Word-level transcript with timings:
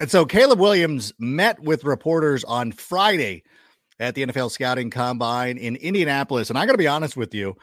And 0.00 0.10
so 0.10 0.24
Caleb 0.24 0.58
Williams 0.58 1.12
met 1.18 1.60
with 1.60 1.84
reporters 1.84 2.44
on 2.44 2.72
Friday 2.72 3.42
at 4.00 4.14
the 4.14 4.26
NFL 4.26 4.50
scouting 4.50 4.90
combine 4.90 5.58
in 5.58 5.76
Indianapolis. 5.76 6.50
And 6.50 6.58
I 6.58 6.66
got 6.66 6.72
to 6.72 6.78
be 6.78 6.88
honest 6.88 7.16
with 7.16 7.34
you, 7.34 7.56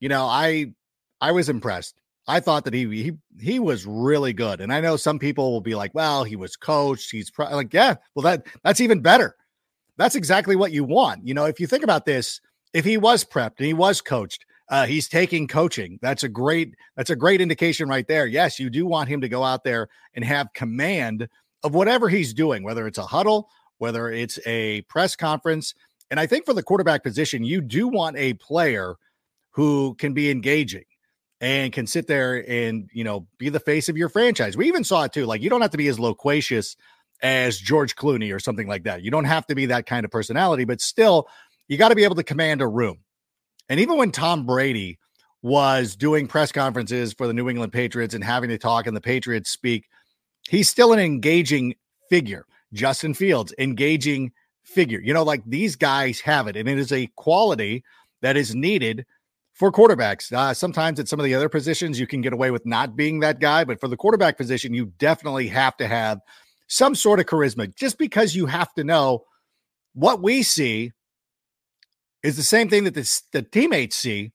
you 0.00 0.08
know, 0.08 0.26
I 0.26 0.72
I 1.20 1.32
was 1.32 1.48
impressed. 1.48 2.00
I 2.26 2.40
thought 2.40 2.64
that 2.64 2.74
he 2.74 3.02
he 3.02 3.12
he 3.40 3.58
was 3.58 3.86
really 3.86 4.32
good. 4.32 4.60
And 4.60 4.72
I 4.72 4.80
know 4.80 4.96
some 4.96 5.18
people 5.18 5.50
will 5.50 5.62
be 5.62 5.74
like, 5.74 5.94
"Well, 5.94 6.24
he 6.24 6.36
was 6.36 6.56
coached. 6.56 7.10
He's 7.10 7.30
pro-. 7.30 7.50
like, 7.54 7.72
yeah, 7.72 7.96
well 8.14 8.22
that 8.22 8.46
that's 8.62 8.80
even 8.80 9.00
better. 9.00 9.34
That's 9.96 10.14
exactly 10.14 10.54
what 10.54 10.72
you 10.72 10.84
want. 10.84 11.26
You 11.26 11.34
know, 11.34 11.46
if 11.46 11.58
you 11.58 11.66
think 11.66 11.82
about 11.82 12.04
this, 12.04 12.40
if 12.72 12.84
he 12.84 12.98
was 12.98 13.24
prepped 13.24 13.58
and 13.58 13.66
he 13.66 13.74
was 13.74 14.00
coached, 14.00 14.44
uh, 14.68 14.86
he's 14.86 15.08
taking 15.08 15.48
coaching. 15.48 15.98
That's 16.02 16.22
a 16.22 16.28
great 16.28 16.74
that's 16.96 17.10
a 17.10 17.16
great 17.16 17.40
indication 17.40 17.88
right 17.88 18.06
there. 18.06 18.26
Yes, 18.26 18.58
you 18.58 18.68
do 18.68 18.86
want 18.86 19.08
him 19.08 19.22
to 19.22 19.28
go 19.28 19.42
out 19.42 19.64
there 19.64 19.88
and 20.14 20.24
have 20.24 20.52
command 20.52 21.28
of 21.62 21.74
whatever 21.74 22.08
he's 22.08 22.32
doing, 22.32 22.62
whether 22.62 22.86
it's 22.86 22.98
a 22.98 23.06
huddle, 23.06 23.48
whether 23.78 24.10
it's 24.10 24.38
a 24.46 24.82
press 24.82 25.16
conference. 25.16 25.74
And 26.10 26.18
I 26.18 26.26
think 26.26 26.44
for 26.44 26.54
the 26.54 26.62
quarterback 26.62 27.02
position, 27.02 27.44
you 27.44 27.60
do 27.60 27.88
want 27.88 28.16
a 28.16 28.34
player 28.34 28.96
who 29.50 29.94
can 29.94 30.14
be 30.14 30.30
engaging 30.30 30.84
and 31.40 31.72
can 31.72 31.86
sit 31.86 32.06
there 32.06 32.48
and, 32.48 32.88
you 32.92 33.04
know, 33.04 33.26
be 33.38 33.48
the 33.48 33.60
face 33.60 33.88
of 33.88 33.96
your 33.96 34.08
franchise. 34.08 34.56
We 34.56 34.68
even 34.68 34.84
saw 34.84 35.04
it 35.04 35.12
too. 35.12 35.26
Like, 35.26 35.42
you 35.42 35.50
don't 35.50 35.60
have 35.60 35.70
to 35.72 35.78
be 35.78 35.88
as 35.88 35.98
loquacious 35.98 36.76
as 37.22 37.58
George 37.58 37.96
Clooney 37.96 38.34
or 38.34 38.38
something 38.38 38.68
like 38.68 38.84
that. 38.84 39.02
You 39.02 39.10
don't 39.10 39.24
have 39.24 39.46
to 39.46 39.54
be 39.54 39.66
that 39.66 39.86
kind 39.86 40.04
of 40.04 40.10
personality, 40.10 40.64
but 40.64 40.80
still, 40.80 41.28
you 41.68 41.76
got 41.76 41.90
to 41.90 41.94
be 41.94 42.04
able 42.04 42.16
to 42.16 42.24
command 42.24 42.62
a 42.62 42.66
room. 42.66 42.98
And 43.68 43.80
even 43.80 43.96
when 43.96 44.10
Tom 44.10 44.46
Brady 44.46 44.98
was 45.42 45.94
doing 45.94 46.26
press 46.26 46.50
conferences 46.50 47.12
for 47.12 47.26
the 47.26 47.32
New 47.32 47.48
England 47.48 47.72
Patriots 47.72 48.14
and 48.14 48.24
having 48.24 48.48
to 48.50 48.58
talk 48.58 48.86
and 48.86 48.96
the 48.96 49.00
Patriots 49.00 49.50
speak, 49.50 49.86
he's 50.48 50.68
still 50.68 50.92
an 50.92 50.98
engaging 50.98 51.74
figure. 52.08 52.46
Justin 52.72 53.14
Fields, 53.14 53.54
engaging 53.58 54.32
figure. 54.62 55.00
You 55.00 55.14
know, 55.14 55.22
like 55.22 55.42
these 55.46 55.76
guys 55.76 56.20
have 56.20 56.46
it, 56.46 56.56
and 56.56 56.68
it 56.68 56.78
is 56.78 56.92
a 56.92 57.08
quality 57.16 57.84
that 58.20 58.36
is 58.36 58.54
needed 58.54 59.06
for 59.54 59.72
quarterbacks. 59.72 60.32
Uh, 60.32 60.54
sometimes 60.54 61.00
at 61.00 61.08
some 61.08 61.18
of 61.18 61.24
the 61.24 61.34
other 61.34 61.48
positions, 61.48 61.98
you 61.98 62.06
can 62.06 62.20
get 62.20 62.32
away 62.32 62.50
with 62.50 62.64
not 62.66 62.94
being 62.94 63.20
that 63.20 63.40
guy, 63.40 63.64
but 63.64 63.80
for 63.80 63.88
the 63.88 63.96
quarterback 63.96 64.36
position, 64.36 64.74
you 64.74 64.86
definitely 64.98 65.48
have 65.48 65.76
to 65.78 65.88
have 65.88 66.20
some 66.68 66.94
sort 66.94 67.18
of 67.18 67.26
charisma 67.26 67.74
just 67.74 67.98
because 67.98 68.36
you 68.36 68.46
have 68.46 68.72
to 68.74 68.84
know 68.84 69.24
what 69.94 70.22
we 70.22 70.42
see 70.42 70.92
is 72.22 72.36
the 72.36 72.42
same 72.42 72.68
thing 72.68 72.84
that 72.84 72.94
the, 72.94 73.22
the 73.32 73.42
teammates 73.42 73.96
see. 73.96 74.32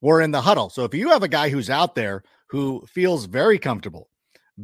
We're 0.00 0.20
in 0.20 0.32
the 0.32 0.40
huddle. 0.40 0.68
So 0.68 0.84
if 0.84 0.94
you 0.94 1.10
have 1.10 1.22
a 1.22 1.28
guy 1.28 1.48
who's 1.48 1.70
out 1.70 1.94
there 1.94 2.24
who 2.48 2.84
feels 2.86 3.26
very 3.26 3.58
comfortable, 3.58 4.08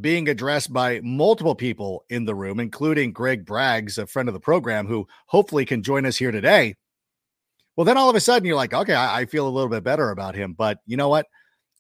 being 0.01 0.29
addressed 0.29 0.73
by 0.73 1.01
multiple 1.03 1.55
people 1.55 2.05
in 2.09 2.25
the 2.25 2.35
room, 2.35 2.61
including 2.61 3.13
Greg 3.13 3.45
Braggs, 3.45 3.99
a 3.99 4.07
friend 4.07 4.29
of 4.29 4.33
the 4.33 4.41
program, 4.41 4.87
who 4.87 5.07
hopefully 5.27 5.65
can 5.65 5.83
join 5.83 6.07
us 6.07 6.17
here 6.17 6.31
today. 6.31 6.75
Well, 7.77 7.85
then 7.85 7.97
all 7.97 8.11
of 8.11 8.17
a 8.17 8.21
sudden 8.21 8.47
you're 8.47 8.57
like, 8.57 8.75
okay, 8.75 8.95
I, 8.95 9.21
I 9.21 9.25
feel 9.27 9.47
a 9.47 9.51
little 9.51 9.71
bit 9.71 9.85
better 9.85 10.11
about 10.11 10.35
him. 10.35 10.55
But 10.55 10.79
you 10.87 10.97
know 10.97 11.09
what? 11.09 11.27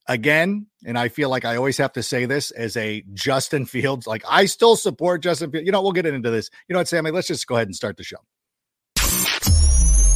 Again, 0.06 0.66
and 0.86 0.98
I 0.98 1.08
feel 1.08 1.28
like 1.28 1.44
I 1.44 1.56
always 1.56 1.76
have 1.78 1.92
to 1.94 2.02
say 2.02 2.24
this 2.24 2.50
as 2.52 2.76
a 2.76 3.04
Justin 3.12 3.66
Fields, 3.66 4.06
like 4.06 4.22
I 4.28 4.46
still 4.46 4.76
support 4.76 5.22
Justin 5.22 5.50
Fields. 5.50 5.66
You 5.66 5.72
know, 5.72 5.82
we'll 5.82 5.92
get 5.92 6.06
into 6.06 6.30
this. 6.30 6.50
You 6.68 6.74
know 6.74 6.80
what, 6.80 6.88
Sammy? 6.88 7.10
Let's 7.10 7.28
just 7.28 7.46
go 7.46 7.56
ahead 7.56 7.68
and 7.68 7.76
start 7.76 7.96
the 7.96 8.04
show. 8.04 8.18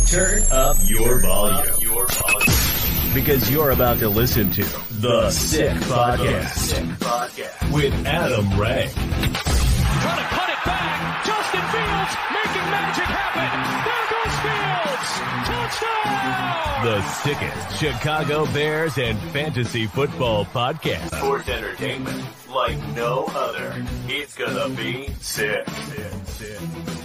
Turn 0.06 0.42
up 0.50 0.76
your 0.84 1.20
volume. 1.20 1.80
Your 1.80 2.06
volume 2.06 2.51
because 3.14 3.50
you're 3.50 3.70
about 3.70 3.98
to 3.98 4.08
listen 4.08 4.50
to 4.52 4.64
The 5.00 5.30
Sick 5.30 5.72
Podcast, 5.82 6.80
with 7.72 7.92
Adam 8.06 8.58
Rank. 8.58 8.92
Trying 8.92 9.32
to 9.32 10.24
cut 10.24 10.48
it 10.48 10.64
back. 10.64 11.24
Justin 11.26 11.60
Fields 11.72 12.16
making 12.32 12.70
magic 12.70 13.04
happen. 13.04 13.50
There 13.84 14.06
goes 14.12 14.34
The 14.42 14.56
Fields. 14.82 15.12
Touchdown. 15.82 17.02
sickest 17.22 17.78
Chicago 17.78 18.46
Bears 18.52 18.98
and 18.98 19.18
fantasy 19.32 19.86
football 19.86 20.44
podcast. 20.46 21.14
Sports 21.16 21.48
entertainment 21.48 22.24
like 22.48 22.78
no 22.94 23.24
other. 23.34 23.84
It's 24.08 24.34
gonna 24.36 24.68
be 24.74 25.08
sick. 25.20 25.68
sick, 25.68 26.12
sick. 26.26 27.01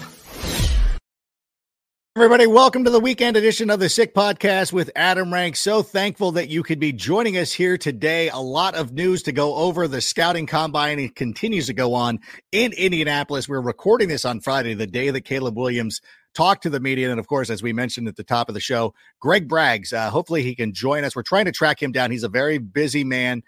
Everybody, 2.18 2.48
welcome 2.48 2.84
to 2.84 2.90
the 2.90 3.00
weekend 3.00 3.38
edition 3.38 3.70
of 3.70 3.80
the 3.80 3.90
Sick 3.90 4.16
Podcast 4.16 4.74
with 4.74 4.90
Adam 4.96 5.32
Rank. 5.32 5.56
So 5.56 5.84
thankful 5.84 6.32
that 6.32 6.50
you 6.50 6.64
could 6.64 6.80
be 6.80 6.92
joining 6.92 7.38
us 7.38 7.54
here 7.54 7.78
today. 7.78 8.30
A 8.30 8.40
lot 8.40 8.74
of 8.74 8.92
news 8.92 9.22
to 9.22 9.32
go 9.32 9.54
over. 9.54 9.88
The 9.88 10.02
scouting 10.02 10.48
combine 10.48 10.98
it 10.98 11.16
continues 11.16 11.68
to 11.68 11.76
go 11.76 11.94
on 11.94 12.18
in 12.52 12.74
Indianapolis. 12.74 13.48
We're 13.48 13.62
recording 13.62 14.08
this 14.08 14.26
on 14.26 14.40
Friday, 14.40 14.74
the 14.74 14.88
day 14.88 15.12
that 15.12 15.26
Caleb 15.26 15.56
Williams 15.56 16.02
talked 16.34 16.64
to 16.64 16.72
the 16.72 16.80
media. 16.80 17.12
And 17.12 17.20
of 17.20 17.28
course, 17.28 17.52
as 17.52 17.62
we 17.62 17.72
mentioned 17.72 18.08
at 18.08 18.16
the 18.16 18.24
top 18.24 18.50
of 18.50 18.56
the 18.56 18.62
show, 18.62 18.96
Greg 19.20 19.48
Braggs, 19.48 19.94
uh, 19.94 20.10
hopefully 20.10 20.42
he 20.42 20.56
can 20.56 20.74
join 20.74 21.04
us. 21.04 21.16
We're 21.16 21.22
trying 21.22 21.46
to 21.46 21.52
track 21.52 21.84
him 21.84 21.92
down. 21.92 22.10
He's 22.10 22.24
a 22.24 22.30
very 22.30 22.58
busy 22.58 23.04
man 23.04 23.44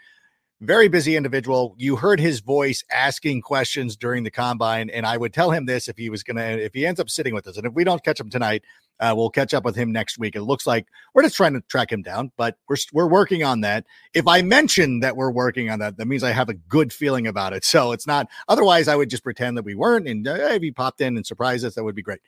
very 0.61 0.89
busy 0.89 1.15
individual. 1.15 1.73
You 1.77 1.95
heard 1.95 2.19
his 2.19 2.41
voice 2.41 2.83
asking 2.91 3.41
questions 3.41 3.95
during 3.95 4.23
the 4.23 4.31
combine, 4.31 4.89
and 4.89 5.05
I 5.05 5.15
would 5.15 5.33
tell 5.33 5.51
him 5.51 5.65
this 5.65 5.87
if 5.87 5.97
he 5.97 6.09
was 6.09 6.21
gonna, 6.21 6.41
if 6.41 6.73
he 6.73 6.85
ends 6.85 6.99
up 6.99 7.09
sitting 7.09 7.33
with 7.33 7.47
us, 7.47 7.57
and 7.57 7.65
if 7.65 7.73
we 7.73 7.83
don't 7.83 8.03
catch 8.03 8.19
him 8.19 8.29
tonight, 8.29 8.63
uh, 8.99 9.13
we'll 9.15 9.29
catch 9.29 9.53
up 9.53 9.63
with 9.63 9.75
him 9.75 9.91
next 9.91 10.17
week. 10.17 10.35
It 10.35 10.41
looks 10.41 10.67
like 10.67 10.87
we're 11.13 11.23
just 11.23 11.37
trying 11.37 11.53
to 11.53 11.61
track 11.69 11.91
him 11.91 12.01
down, 12.01 12.31
but 12.35 12.57
we're 12.67 12.75
we're 12.91 13.07
working 13.07 13.43
on 13.43 13.61
that. 13.61 13.85
If 14.13 14.27
I 14.27 14.41
mention 14.41 14.99
that 14.99 15.15
we're 15.15 15.31
working 15.31 15.69
on 15.69 15.79
that, 15.79 15.97
that 15.97 16.07
means 16.07 16.23
I 16.23 16.31
have 16.31 16.49
a 16.49 16.53
good 16.53 16.91
feeling 16.91 17.27
about 17.27 17.53
it. 17.53 17.63
So 17.69 17.91
it's 17.91 18.07
not. 18.07 18.27
Otherwise, 18.47 18.87
I 18.87 18.95
would 18.95 19.11
just 19.11 19.23
pretend 19.23 19.55
that 19.55 19.63
we 19.63 19.75
weren't, 19.75 20.07
and 20.07 20.27
uh, 20.27 20.33
if 20.33 20.63
he 20.63 20.71
popped 20.71 21.01
in 21.01 21.15
and 21.17 21.25
surprised 21.25 21.63
us, 21.63 21.75
that 21.75 21.83
would 21.83 21.93
be 21.93 22.01
great. 22.01 22.19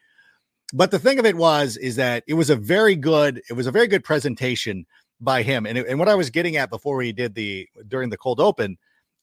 But 0.71 0.91
the 0.91 0.99
thing 0.99 1.19
of 1.19 1.25
it 1.25 1.35
was, 1.35 1.77
is 1.77 1.95
that 1.97 2.23
it 2.27 2.35
was 2.35 2.49
a 2.49 2.55
very 2.55 2.95
good, 2.95 3.41
it 3.49 3.53
was 3.53 3.67
a 3.67 3.71
very 3.71 3.87
good 3.87 4.03
presentation 4.03 4.85
by 5.21 5.43
him. 5.43 5.65
And, 5.65 5.77
and 5.77 5.99
what 5.99 6.09
I 6.09 6.15
was 6.15 6.29
getting 6.29 6.57
at 6.57 6.69
before 6.69 6.97
we 6.97 7.11
did 7.13 7.35
the 7.35 7.69
during 7.87 8.09
the 8.09 8.17
cold 8.17 8.39
open 8.39 8.77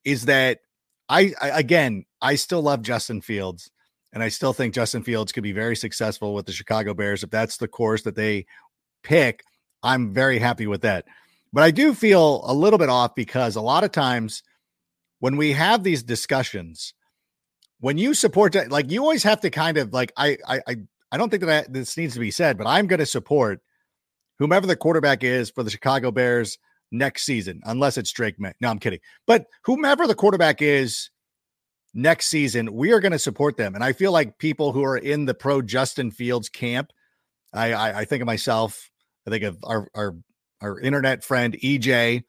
is 0.04 0.26
that 0.26 0.60
I, 1.08 1.34
I 1.40 1.58
again 1.58 2.04
I 2.22 2.36
still 2.36 2.62
love 2.62 2.82
Justin 2.82 3.20
Fields 3.20 3.70
and 4.12 4.22
I 4.22 4.28
still 4.28 4.52
think 4.52 4.74
Justin 4.74 5.02
Fields 5.02 5.32
could 5.32 5.42
be 5.42 5.52
very 5.52 5.76
successful 5.76 6.34
with 6.34 6.46
the 6.46 6.52
Chicago 6.52 6.94
Bears 6.94 7.22
if 7.22 7.30
that's 7.30 7.56
the 7.58 7.68
course 7.68 8.02
that 8.02 8.14
they 8.14 8.46
pick. 9.02 9.42
I'm 9.82 10.14
very 10.14 10.38
happy 10.38 10.66
with 10.66 10.82
that. 10.82 11.04
But 11.52 11.64
I 11.64 11.70
do 11.70 11.94
feel 11.94 12.42
a 12.44 12.54
little 12.54 12.78
bit 12.78 12.88
off 12.88 13.14
because 13.14 13.56
a 13.56 13.60
lot 13.60 13.84
of 13.84 13.92
times 13.92 14.42
when 15.18 15.36
we 15.36 15.52
have 15.52 15.82
these 15.82 16.02
discussions, 16.02 16.94
when 17.80 17.98
you 17.98 18.14
support 18.14 18.54
like 18.70 18.90
you 18.90 19.02
always 19.02 19.22
have 19.22 19.40
to 19.40 19.50
kind 19.50 19.78
of 19.78 19.92
like 19.92 20.12
I 20.16 20.38
I 20.46 20.76
I 21.10 21.16
don't 21.16 21.30
think 21.30 21.44
that 21.44 21.68
I, 21.68 21.72
this 21.72 21.96
needs 21.96 22.14
to 22.14 22.20
be 22.20 22.30
said, 22.30 22.58
but 22.58 22.66
I'm 22.66 22.86
going 22.86 23.00
to 23.00 23.06
support 23.06 23.60
whomever 24.38 24.66
the 24.66 24.76
quarterback 24.76 25.24
is 25.24 25.50
for 25.50 25.62
the 25.62 25.70
Chicago 25.70 26.10
Bears 26.10 26.58
next 26.90 27.24
season, 27.24 27.60
unless 27.64 27.98
it's 27.98 28.12
Drake 28.12 28.38
Maye. 28.38 28.54
No, 28.60 28.68
I'm 28.68 28.78
kidding. 28.78 29.00
But 29.26 29.46
whomever 29.62 30.06
the 30.06 30.14
quarterback 30.14 30.62
is 30.62 31.10
next 31.94 32.26
season, 32.26 32.72
we 32.72 32.92
are 32.92 33.00
going 33.00 33.12
to 33.12 33.18
support 33.18 33.56
them. 33.56 33.74
And 33.74 33.84
I 33.84 33.92
feel 33.92 34.12
like 34.12 34.38
people 34.38 34.72
who 34.72 34.84
are 34.84 34.96
in 34.96 35.26
the 35.26 35.34
pro 35.34 35.62
Justin 35.62 36.10
Fields 36.10 36.48
camp, 36.48 36.92
I, 37.52 37.72
I, 37.72 37.98
I 38.00 38.04
think 38.04 38.22
of 38.22 38.26
myself, 38.26 38.90
I 39.26 39.30
think 39.30 39.44
of 39.44 39.58
our 39.64 39.88
our 39.94 40.16
our 40.60 40.80
internet 40.80 41.24
friend 41.24 41.56
EJ, 41.62 42.24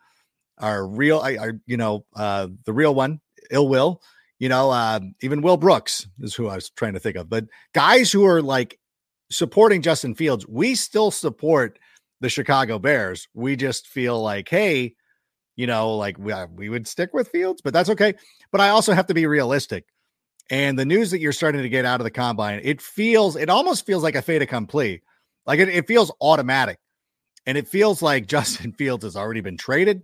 our 0.59 0.85
real, 0.85 1.19
I, 1.19 1.37
our, 1.37 1.53
you 1.65 1.77
know, 1.77 2.05
uh, 2.15 2.47
the 2.65 2.73
real 2.73 2.93
one, 2.93 3.21
Ill 3.51 3.67
Will. 3.67 4.01
You 4.37 4.47
know, 4.47 4.71
uh, 4.71 5.01
even 5.21 5.41
Will 5.41 5.57
Brooks 5.57 6.07
is 6.21 6.33
who 6.33 6.47
I 6.47 6.55
was 6.55 6.69
trying 6.69 6.93
to 6.93 6.99
think 6.99 7.17
of. 7.17 7.29
But 7.29 7.45
guys 7.73 8.09
who 8.09 8.25
are 8.25 8.41
like 8.41 8.79
supporting 9.29 9.81
Justin 9.81 10.15
Fields, 10.15 10.47
we 10.47 10.75
still 10.75 11.11
support 11.11 11.77
the 12.21 12.29
Chicago 12.29 12.79
Bears. 12.79 13.27
We 13.33 13.55
just 13.55 13.87
feel 13.87 14.21
like, 14.21 14.49
hey, 14.49 14.95
you 15.55 15.67
know, 15.67 15.95
like 15.95 16.17
we, 16.17 16.31
uh, 16.31 16.47
we 16.55 16.69
would 16.69 16.87
stick 16.87 17.13
with 17.13 17.29
Fields, 17.29 17.61
but 17.61 17.73
that's 17.73 17.89
okay. 17.89 18.13
But 18.51 18.61
I 18.61 18.69
also 18.69 18.93
have 18.93 19.07
to 19.07 19.13
be 19.13 19.25
realistic. 19.25 19.85
And 20.49 20.79
the 20.79 20.85
news 20.85 21.11
that 21.11 21.19
you're 21.19 21.31
starting 21.31 21.61
to 21.61 21.69
get 21.69 21.85
out 21.85 21.99
of 21.99 22.05
the 22.05 22.11
combine, 22.11 22.61
it 22.63 22.81
feels, 22.81 23.35
it 23.35 23.49
almost 23.49 23.85
feels 23.85 24.01
like 24.01 24.15
a 24.15 24.21
fait 24.21 24.41
accompli. 24.41 25.03
Like 25.45 25.59
it, 25.59 25.69
it 25.69 25.87
feels 25.87 26.11
automatic. 26.21 26.79
And 27.45 27.57
it 27.57 27.67
feels 27.67 28.01
like 28.01 28.27
Justin 28.27 28.71
Fields 28.71 29.03
has 29.03 29.15
already 29.15 29.41
been 29.41 29.57
traded. 29.57 30.03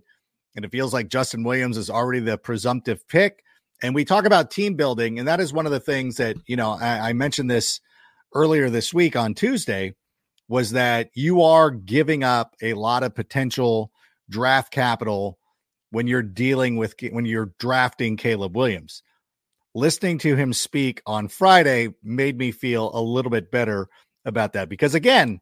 And 0.54 0.64
it 0.64 0.72
feels 0.72 0.94
like 0.94 1.08
Justin 1.08 1.44
Williams 1.44 1.76
is 1.76 1.90
already 1.90 2.20
the 2.20 2.38
presumptive 2.38 3.06
pick. 3.08 3.42
And 3.82 3.94
we 3.94 4.06
talk 4.06 4.24
about 4.24 4.50
team 4.50 4.74
building, 4.74 5.18
and 5.18 5.28
that 5.28 5.38
is 5.38 5.52
one 5.52 5.66
of 5.66 5.72
the 5.72 5.80
things 5.80 6.16
that, 6.16 6.36
you 6.46 6.56
know, 6.56 6.78
I, 6.80 7.10
I 7.10 7.12
mentioned 7.12 7.50
this 7.50 7.80
earlier 8.34 8.70
this 8.70 8.94
week 8.94 9.16
on 9.16 9.34
Tuesday 9.34 9.94
was 10.48 10.72
that 10.72 11.10
you 11.14 11.42
are 11.42 11.70
giving 11.70 12.22
up 12.22 12.54
a 12.62 12.74
lot 12.74 13.02
of 13.02 13.14
potential 13.14 13.90
draft 14.28 14.72
capital 14.72 15.38
when 15.90 16.06
you're 16.06 16.22
dealing 16.22 16.76
with 16.76 16.94
when 17.10 17.24
you're 17.24 17.52
drafting 17.58 18.16
Caleb 18.16 18.56
Williams. 18.56 19.02
Listening 19.74 20.18
to 20.18 20.36
him 20.36 20.52
speak 20.52 21.02
on 21.06 21.28
Friday 21.28 21.88
made 22.02 22.38
me 22.38 22.50
feel 22.50 22.90
a 22.94 23.00
little 23.00 23.30
bit 23.30 23.50
better 23.50 23.88
about 24.24 24.54
that 24.54 24.68
because 24.68 24.94
again, 24.94 25.40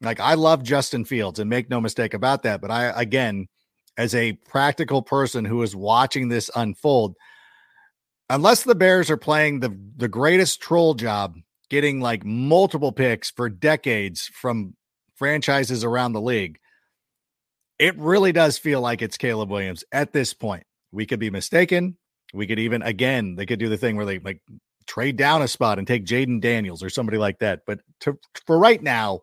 like 0.00 0.20
I 0.20 0.34
love 0.34 0.62
Justin 0.62 1.04
Fields 1.04 1.38
and 1.38 1.50
make 1.50 1.70
no 1.70 1.80
mistake 1.80 2.14
about 2.14 2.42
that, 2.42 2.60
but 2.60 2.70
I 2.70 2.86
again, 2.86 3.48
as 3.96 4.14
a 4.14 4.32
practical 4.32 5.02
person 5.02 5.44
who 5.44 5.62
is 5.62 5.74
watching 5.76 6.28
this 6.28 6.50
unfold, 6.54 7.16
unless 8.28 8.62
the 8.62 8.74
Bears 8.74 9.10
are 9.10 9.16
playing 9.16 9.60
the 9.60 9.76
the 9.96 10.08
greatest 10.08 10.60
troll 10.60 10.94
job, 10.94 11.36
getting 11.70 12.00
like 12.00 12.24
multiple 12.24 12.92
picks 12.92 13.30
for 13.30 13.48
decades 13.48 14.26
from 14.26 14.74
franchises 15.14 15.84
around 15.84 16.12
the 16.12 16.20
league, 16.20 16.58
it 17.78 17.96
really 17.96 18.32
does 18.32 18.58
feel 18.58 18.80
like 18.80 19.00
it's 19.00 19.16
Caleb 19.16 19.50
Williams 19.50 19.84
at 19.92 20.12
this 20.12 20.34
point. 20.34 20.64
We 20.92 21.06
could 21.06 21.20
be 21.20 21.30
mistaken. 21.30 21.96
We 22.34 22.46
could 22.46 22.58
even 22.58 22.82
again, 22.82 23.36
they 23.36 23.46
could 23.46 23.58
do 23.58 23.68
the 23.68 23.78
thing 23.78 23.96
where 23.96 24.06
they 24.06 24.18
like 24.18 24.42
trade 24.86 25.16
down 25.16 25.40
a 25.40 25.48
spot 25.48 25.78
and 25.78 25.86
take 25.86 26.04
Jayden 26.04 26.40
Daniels 26.40 26.82
or 26.82 26.90
somebody 26.90 27.16
like 27.16 27.38
that. 27.38 27.60
But 27.66 27.80
to, 28.00 28.18
for 28.46 28.58
right 28.58 28.82
now, 28.82 29.20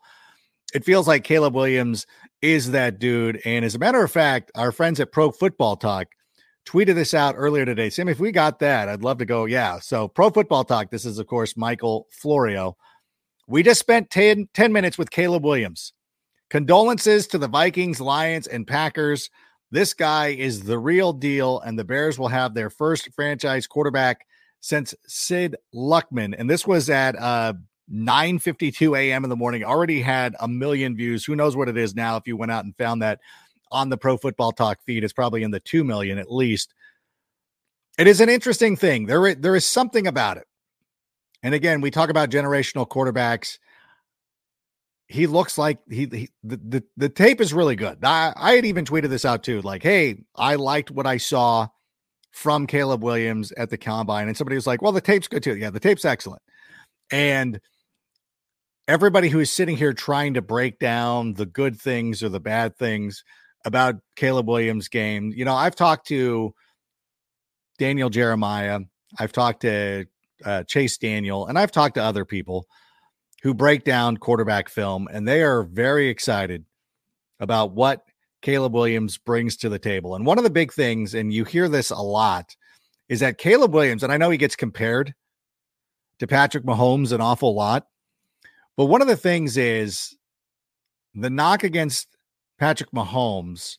it 0.73 0.85
feels 0.85 1.07
like 1.07 1.23
Caleb 1.23 1.55
Williams 1.55 2.05
is 2.41 2.71
that 2.71 2.99
dude. 2.99 3.41
And 3.45 3.63
as 3.63 3.75
a 3.75 3.79
matter 3.79 4.03
of 4.03 4.11
fact, 4.11 4.51
our 4.55 4.71
friends 4.71 4.99
at 4.99 5.11
Pro 5.11 5.31
Football 5.31 5.75
Talk 5.75 6.07
tweeted 6.67 6.95
this 6.95 7.13
out 7.13 7.35
earlier 7.37 7.65
today. 7.65 7.89
Sam, 7.89 8.09
if 8.09 8.19
we 8.19 8.31
got 8.31 8.59
that, 8.59 8.89
I'd 8.89 9.03
love 9.03 9.17
to 9.19 9.25
go. 9.25 9.45
Yeah. 9.45 9.79
So 9.79 10.07
Pro 10.07 10.29
Football 10.29 10.65
Talk, 10.65 10.91
this 10.91 11.05
is, 11.05 11.17
of 11.17 11.27
course, 11.27 11.55
Michael 11.55 12.07
Florio. 12.11 12.75
We 13.47 13.63
just 13.63 13.79
spent 13.79 14.09
10, 14.09 14.49
10 14.53 14.73
minutes 14.73 14.97
with 14.97 15.09
Caleb 15.09 15.45
Williams. 15.45 15.93
Condolences 16.49 17.27
to 17.27 17.37
the 17.37 17.47
Vikings, 17.47 18.01
Lions, 18.01 18.47
and 18.47 18.67
Packers. 18.67 19.29
This 19.71 19.93
guy 19.93 20.27
is 20.27 20.63
the 20.63 20.79
real 20.79 21.13
deal, 21.13 21.59
and 21.61 21.77
the 21.77 21.83
Bears 21.83 22.19
will 22.19 22.29
have 22.29 22.53
their 22.53 22.69
first 22.69 23.09
franchise 23.13 23.67
quarterback 23.67 24.25
since 24.59 24.93
Sid 25.07 25.55
Luckman. 25.73 26.35
And 26.37 26.49
this 26.49 26.65
was 26.65 26.89
at 26.89 27.17
uh, 27.17 27.53
9:52 27.91 28.97
a.m. 28.97 29.23
in 29.23 29.29
the 29.29 29.35
morning. 29.35 29.63
Already 29.63 30.01
had 30.01 30.35
a 30.39 30.47
million 30.47 30.95
views. 30.95 31.25
Who 31.25 31.35
knows 31.35 31.55
what 31.55 31.69
it 31.69 31.77
is 31.77 31.95
now? 31.95 32.15
If 32.17 32.27
you 32.27 32.37
went 32.37 32.51
out 32.51 32.65
and 32.65 32.75
found 32.77 33.01
that 33.01 33.19
on 33.71 33.89
the 33.89 33.97
Pro 33.97 34.17
Football 34.17 34.51
Talk 34.51 34.79
feed, 34.85 35.03
it's 35.03 35.13
probably 35.13 35.43
in 35.43 35.51
the 35.51 35.59
two 35.59 35.83
million 35.83 36.17
at 36.17 36.31
least. 36.31 36.73
It 37.97 38.07
is 38.07 38.21
an 38.21 38.29
interesting 38.29 38.75
thing. 38.75 39.07
There, 39.07 39.33
there 39.33 39.55
is 39.55 39.65
something 39.65 40.05
about 40.07 40.37
it. 40.37 40.45
And 41.43 41.53
again, 41.53 41.81
we 41.81 41.91
talk 41.91 42.09
about 42.09 42.29
generational 42.29 42.87
quarterbacks 42.87 43.57
he 45.07 45.25
looks 45.25 45.57
like 45.57 45.79
he, 45.89 46.07
he 46.11 46.29
the, 46.43 46.57
the, 46.57 46.83
the 46.97 47.09
tape 47.09 47.39
is 47.39 47.53
really 47.53 47.75
good. 47.75 48.03
I, 48.03 48.33
I 48.35 48.53
had 48.53 48.65
even 48.65 48.85
tweeted 48.85 49.09
this 49.09 49.25
out 49.25 49.43
too, 49.43 49.61
like, 49.61 49.83
hey, 49.83 50.23
I 50.35 50.55
liked 50.55 50.91
what 50.91 51.07
I 51.07 51.17
saw 51.17 51.67
from 52.31 52.67
Caleb 52.67 53.03
Williams 53.03 53.51
at 53.53 53.69
the 53.69 53.77
combine, 53.77 54.27
and 54.27 54.35
somebody 54.35 54.55
was 54.55 54.67
like, 54.67 54.81
well, 54.81 54.91
the 54.91 55.01
tape's 55.01 55.27
good 55.27 55.43
too. 55.43 55.55
Yeah, 55.55 55.69
the 55.69 55.79
tape's 55.79 56.05
excellent, 56.05 56.41
and 57.09 57.59
everybody 58.87 59.29
who 59.29 59.39
is 59.39 59.51
sitting 59.51 59.77
here 59.77 59.93
trying 59.93 60.33
to 60.33 60.41
break 60.41 60.77
down 60.77 61.33
the 61.33 61.45
good 61.45 61.79
things 61.79 62.21
or 62.21 62.29
the 62.29 62.39
bad 62.39 62.75
things 62.75 63.23
about 63.67 63.95
Caleb 64.15 64.47
Williams' 64.47 64.87
game, 64.87 65.33
you 65.35 65.43
know, 65.43 65.53
I've 65.53 65.75
talked 65.75 66.07
to 66.07 66.55
Daniel 67.77 68.09
Jeremiah, 68.09 68.79
I've 69.19 69.33
talked 69.33 69.61
to 69.63 70.05
uh, 70.45 70.63
Chase 70.63 70.97
Daniel, 70.97 71.45
and 71.45 71.59
I've 71.59 71.71
talked 71.71 71.95
to 71.95 72.03
other 72.03 72.23
people 72.23 72.65
who 73.43 73.53
break 73.53 73.83
down 73.83 74.17
quarterback 74.17 74.69
film, 74.69 75.09
and 75.11 75.27
they 75.27 75.43
are 75.43 75.63
very 75.63 76.07
excited 76.07 76.63
about 77.41 77.73
what 77.73 78.03
Caleb 78.41 78.73
Williams 78.73 79.17
brings 79.17 79.57
to 79.57 79.69
the 79.69 79.79
table. 79.79 80.15
And 80.15 80.25
one 80.25 80.37
of 80.37 80.45
the 80.45 80.49
big 80.49 80.71
things, 80.71 81.13
and 81.13 81.33
you 81.33 81.43
hear 81.43 81.67
this 81.67 81.89
a 81.89 81.97
lot, 81.97 82.55
is 83.09 83.19
that 83.19 83.37
Caleb 83.37 83.73
Williams, 83.73 84.01
and 84.01 84.13
I 84.13 84.17
know 84.17 84.29
he 84.29 84.37
gets 84.37 84.55
compared 84.55 85.13
to 86.19 86.27
Patrick 86.27 86.63
Mahomes 86.63 87.11
an 87.11 87.19
awful 87.19 87.53
lot, 87.53 87.85
but 88.77 88.85
one 88.85 89.01
of 89.01 89.07
the 89.09 89.17
things 89.17 89.57
is 89.57 90.15
the 91.13 91.29
knock 91.29 91.63
against 91.63 92.16
Patrick 92.57 92.91
Mahomes 92.91 93.77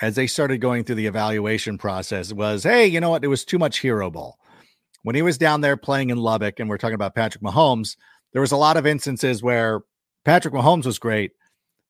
as 0.00 0.14
they 0.14 0.26
started 0.26 0.58
going 0.58 0.84
through 0.84 0.96
the 0.96 1.06
evaluation 1.06 1.78
process 1.78 2.32
was 2.32 2.62
hey, 2.62 2.86
you 2.86 3.00
know 3.00 3.10
what? 3.10 3.24
It 3.24 3.28
was 3.28 3.44
too 3.44 3.58
much 3.58 3.78
hero 3.78 4.10
ball. 4.10 4.38
When 5.02 5.14
he 5.14 5.22
was 5.22 5.38
down 5.38 5.60
there 5.60 5.76
playing 5.76 6.10
in 6.10 6.18
Lubbock, 6.18 6.58
and 6.58 6.68
we're 6.68 6.78
talking 6.78 6.94
about 6.94 7.14
Patrick 7.14 7.42
Mahomes, 7.42 7.96
there 8.32 8.40
was 8.40 8.52
a 8.52 8.56
lot 8.56 8.76
of 8.76 8.86
instances 8.86 9.42
where 9.42 9.82
Patrick 10.24 10.52
Mahomes 10.52 10.84
was 10.84 10.98
great. 10.98 11.32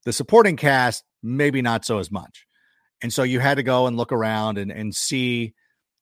The 0.04 0.12
supporting 0.12 0.56
cast, 0.56 1.02
maybe 1.22 1.62
not 1.62 1.84
so 1.84 1.98
as 1.98 2.10
much. 2.10 2.46
And 3.02 3.12
so 3.12 3.22
you 3.22 3.40
had 3.40 3.56
to 3.56 3.62
go 3.62 3.86
and 3.86 3.96
look 3.96 4.12
around 4.12 4.58
and, 4.58 4.70
and 4.70 4.94
see, 4.94 5.54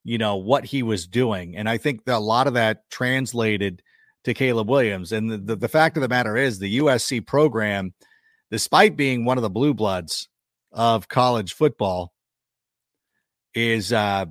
you 0.02 0.18
know, 0.18 0.36
what 0.36 0.64
he 0.64 0.82
was 0.82 1.06
doing. 1.06 1.56
And 1.56 1.68
I 1.68 1.78
think 1.78 2.04
that 2.04 2.16
a 2.16 2.18
lot 2.18 2.46
of 2.46 2.54
that 2.54 2.88
translated 2.90 3.82
to 4.24 4.34
Caleb 4.34 4.68
Williams. 4.68 5.12
And 5.12 5.30
the, 5.30 5.38
the, 5.38 5.56
the 5.56 5.68
fact 5.68 5.96
of 5.96 6.02
the 6.02 6.08
matter 6.08 6.36
is, 6.36 6.58
the 6.58 6.78
USC 6.78 7.24
program, 7.26 7.94
despite 8.50 8.96
being 8.96 9.24
one 9.24 9.38
of 9.38 9.42
the 9.42 9.50
blue 9.50 9.74
bloods 9.74 10.28
of 10.72 11.08
college 11.08 11.54
football, 11.54 12.12
is 13.54 13.92
uh, 13.92 14.26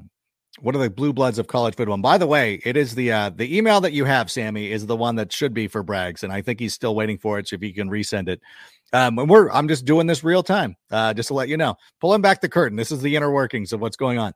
what 0.60 0.76
are 0.76 0.80
the 0.80 0.90
blue 0.90 1.14
bloods 1.14 1.40
of 1.40 1.48
college 1.48 1.76
football? 1.76 1.96
And 1.96 2.04
by 2.04 2.18
the 2.18 2.28
way, 2.28 2.62
it 2.64 2.78
is 2.78 2.96
the 2.96 3.12
uh, 3.12 3.30
the 3.30 3.58
email 3.58 3.82
that 3.82 3.94
you 3.94 4.06
have, 4.06 4.30
Sammy, 4.30 4.72
is 4.72 4.86
the 4.86 4.96
one 4.96 5.16
that 5.16 5.32
should 5.32 5.54
be 5.54 5.68
for 5.68 5.84
Braggs, 5.84 6.24
and 6.24 6.32
I 6.32 6.42
think 6.42 6.60
he's 6.60 6.74
still 6.74 6.96
waiting 6.96 7.18
for 7.18 7.40
it. 7.40 7.48
So 7.48 7.56
if 7.56 7.64
you 7.64 7.74
can 7.74 7.90
resend 7.90 8.28
it, 8.28 8.42
um, 8.92 9.18
and 9.18 9.30
we're 9.30 9.50
I'm 9.50 9.68
just 9.68 9.86
doing 9.86 10.08
this 10.08 10.24
real 10.24 10.44
time, 10.44 10.76
uh, 10.92 11.14
just 11.14 11.28
to 11.28 11.34
let 11.34 11.50
you 11.50 11.58
know. 11.58 11.76
Pulling 12.00 12.22
back 12.22 12.42
the 12.42 12.50
curtain. 12.50 12.78
This 12.78 12.92
is 12.92 13.02
the 13.02 13.16
inner 13.16 13.32
workings 13.32 13.74
of 13.74 13.82
what's 13.82 13.98
going 13.98 14.20
on. 14.20 14.34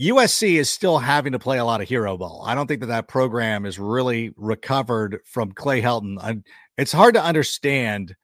USC 0.00 0.58
is 0.58 0.70
still 0.70 0.98
having 0.98 1.32
to 1.32 1.38
play 1.38 1.58
a 1.58 1.64
lot 1.64 1.82
of 1.82 1.88
hero 1.88 2.16
ball. 2.16 2.42
I 2.46 2.54
don't 2.54 2.66
think 2.66 2.80
that 2.80 2.86
that 2.86 3.06
program 3.06 3.66
is 3.66 3.78
really 3.78 4.32
recovered 4.36 5.20
from 5.26 5.52
Clay 5.52 5.82
Helton. 5.82 6.16
I, 6.18 6.38
it's 6.80 6.92
hard 6.92 7.14
to 7.14 7.22
understand 7.22 8.16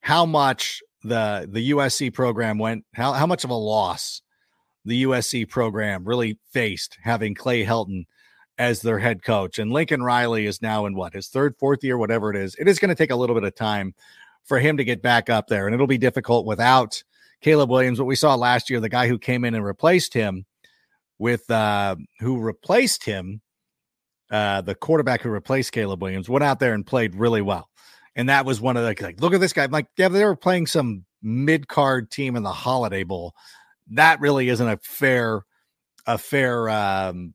how 0.00 0.24
much 0.24 0.82
the 1.02 1.48
the 1.50 1.70
USC 1.70 2.12
program 2.12 2.58
went 2.58 2.84
how 2.94 3.12
how 3.12 3.26
much 3.26 3.44
of 3.44 3.50
a 3.50 3.54
loss 3.54 4.22
the 4.84 5.04
USC 5.04 5.48
program 5.48 6.04
really 6.04 6.38
faced 6.52 6.98
having 7.02 7.34
Clay 7.34 7.64
Helton 7.64 8.04
as 8.58 8.82
their 8.82 8.98
head 8.98 9.22
coach. 9.22 9.58
And 9.58 9.72
Lincoln 9.72 10.02
Riley 10.02 10.46
is 10.46 10.60
now 10.60 10.84
in 10.86 10.94
what 10.94 11.14
his 11.14 11.28
third, 11.28 11.56
fourth 11.58 11.82
year, 11.82 11.96
whatever 11.96 12.30
it 12.30 12.36
is. 12.36 12.54
It 12.56 12.68
is 12.68 12.78
going 12.78 12.90
to 12.90 12.94
take 12.94 13.10
a 13.10 13.16
little 13.16 13.34
bit 13.34 13.44
of 13.44 13.54
time 13.54 13.94
for 14.44 14.58
him 14.58 14.76
to 14.76 14.84
get 14.84 15.00
back 15.02 15.30
up 15.30 15.46
there, 15.46 15.66
and 15.66 15.74
it'll 15.74 15.86
be 15.86 15.98
difficult 15.98 16.44
without 16.44 17.02
Caleb 17.40 17.70
Williams. 17.70 17.98
What 17.98 18.06
we 18.06 18.16
saw 18.16 18.34
last 18.34 18.68
year, 18.68 18.80
the 18.80 18.88
guy 18.90 19.08
who 19.08 19.18
came 19.18 19.46
in 19.46 19.54
and 19.54 19.64
replaced 19.64 20.12
him 20.12 20.44
with 21.18 21.50
uh, 21.50 21.96
who 22.20 22.38
replaced 22.38 23.04
him, 23.04 23.40
uh, 24.30 24.60
the 24.60 24.74
quarterback 24.74 25.22
who 25.22 25.30
replaced 25.30 25.72
Caleb 25.72 26.02
Williams, 26.02 26.28
went 26.28 26.44
out 26.44 26.60
there 26.60 26.74
and 26.74 26.86
played 26.86 27.14
really 27.14 27.42
well. 27.42 27.69
And 28.16 28.28
that 28.28 28.44
was 28.44 28.60
one 28.60 28.76
of 28.76 28.82
the 28.82 29.02
like, 29.04 29.20
look 29.20 29.34
at 29.34 29.40
this 29.40 29.52
guy. 29.52 29.64
I'm 29.64 29.70
like, 29.70 29.86
yeah, 29.96 30.08
they 30.08 30.24
were 30.24 30.36
playing 30.36 30.66
some 30.66 31.04
mid 31.22 31.68
card 31.68 32.10
team 32.10 32.36
in 32.36 32.42
the 32.42 32.52
Holiday 32.52 33.04
Bowl 33.04 33.34
that 33.90 34.20
really 34.20 34.48
isn't 34.48 34.68
a 34.68 34.78
fair 34.82 35.42
a 36.06 36.16
fair 36.16 36.68
um 36.68 37.34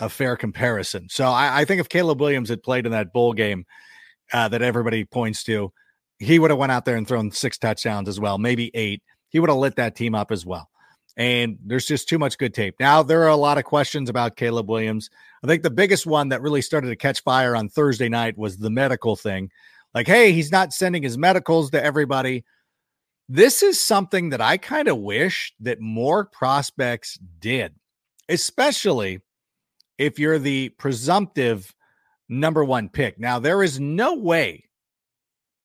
a 0.00 0.08
fair 0.08 0.36
comparison. 0.36 1.08
So 1.10 1.26
I, 1.26 1.60
I 1.60 1.64
think 1.64 1.80
if 1.80 1.88
Caleb 1.88 2.20
Williams 2.20 2.48
had 2.48 2.62
played 2.62 2.86
in 2.86 2.92
that 2.92 3.12
bowl 3.12 3.32
game 3.32 3.66
uh, 4.32 4.48
that 4.48 4.62
everybody 4.62 5.04
points 5.04 5.42
to, 5.44 5.72
he 6.20 6.38
would 6.38 6.50
have 6.50 6.58
went 6.58 6.70
out 6.70 6.84
there 6.84 6.96
and 6.96 7.06
thrown 7.06 7.32
six 7.32 7.58
touchdowns 7.58 8.08
as 8.08 8.20
well, 8.20 8.38
maybe 8.38 8.70
eight. 8.74 9.02
He 9.28 9.40
would 9.40 9.50
have 9.50 9.58
lit 9.58 9.74
that 9.76 9.96
team 9.96 10.14
up 10.14 10.30
as 10.30 10.46
well. 10.46 10.70
And 11.18 11.58
there's 11.64 11.84
just 11.84 12.08
too 12.08 12.18
much 12.18 12.38
good 12.38 12.54
tape. 12.54 12.76
Now 12.78 13.02
there 13.02 13.22
are 13.24 13.28
a 13.28 13.36
lot 13.36 13.58
of 13.58 13.64
questions 13.64 14.08
about 14.08 14.36
Caleb 14.36 14.70
Williams. 14.70 15.10
I 15.42 15.48
think 15.48 15.62
the 15.62 15.70
biggest 15.70 16.06
one 16.06 16.28
that 16.30 16.40
really 16.40 16.62
started 16.62 16.88
to 16.88 16.96
catch 16.96 17.22
fire 17.22 17.54
on 17.56 17.68
Thursday 17.68 18.08
night 18.08 18.38
was 18.38 18.56
the 18.56 18.70
medical 18.70 19.16
thing. 19.16 19.50
Like, 19.94 20.06
hey, 20.06 20.32
he's 20.32 20.52
not 20.52 20.72
sending 20.72 21.02
his 21.02 21.18
medicals 21.18 21.70
to 21.72 21.84
everybody. 21.84 22.44
This 23.28 23.62
is 23.62 23.82
something 23.82 24.30
that 24.30 24.40
I 24.40 24.56
kind 24.56 24.86
of 24.86 24.98
wish 24.98 25.52
that 25.60 25.80
more 25.80 26.24
prospects 26.24 27.18
did, 27.40 27.74
especially 28.28 29.20
if 29.98 30.18
you're 30.18 30.38
the 30.38 30.68
presumptive 30.70 31.74
number 32.28 32.64
one 32.64 32.88
pick. 32.88 33.18
Now, 33.18 33.38
there 33.38 33.62
is 33.62 33.80
no 33.80 34.14
way 34.14 34.68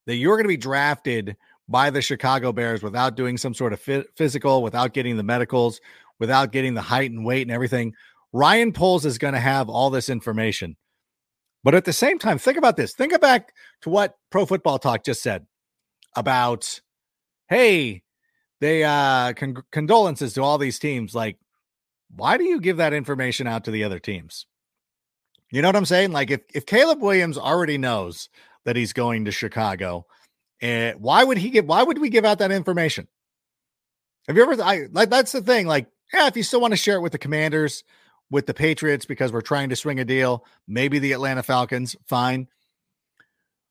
that 0.07 0.15
you're 0.15 0.35
going 0.35 0.45
to 0.45 0.49
be 0.49 0.57
drafted 0.57 1.37
by 1.73 1.89
the 1.89 2.03
Chicago 2.03 2.51
Bears 2.51 2.83
without 2.83 3.15
doing 3.15 3.35
some 3.35 3.55
sort 3.55 3.73
of 3.73 3.81
physical, 4.15 4.61
without 4.61 4.93
getting 4.93 5.17
the 5.17 5.23
medicals, 5.23 5.81
without 6.19 6.51
getting 6.51 6.75
the 6.75 6.83
height 6.83 7.09
and 7.09 7.25
weight 7.25 7.41
and 7.41 7.49
everything. 7.49 7.95
Ryan 8.31 8.71
Poles 8.71 9.05
is 9.07 9.17
going 9.17 9.33
to 9.33 9.39
have 9.39 9.69
all 9.69 9.89
this 9.89 10.07
information. 10.07 10.77
But 11.63 11.73
at 11.73 11.85
the 11.85 11.91
same 11.91 12.19
time, 12.19 12.37
think 12.37 12.59
about 12.59 12.77
this. 12.77 12.93
Think 12.93 13.19
back 13.19 13.53
to 13.81 13.89
what 13.89 14.15
Pro 14.29 14.45
Football 14.45 14.77
Talk 14.77 15.03
just 15.03 15.23
said 15.23 15.47
about 16.15 16.79
hey, 17.49 18.03
they 18.61 18.83
uh 18.83 19.33
con- 19.33 19.63
condolences 19.71 20.33
to 20.33 20.43
all 20.43 20.59
these 20.59 20.77
teams. 20.77 21.15
Like, 21.15 21.39
why 22.15 22.37
do 22.37 22.43
you 22.43 22.61
give 22.61 22.77
that 22.77 22.93
information 22.93 23.47
out 23.47 23.63
to 23.63 23.71
the 23.71 23.83
other 23.83 23.97
teams? 23.97 24.45
You 25.51 25.63
know 25.63 25.69
what 25.69 25.75
I'm 25.75 25.85
saying? 25.85 26.11
Like 26.11 26.29
if 26.29 26.41
if 26.53 26.67
Caleb 26.67 27.01
Williams 27.01 27.39
already 27.39 27.79
knows 27.79 28.29
that 28.65 28.75
he's 28.75 28.93
going 28.93 29.25
to 29.25 29.31
Chicago, 29.31 30.05
and 30.61 30.99
why 31.01 31.23
would 31.23 31.37
he 31.37 31.49
give 31.49 31.65
why 31.65 31.83
would 31.83 31.97
we 31.97 32.09
give 32.09 32.25
out 32.25 32.39
that 32.39 32.51
information? 32.51 33.07
Have 34.27 34.37
you 34.37 34.43
ever 34.43 34.61
I 34.61 34.87
like 34.91 35.09
that's 35.09 35.31
the 35.31 35.41
thing, 35.41 35.67
like, 35.67 35.87
yeah, 36.13 36.27
if 36.27 36.37
you 36.37 36.43
still 36.43 36.61
want 36.61 36.71
to 36.71 36.77
share 36.77 36.95
it 36.95 37.01
with 37.01 37.11
the 37.11 37.17
commanders, 37.17 37.83
with 38.29 38.45
the 38.45 38.53
Patriots 38.53 39.05
because 39.05 39.31
we're 39.31 39.41
trying 39.41 39.69
to 39.69 39.75
swing 39.75 39.99
a 39.99 40.05
deal, 40.05 40.45
maybe 40.67 40.99
the 40.99 41.11
Atlanta 41.11 41.43
Falcons, 41.43 41.95
fine. 42.07 42.47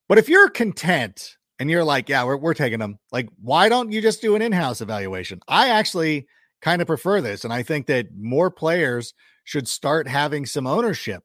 But 0.08 0.18
if 0.18 0.28
you're 0.28 0.50
content 0.50 1.36
and 1.58 1.70
you're 1.70 1.84
like, 1.84 2.08
yeah, 2.08 2.24
we're, 2.24 2.36
we're 2.36 2.54
taking 2.54 2.78
them, 2.78 2.98
like, 3.10 3.28
why 3.40 3.68
don't 3.68 3.92
you 3.92 4.02
just 4.02 4.20
do 4.20 4.34
an 4.36 4.42
in 4.42 4.52
house 4.52 4.80
evaluation? 4.80 5.40
I 5.48 5.70
actually 5.70 6.26
kind 6.60 6.80
of 6.80 6.86
prefer 6.86 7.20
this. 7.20 7.44
And 7.44 7.52
I 7.52 7.62
think 7.62 7.86
that 7.86 8.08
more 8.16 8.50
players 8.50 9.14
should 9.44 9.66
start 9.66 10.06
having 10.06 10.46
some 10.46 10.66
ownership 10.66 11.24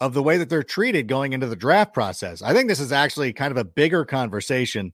of 0.00 0.14
the 0.14 0.22
way 0.22 0.36
that 0.38 0.48
they're 0.48 0.62
treated 0.62 1.08
going 1.08 1.32
into 1.32 1.46
the 1.46 1.56
draft 1.56 1.94
process. 1.94 2.42
I 2.42 2.52
think 2.52 2.68
this 2.68 2.80
is 2.80 2.92
actually 2.92 3.32
kind 3.32 3.50
of 3.50 3.56
a 3.56 3.64
bigger 3.64 4.04
conversation 4.04 4.92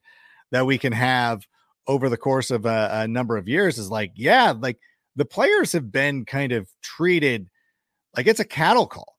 that 0.52 0.66
we 0.66 0.78
can 0.78 0.92
have 0.92 1.47
over 1.88 2.09
the 2.09 2.16
course 2.16 2.50
of 2.50 2.66
a, 2.66 2.88
a 2.92 3.09
number 3.09 3.37
of 3.37 3.49
years 3.49 3.78
is 3.78 3.90
like, 3.90 4.12
yeah, 4.14 4.52
like 4.56 4.78
the 5.16 5.25
players 5.25 5.73
have 5.73 5.90
been 5.90 6.25
kind 6.25 6.52
of 6.52 6.68
treated 6.82 7.49
like 8.16 8.26
it's 8.26 8.40
a 8.40 8.44
cattle 8.44 8.87
call, 8.87 9.16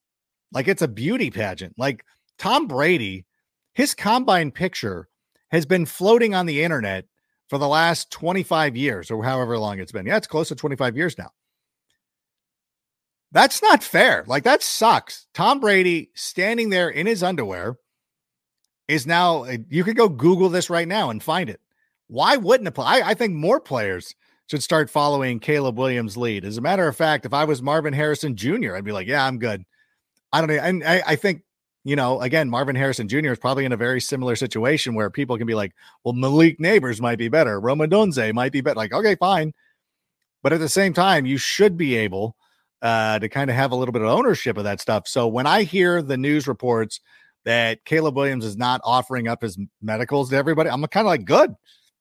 like 0.51 0.67
it's 0.67 0.81
a 0.81 0.87
beauty 0.87 1.29
pageant. 1.31 1.73
Like 1.77 2.05
Tom 2.37 2.67
Brady, 2.67 3.25
his 3.73 3.93
combine 3.93 4.51
picture 4.51 5.09
has 5.51 5.65
been 5.65 5.85
floating 5.85 6.33
on 6.33 6.45
the 6.45 6.63
internet 6.63 7.05
for 7.49 7.57
the 7.57 7.67
last 7.67 8.11
25 8.11 8.75
years 8.77 9.11
or 9.11 9.23
however 9.23 9.57
long 9.57 9.79
it's 9.79 9.91
been. 9.91 10.05
Yeah, 10.05 10.17
it's 10.17 10.27
close 10.27 10.47
to 10.49 10.55
25 10.55 10.95
years 10.95 11.17
now. 11.17 11.31
That's 13.33 13.63
not 13.63 13.83
fair. 13.83 14.23
Like 14.27 14.43
that 14.43 14.61
sucks. 14.61 15.27
Tom 15.33 15.59
Brady 15.59 16.11
standing 16.13 16.69
there 16.69 16.89
in 16.89 17.07
his 17.07 17.23
underwear 17.23 17.77
is 18.87 19.07
now 19.07 19.43
eh, 19.43 19.57
you 19.69 19.83
could 19.83 19.97
go 19.97 20.07
Google 20.07 20.49
this 20.49 20.69
right 20.69 20.87
now 20.87 21.09
and 21.09 21.21
find 21.21 21.49
it. 21.49 21.59
Why 22.07 22.37
wouldn't 22.37 22.67
it? 22.67 22.79
I, 22.79 23.01
I 23.01 23.13
think 23.15 23.33
more 23.33 23.59
players 23.59 24.13
should 24.47 24.61
start 24.61 24.89
following 24.89 25.39
Caleb 25.39 25.79
Williams' 25.79 26.15
lead. 26.15 26.45
As 26.45 26.57
a 26.57 26.61
matter 26.61 26.87
of 26.87 26.95
fact, 26.95 27.25
if 27.25 27.33
I 27.33 27.45
was 27.45 27.61
Marvin 27.61 27.93
Harrison 27.93 28.35
Jr., 28.35 28.75
I'd 28.75 28.85
be 28.85 28.91
like, 28.91 29.07
yeah, 29.07 29.25
I'm 29.25 29.39
good. 29.39 29.65
I 30.31 30.39
don't 30.39 30.49
know. 30.49 30.61
And 30.61 30.83
I, 30.83 31.01
I 31.07 31.15
think, 31.15 31.41
you 31.83 31.95
know, 31.95 32.21
again, 32.21 32.51
Marvin 32.51 32.75
Harrison 32.75 33.07
Jr. 33.07 33.31
is 33.31 33.39
probably 33.39 33.65
in 33.65 33.71
a 33.71 33.77
very 33.77 33.99
similar 33.99 34.35
situation 34.35 34.93
where 34.93 35.09
people 35.09 35.37
can 35.37 35.47
be 35.47 35.55
like, 35.55 35.73
well, 36.03 36.13
Malik 36.13 36.59
Nabers 36.59 37.01
might 37.01 37.17
be 37.17 37.29
better. 37.29 37.59
Rome 37.59 37.79
Odunze 37.79 38.31
might 38.33 38.51
be 38.51 38.61
better. 38.61 38.77
Like, 38.77 38.93
okay, 38.93 39.15
fine. 39.15 39.53
But 40.43 40.53
at 40.53 40.59
the 40.59 40.69
same 40.69 40.93
time, 40.93 41.25
you 41.25 41.37
should 41.37 41.77
be 41.77 41.95
able 41.95 42.35
uh, 42.83 43.17
to 43.17 43.29
kind 43.29 43.49
of 43.49 43.55
have 43.55 43.71
a 43.71 43.75
little 43.75 43.93
bit 43.93 44.01
of 44.01 44.09
ownership 44.09 44.57
of 44.57 44.65
that 44.65 44.81
stuff. 44.81 45.07
So 45.07 45.27
when 45.27 45.47
I 45.47 45.63
hear 45.63 46.01
the 46.01 46.17
news 46.17 46.47
reports 46.47 46.99
that 47.45 47.85
Caleb 47.85 48.15
Williams 48.15 48.45
is 48.45 48.57
not 48.57 48.81
offering 48.83 49.27
up 49.27 49.41
his 49.41 49.57
medicals 49.81 50.29
to 50.29 50.35
everybody, 50.35 50.69
I'm 50.69 50.85
kind 50.87 51.07
of 51.07 51.09
like, 51.09 51.25
good. 51.25 51.55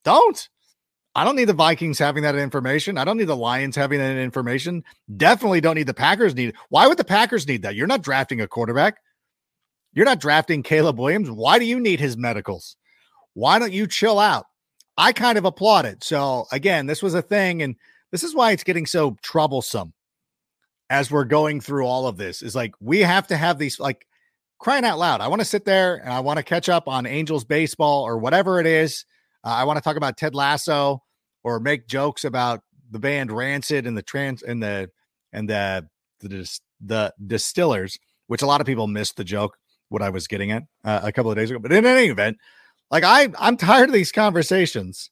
Don't. 0.05 0.49
I 1.15 1.25
don't 1.25 1.37
need 1.37 1.45
the 1.45 1.53
Vikings 1.53 1.99
having 1.99 2.25
that 2.25 2.35
information. 2.35 2.99
I 2.99 3.05
don't 3.05 3.17
need 3.17 3.25
the 3.25 3.37
Lions 3.37 3.77
having 3.77 3.99
that 3.99 4.17
information. 4.17 4.83
Definitely 5.17 5.61
don't 5.61 5.77
need 5.77 5.87
the 5.87 5.95
Packers 5.95 6.35
need. 6.35 6.55
Why 6.71 6.89
would 6.89 6.99
the 6.99 7.05
Packers 7.05 7.47
need 7.47 7.63
that? 7.63 7.77
You're 7.77 7.87
not 7.87 8.03
drafting 8.03 8.41
a 8.41 8.49
quarterback. 8.49 8.97
You're 9.93 10.07
not 10.07 10.21
drafting 10.21 10.63
Caleb 10.63 10.99
Williams. 10.99 11.31
Why 11.31 11.59
do 11.59 11.65
you 11.65 11.79
need 11.79 12.01
his 12.01 12.17
medicals? 12.17 12.77
Why 13.35 13.59
don't 13.59 13.73
you 13.73 13.87
chill 13.87 14.19
out? 14.19 14.47
I 14.97 15.13
kind 15.13 15.39
of 15.39 15.45
applaud 15.45 15.85
it. 15.85 16.03
So 16.03 16.47
again, 16.51 16.87
this 16.87 17.03
was 17.03 17.15
a 17.15 17.23
thing, 17.23 17.63
and 17.63 17.77
this 18.11 18.25
is 18.25 18.35
why 18.35 18.51
it's 18.51 18.65
getting 18.65 18.87
so 18.87 19.17
troublesome 19.23 19.93
as 20.93 21.11
we're 21.11 21.25
going 21.25 21.61
through 21.61 21.87
all 21.87 22.07
of 22.07 22.17
this. 22.17 22.43
Is 22.43 22.55
like 22.55 22.75
we 22.81 23.01
have 23.01 23.27
to 23.29 23.37
have 23.37 23.59
these 23.59 23.81
like 23.81 24.07
crying 24.59 24.85
out 24.85 24.99
loud. 24.99 25.21
I 25.21 25.29
want 25.29 25.41
to 25.41 25.47
sit 25.47 25.65
there 25.65 25.97
and 25.97 26.13
I 26.13 26.21
want 26.21 26.37
to 26.37 26.43
catch 26.45 26.69
up 26.69 26.87
on 26.87 27.07
Angels 27.07 27.45
baseball 27.45 28.05
or 28.05 28.19
whatever 28.19 28.61
it 28.61 28.67
is 28.67 29.05
uh, 29.45 29.49
I 29.49 29.65
want 29.65 29.77
to 29.77 29.83
talk 29.83 29.97
about 29.97 30.17
Ted 30.17 30.35
Lasso 30.35 31.03
or 31.43 31.61
make 31.61 31.89
jokes 31.89 32.25
about 32.25 32.61
the 32.91 32.99
band 32.99 33.33
Rancid 33.33 33.87
and 33.87 33.97
the 33.97 34.03
trans 34.03 34.43
and 34.43 34.63
the 34.63 34.91
and 35.33 35.49
the 35.49 35.89
the, 36.21 36.61
the 36.81 37.13
distillers, 37.27 37.99
which 38.29 38.43
a 38.43 38.47
lot 38.47 38.61
of 38.61 38.67
people 38.67 38.87
missed 38.87 39.17
the 39.17 39.25
joke. 39.25 39.57
What 39.89 40.03
I 40.03 40.09
was 40.09 40.27
getting 40.27 40.53
at 40.53 40.63
uh, 40.85 41.01
a 41.03 41.13
couple 41.13 41.31
of 41.31 41.37
days 41.37 41.51
ago, 41.51 41.59
but 41.59 41.71
in 41.71 41.85
any 41.85 42.07
event, 42.07 42.39
like 42.91 43.05
I 43.05 43.29
I'm 43.39 43.57
tired 43.59 43.91
of 43.91 43.93
these 43.93 44.13
conversations. 44.13 45.11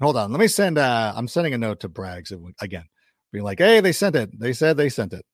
Hold 0.00 0.16
on, 0.16 0.32
let 0.32 0.40
me 0.40 0.48
send. 0.48 0.78
uh 0.78 1.12
I'm 1.14 1.28
sending 1.28 1.54
a 1.54 1.58
note 1.58 1.80
to 1.80 1.88
Braggs 1.88 2.32
again, 2.60 2.84
being 3.32 3.44
like, 3.44 3.58
"Hey, 3.58 3.80
they 3.80 3.92
sent 3.92 4.16
it. 4.16 4.38
They 4.38 4.52
said 4.52 4.76
they 4.76 4.88
sent 4.88 5.12
it." 5.12 5.24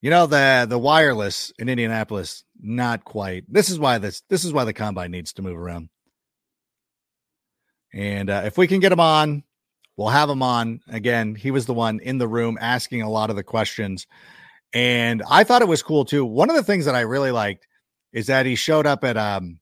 You 0.00 0.10
know 0.10 0.26
the 0.26 0.66
the 0.68 0.78
wireless 0.78 1.52
in 1.58 1.68
Indianapolis, 1.68 2.44
not 2.60 3.04
quite. 3.04 3.44
This 3.48 3.68
is 3.68 3.78
why 3.80 3.98
this 3.98 4.22
this 4.28 4.44
is 4.44 4.52
why 4.52 4.64
the 4.64 4.72
combine 4.72 5.10
needs 5.10 5.32
to 5.34 5.42
move 5.42 5.56
around. 5.58 5.88
And 7.92 8.30
uh, 8.30 8.42
if 8.44 8.56
we 8.56 8.66
can 8.68 8.80
get 8.80 8.92
him 8.92 9.00
on, 9.00 9.42
we'll 9.96 10.08
have 10.08 10.30
him 10.30 10.42
on 10.42 10.80
again. 10.88 11.34
He 11.34 11.50
was 11.50 11.66
the 11.66 11.74
one 11.74 11.98
in 12.00 12.18
the 12.18 12.28
room 12.28 12.58
asking 12.60 13.02
a 13.02 13.10
lot 13.10 13.30
of 13.30 13.36
the 13.36 13.42
questions, 13.42 14.06
and 14.72 15.22
I 15.28 15.42
thought 15.42 15.62
it 15.62 15.68
was 15.68 15.82
cool 15.82 16.04
too. 16.04 16.24
One 16.24 16.48
of 16.48 16.54
the 16.56 16.62
things 16.62 16.84
that 16.84 16.94
I 16.94 17.00
really 17.00 17.32
liked 17.32 17.66
is 18.12 18.28
that 18.28 18.46
he 18.46 18.54
showed 18.54 18.86
up 18.86 19.02
at 19.02 19.16
um, 19.16 19.58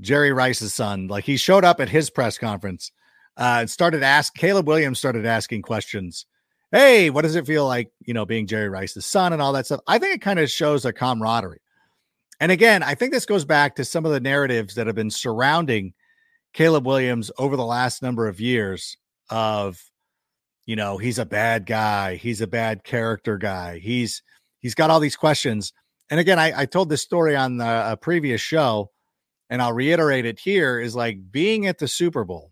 Jerry 0.00 0.32
Rice's 0.32 0.72
son. 0.72 1.08
Like 1.08 1.24
he 1.24 1.36
showed 1.36 1.64
up 1.64 1.80
at 1.80 1.90
his 1.90 2.08
press 2.08 2.38
conference, 2.38 2.92
uh, 3.36 3.58
and 3.60 3.70
started 3.70 4.02
ask 4.02 4.34
Caleb 4.34 4.66
Williams 4.66 4.98
started 4.98 5.26
asking 5.26 5.62
questions 5.62 6.26
hey, 6.74 7.08
what 7.08 7.22
does 7.22 7.36
it 7.36 7.46
feel 7.46 7.64
like, 7.68 7.92
you 8.04 8.12
know, 8.12 8.26
being 8.26 8.48
Jerry 8.48 8.68
Rice's 8.68 9.06
son 9.06 9.32
and 9.32 9.40
all 9.40 9.52
that 9.52 9.64
stuff? 9.64 9.80
I 9.86 10.00
think 10.00 10.16
it 10.16 10.20
kind 10.20 10.40
of 10.40 10.50
shows 10.50 10.84
a 10.84 10.92
camaraderie. 10.92 11.62
And 12.40 12.50
again, 12.50 12.82
I 12.82 12.96
think 12.96 13.12
this 13.12 13.26
goes 13.26 13.44
back 13.44 13.76
to 13.76 13.84
some 13.84 14.04
of 14.04 14.10
the 14.10 14.18
narratives 14.18 14.74
that 14.74 14.88
have 14.88 14.96
been 14.96 15.10
surrounding 15.10 15.94
Caleb 16.52 16.84
Williams 16.84 17.30
over 17.38 17.56
the 17.56 17.64
last 17.64 18.02
number 18.02 18.26
of 18.26 18.40
years 18.40 18.96
of, 19.30 19.80
you 20.66 20.74
know, 20.74 20.98
he's 20.98 21.20
a 21.20 21.24
bad 21.24 21.64
guy, 21.64 22.16
he's 22.16 22.40
a 22.40 22.46
bad 22.48 22.82
character 22.82 23.38
guy, 23.38 23.78
he's 23.78 24.22
he's 24.58 24.74
got 24.74 24.90
all 24.90 24.98
these 24.98 25.16
questions. 25.16 25.72
And 26.10 26.18
again, 26.18 26.40
I, 26.40 26.62
I 26.62 26.66
told 26.66 26.88
this 26.88 27.02
story 27.02 27.36
on 27.36 27.58
the, 27.58 27.92
a 27.92 27.96
previous 27.96 28.40
show, 28.40 28.90
and 29.48 29.62
I'll 29.62 29.72
reiterate 29.72 30.26
it 30.26 30.40
here: 30.40 30.80
is 30.80 30.96
like 30.96 31.30
being 31.30 31.66
at 31.66 31.78
the 31.78 31.88
Super 31.88 32.24
Bowl, 32.24 32.50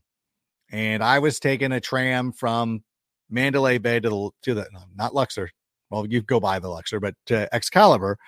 and 0.73 1.05
I 1.05 1.19
was 1.19 1.39
taking 1.39 1.71
a 1.73 1.81
tram 1.81 2.33
from 2.33 2.83
Mandalay 3.31 3.79
Bay 3.79 4.01
to 4.01 4.09
the 4.09 4.31
to 4.43 4.55
the 4.55 4.67
no, 4.73 4.81
not 4.97 5.15
Luxor. 5.15 5.51
Well, 5.91 6.07
you 6.07 6.23
go 6.23 6.41
by 6.41 6.59
the 6.59 6.69
Luxor, 6.69 6.99
but 6.99 7.15
to 7.27 7.55
Excalibur. 7.55 8.19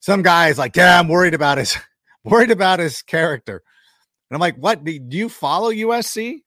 Some 0.00 0.22
guys 0.22 0.58
like, 0.58 0.74
yeah, 0.74 0.98
I'm 0.98 1.08
worried 1.08 1.34
about 1.34 1.58
his 1.58 1.76
worried 2.24 2.50
about 2.50 2.80
his 2.80 3.02
character. 3.02 3.62
And 4.30 4.36
I'm 4.36 4.40
like, 4.40 4.56
what? 4.56 4.82
Do 4.82 5.00
you 5.10 5.28
follow 5.28 5.70
USC? 5.70 6.40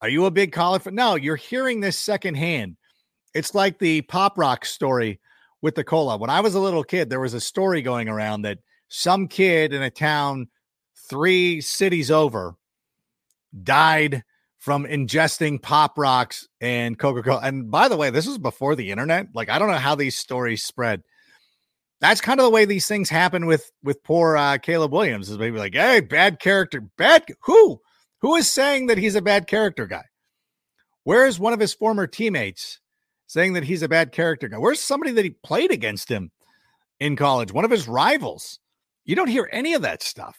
Are 0.00 0.08
you 0.08 0.24
a 0.24 0.30
big 0.30 0.52
college 0.52 0.82
fan? 0.82 0.94
No, 0.94 1.16
you're 1.16 1.36
hearing 1.36 1.80
this 1.80 1.98
secondhand. 1.98 2.76
It's 3.34 3.54
like 3.54 3.78
the 3.78 4.02
pop 4.02 4.38
rock 4.38 4.64
story 4.64 5.20
with 5.60 5.74
the 5.74 5.84
cola. 5.84 6.16
When 6.16 6.30
I 6.30 6.40
was 6.40 6.54
a 6.54 6.60
little 6.60 6.84
kid, 6.84 7.10
there 7.10 7.20
was 7.20 7.34
a 7.34 7.40
story 7.40 7.82
going 7.82 8.08
around 8.08 8.42
that 8.42 8.58
some 8.88 9.28
kid 9.28 9.72
in 9.72 9.82
a 9.82 9.90
town 9.90 10.48
three 11.08 11.60
cities 11.60 12.10
over 12.10 12.54
died 13.62 14.24
from 14.68 14.84
ingesting 14.84 15.62
pop 15.62 15.96
rocks 15.96 16.46
and 16.60 16.98
Coca 16.98 17.22
Cola. 17.22 17.40
And 17.42 17.70
by 17.70 17.88
the 17.88 17.96
way, 17.96 18.10
this 18.10 18.26
was 18.26 18.36
before 18.36 18.76
the 18.76 18.90
internet. 18.90 19.28
Like, 19.32 19.48
I 19.48 19.58
don't 19.58 19.70
know 19.70 19.78
how 19.78 19.94
these 19.94 20.14
stories 20.14 20.62
spread. 20.62 21.02
That's 22.02 22.20
kind 22.20 22.38
of 22.38 22.44
the 22.44 22.50
way 22.50 22.66
these 22.66 22.86
things 22.86 23.08
happen 23.08 23.46
with 23.46 23.72
with 23.82 24.04
poor 24.04 24.36
uh, 24.36 24.58
Caleb 24.58 24.92
Williams. 24.92 25.30
Is 25.30 25.38
maybe 25.38 25.56
like, 25.56 25.72
hey, 25.72 26.00
bad 26.00 26.38
character, 26.38 26.82
bad 26.98 27.24
who 27.44 27.80
who 28.20 28.36
is 28.36 28.50
saying 28.50 28.88
that 28.88 28.98
he's 28.98 29.14
a 29.14 29.22
bad 29.22 29.46
character 29.46 29.86
guy? 29.86 30.04
Where 31.02 31.26
is 31.26 31.40
one 31.40 31.54
of 31.54 31.60
his 31.60 31.72
former 31.72 32.06
teammates 32.06 32.78
saying 33.26 33.54
that 33.54 33.64
he's 33.64 33.80
a 33.80 33.88
bad 33.88 34.12
character 34.12 34.48
guy? 34.48 34.58
Where's 34.58 34.80
somebody 34.80 35.12
that 35.12 35.24
he 35.24 35.30
played 35.30 35.70
against 35.70 36.10
him 36.10 36.30
in 37.00 37.16
college? 37.16 37.54
One 37.54 37.64
of 37.64 37.70
his 37.70 37.88
rivals. 37.88 38.58
You 39.06 39.16
don't 39.16 39.28
hear 39.28 39.48
any 39.50 39.72
of 39.72 39.80
that 39.80 40.02
stuff. 40.02 40.38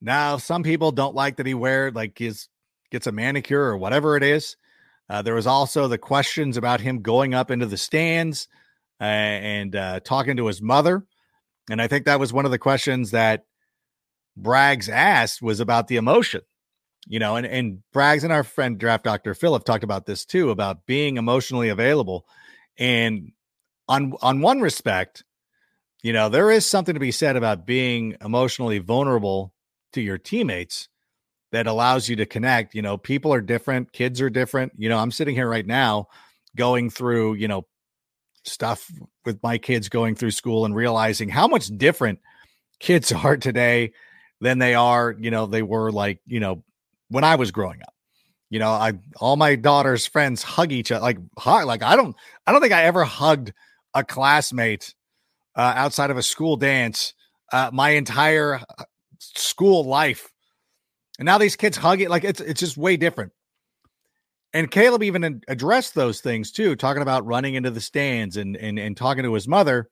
Now, 0.00 0.36
some 0.36 0.62
people 0.62 0.92
don't 0.92 1.14
like 1.14 1.36
that 1.36 1.46
he 1.46 1.54
wear 1.54 1.90
like 1.90 2.18
his 2.18 2.48
gets 2.90 3.06
a 3.06 3.12
manicure 3.12 3.62
or 3.62 3.76
whatever 3.76 4.16
it 4.16 4.22
is. 4.22 4.56
Uh, 5.08 5.22
there 5.22 5.34
was 5.34 5.46
also 5.46 5.88
the 5.88 5.98
questions 5.98 6.56
about 6.56 6.80
him 6.80 7.02
going 7.02 7.34
up 7.34 7.50
into 7.50 7.66
the 7.66 7.76
stands 7.76 8.48
uh, 9.00 9.04
and 9.04 9.76
uh, 9.76 10.00
talking 10.00 10.36
to 10.36 10.46
his 10.46 10.60
mother, 10.60 11.04
and 11.70 11.80
I 11.80 11.86
think 11.86 12.06
that 12.06 12.20
was 12.20 12.32
one 12.32 12.44
of 12.44 12.50
the 12.50 12.58
questions 12.58 13.12
that 13.12 13.44
Braggs 14.40 14.88
asked 14.88 15.42
was 15.42 15.60
about 15.60 15.88
the 15.88 15.96
emotion, 15.96 16.42
you 17.06 17.18
know, 17.18 17.36
and 17.36 17.46
and 17.46 17.82
Braggs 17.94 18.24
and 18.24 18.32
our 18.32 18.44
friend 18.44 18.78
draft 18.78 19.04
doctor 19.04 19.34
Phil 19.34 19.52
have 19.52 19.64
talked 19.64 19.84
about 19.84 20.06
this 20.06 20.24
too 20.24 20.50
about 20.50 20.86
being 20.86 21.18
emotionally 21.18 21.68
available, 21.68 22.26
and 22.78 23.32
on 23.88 24.12
on 24.22 24.40
one 24.40 24.60
respect, 24.60 25.24
you 26.02 26.12
know, 26.12 26.28
there 26.28 26.50
is 26.50 26.66
something 26.66 26.94
to 26.94 27.00
be 27.00 27.12
said 27.12 27.36
about 27.36 27.66
being 27.66 28.16
emotionally 28.20 28.78
vulnerable 28.78 29.52
to 29.96 30.02
your 30.02 30.18
teammates 30.18 30.88
that 31.52 31.66
allows 31.66 32.08
you 32.08 32.16
to 32.16 32.26
connect. 32.26 32.74
You 32.74 32.82
know, 32.82 32.96
people 32.96 33.32
are 33.32 33.40
different, 33.40 33.92
kids 33.92 34.20
are 34.20 34.30
different. 34.30 34.72
You 34.76 34.88
know, 34.88 34.98
I'm 34.98 35.10
sitting 35.10 35.34
here 35.34 35.48
right 35.48 35.66
now 35.66 36.08
going 36.54 36.90
through, 36.90 37.34
you 37.34 37.48
know, 37.48 37.66
stuff 38.44 38.90
with 39.24 39.42
my 39.42 39.58
kids 39.58 39.88
going 39.88 40.14
through 40.14 40.30
school 40.30 40.64
and 40.64 40.74
realizing 40.74 41.28
how 41.28 41.48
much 41.48 41.66
different 41.76 42.20
kids 42.78 43.10
are 43.24 43.36
today 43.36 43.92
than 44.40 44.58
they 44.58 44.74
are, 44.74 45.16
you 45.18 45.30
know, 45.30 45.46
they 45.46 45.62
were 45.62 45.90
like, 45.90 46.20
you 46.26 46.40
know, 46.40 46.62
when 47.08 47.24
I 47.24 47.36
was 47.36 47.50
growing 47.50 47.80
up. 47.82 47.94
You 48.48 48.60
know, 48.60 48.70
I 48.70 48.92
all 49.16 49.34
my 49.34 49.56
daughter's 49.56 50.06
friends 50.06 50.44
hug 50.44 50.70
each 50.70 50.92
other 50.92 51.02
like 51.02 51.18
hug, 51.36 51.66
like 51.66 51.82
I 51.82 51.96
don't 51.96 52.14
I 52.46 52.52
don't 52.52 52.60
think 52.60 52.72
I 52.72 52.84
ever 52.84 53.02
hugged 53.02 53.52
a 53.92 54.04
classmate 54.04 54.94
uh, 55.56 55.72
outside 55.74 56.10
of 56.10 56.16
a 56.16 56.22
school 56.22 56.56
dance 56.56 57.12
uh, 57.52 57.70
my 57.72 57.90
entire 57.90 58.60
uh, 58.78 58.84
school 59.34 59.84
life. 59.84 60.32
And 61.18 61.26
now 61.26 61.38
these 61.38 61.56
kids 61.56 61.76
hug 61.76 62.00
it 62.00 62.10
like 62.10 62.24
it's 62.24 62.40
it's 62.40 62.60
just 62.60 62.76
way 62.76 62.96
different. 62.96 63.32
And 64.52 64.70
Caleb 64.70 65.02
even 65.02 65.42
addressed 65.48 65.94
those 65.94 66.20
things 66.20 66.50
too, 66.50 66.76
talking 66.76 67.02
about 67.02 67.26
running 67.26 67.54
into 67.54 67.70
the 67.70 67.80
stands 67.80 68.36
and 68.36 68.56
and 68.56 68.78
and 68.78 68.96
talking 68.96 69.24
to 69.24 69.34
his 69.34 69.48
mother. 69.48 69.88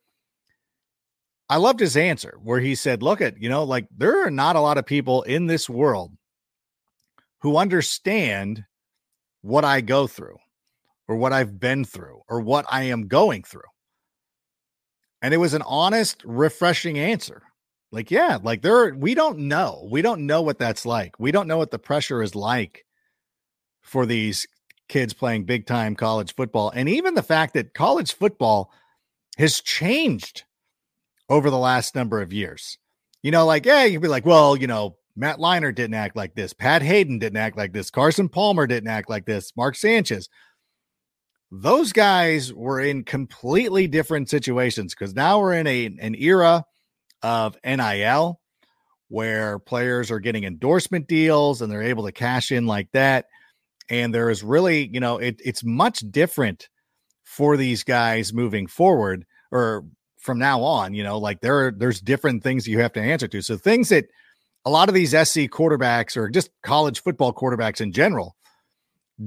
I 1.49 1.59
loved 1.59 1.81
his 1.81 1.97
answer 1.97 2.39
where 2.43 2.61
he 2.61 2.75
said, 2.75 3.03
"Look 3.03 3.21
at, 3.21 3.41
you 3.41 3.49
know, 3.49 3.65
like 3.65 3.87
there 3.95 4.27
are 4.27 4.31
not 4.31 4.57
a 4.57 4.61
lot 4.61 4.79
of 4.79 4.87
people 4.87 5.23
in 5.23 5.47
this 5.47 5.69
world 5.69 6.13
who 7.41 7.57
understand 7.57 8.65
what 9.43 9.65
I 9.65 9.83
go 9.83 10.07
through 10.07 10.39
or 11.09 11.17
what 11.17 11.35
I've 11.35 11.61
been 11.61 11.85
through 11.85 12.23
or 12.29 12.41
what 12.41 12.65
I 12.69 12.85
am 12.85 13.09
going 13.09 13.43
through." 13.43 13.63
And 15.21 15.33
it 15.33 15.39
was 15.39 15.55
an 15.55 15.63
honest, 15.63 16.23
refreshing 16.25 16.99
answer. 16.99 17.43
Like, 17.95 18.11
yeah, 18.11 18.39
like 18.43 18.61
there 18.63 18.93
we 18.95 19.15
don't 19.15 19.39
know. 19.39 19.87
We 19.91 20.03
don't 20.03 20.27
know 20.27 20.43
what 20.43 20.59
that's 20.59 20.85
like. 20.85 21.19
We 21.21 21.31
don't 21.31 21.47
know 21.47 21.59
what 21.59 21.71
the 21.71 21.79
pressure 21.79 22.23
is 22.23 22.35
like 22.35 22.85
for 23.83 24.05
these 24.05 24.47
kids 24.89 25.15
playing 25.15 25.45
big 25.45 25.67
time 25.67 25.95
college 25.95 26.35
football. 26.35 26.71
And 26.75 26.89
even 26.89 27.15
the 27.15 27.23
fact 27.23 27.55
that 27.55 27.73
college 27.73 28.13
football 28.13 28.73
has 29.39 29.61
changed 29.61 30.43
over 31.29 31.51
the 31.51 31.59
last 31.59 31.95
number 31.95 32.21
of 32.21 32.33
years. 32.33 32.79
You 33.23 33.31
know, 33.31 33.47
like, 33.47 33.65
yeah, 33.65 33.85
you'd 33.85 34.03
be 34.03 34.09
like, 34.09 34.27
well, 34.27 34.57
you 34.57 34.67
know, 34.67 34.97
Matt 35.17 35.39
Leinart 35.39 35.77
didn't 35.77 35.95
act 35.95 36.17
like 36.17 36.35
this. 36.35 36.53
Pat 36.53 36.83
Haden 36.83 37.19
didn't 37.19 37.39
act 37.39 37.57
like 37.57 37.73
this. 37.73 37.91
Carson 37.91 38.29
Palmer 38.29 38.67
didn't 38.67 38.91
act 38.91 39.09
like 39.09 39.25
this. 39.25 39.53
Mark 39.57 39.77
Sanchez. 39.77 40.29
Those 41.51 41.93
guys 41.93 42.53
were 42.53 42.81
in 42.81 43.05
completely 43.05 43.87
different 43.87 44.29
situations 44.29 44.95
because 44.95 45.15
now 45.15 45.39
we're 45.39 45.55
in 45.55 45.69
a 45.69 45.87
an 46.01 46.17
era 46.17 46.65
of 47.25 47.57
NIL 47.65 48.39
where 49.09 49.59
players 49.59 50.11
are 50.11 50.21
getting 50.21 50.45
endorsement 50.45 51.09
deals 51.09 51.63
and 51.63 51.73
they're 51.73 51.83
able 51.83 52.05
to 52.05 52.13
cash 52.13 52.53
in 52.53 52.67
like 52.67 52.91
that. 52.93 53.27
And 53.89 54.15
there 54.15 54.31
is 54.31 54.43
really 54.43 54.89
you 54.93 55.01
know 55.01 55.17
it, 55.19 55.41
it's 55.45 55.65
much 55.65 56.01
different 56.11 56.69
for 57.25 57.57
these 57.57 57.83
guys 57.83 58.33
moving 58.33 58.67
forward 58.67 59.25
or 59.51 59.85
from 60.19 60.39
now 60.39 60.63
on 60.63 60.95
you 60.95 61.03
know 61.03 61.19
like 61.19 61.41
there 61.41 61.67
are 61.67 61.71
there's 61.71 62.01
different 62.01 62.43
things 62.43 62.69
you 62.69 62.79
have 62.81 62.93
to 62.93 63.01
answer 63.01 63.27
to. 63.29 63.43
So 63.43 63.57
things 63.57 63.89
that 63.89 64.07
a 64.67 64.71
lot 64.71 64.89
of 64.89 64.95
these 64.95 65.11
sc 65.11 65.39
quarterbacks 65.51 66.17
or 66.17 66.29
just 66.29 66.51
college 66.63 67.03
football 67.03 67.33
quarterbacks 67.33 67.81
in 67.81 67.93
general 67.93 68.37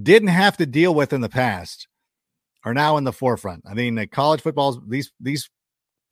didn't 0.04 0.30
have 0.30 0.58
to 0.58 0.66
deal 0.66 0.94
with 0.94 1.14
in 1.14 1.22
the 1.22 1.30
past 1.30 1.88
are 2.64 2.74
now 2.74 2.98
in 2.98 3.06
the 3.06 3.14
forefront. 3.14 3.64
I 3.68 3.74
mean 3.74 4.08
college 4.12 4.42
footballs 4.42 4.80
these 4.88 5.12
these 5.20 5.50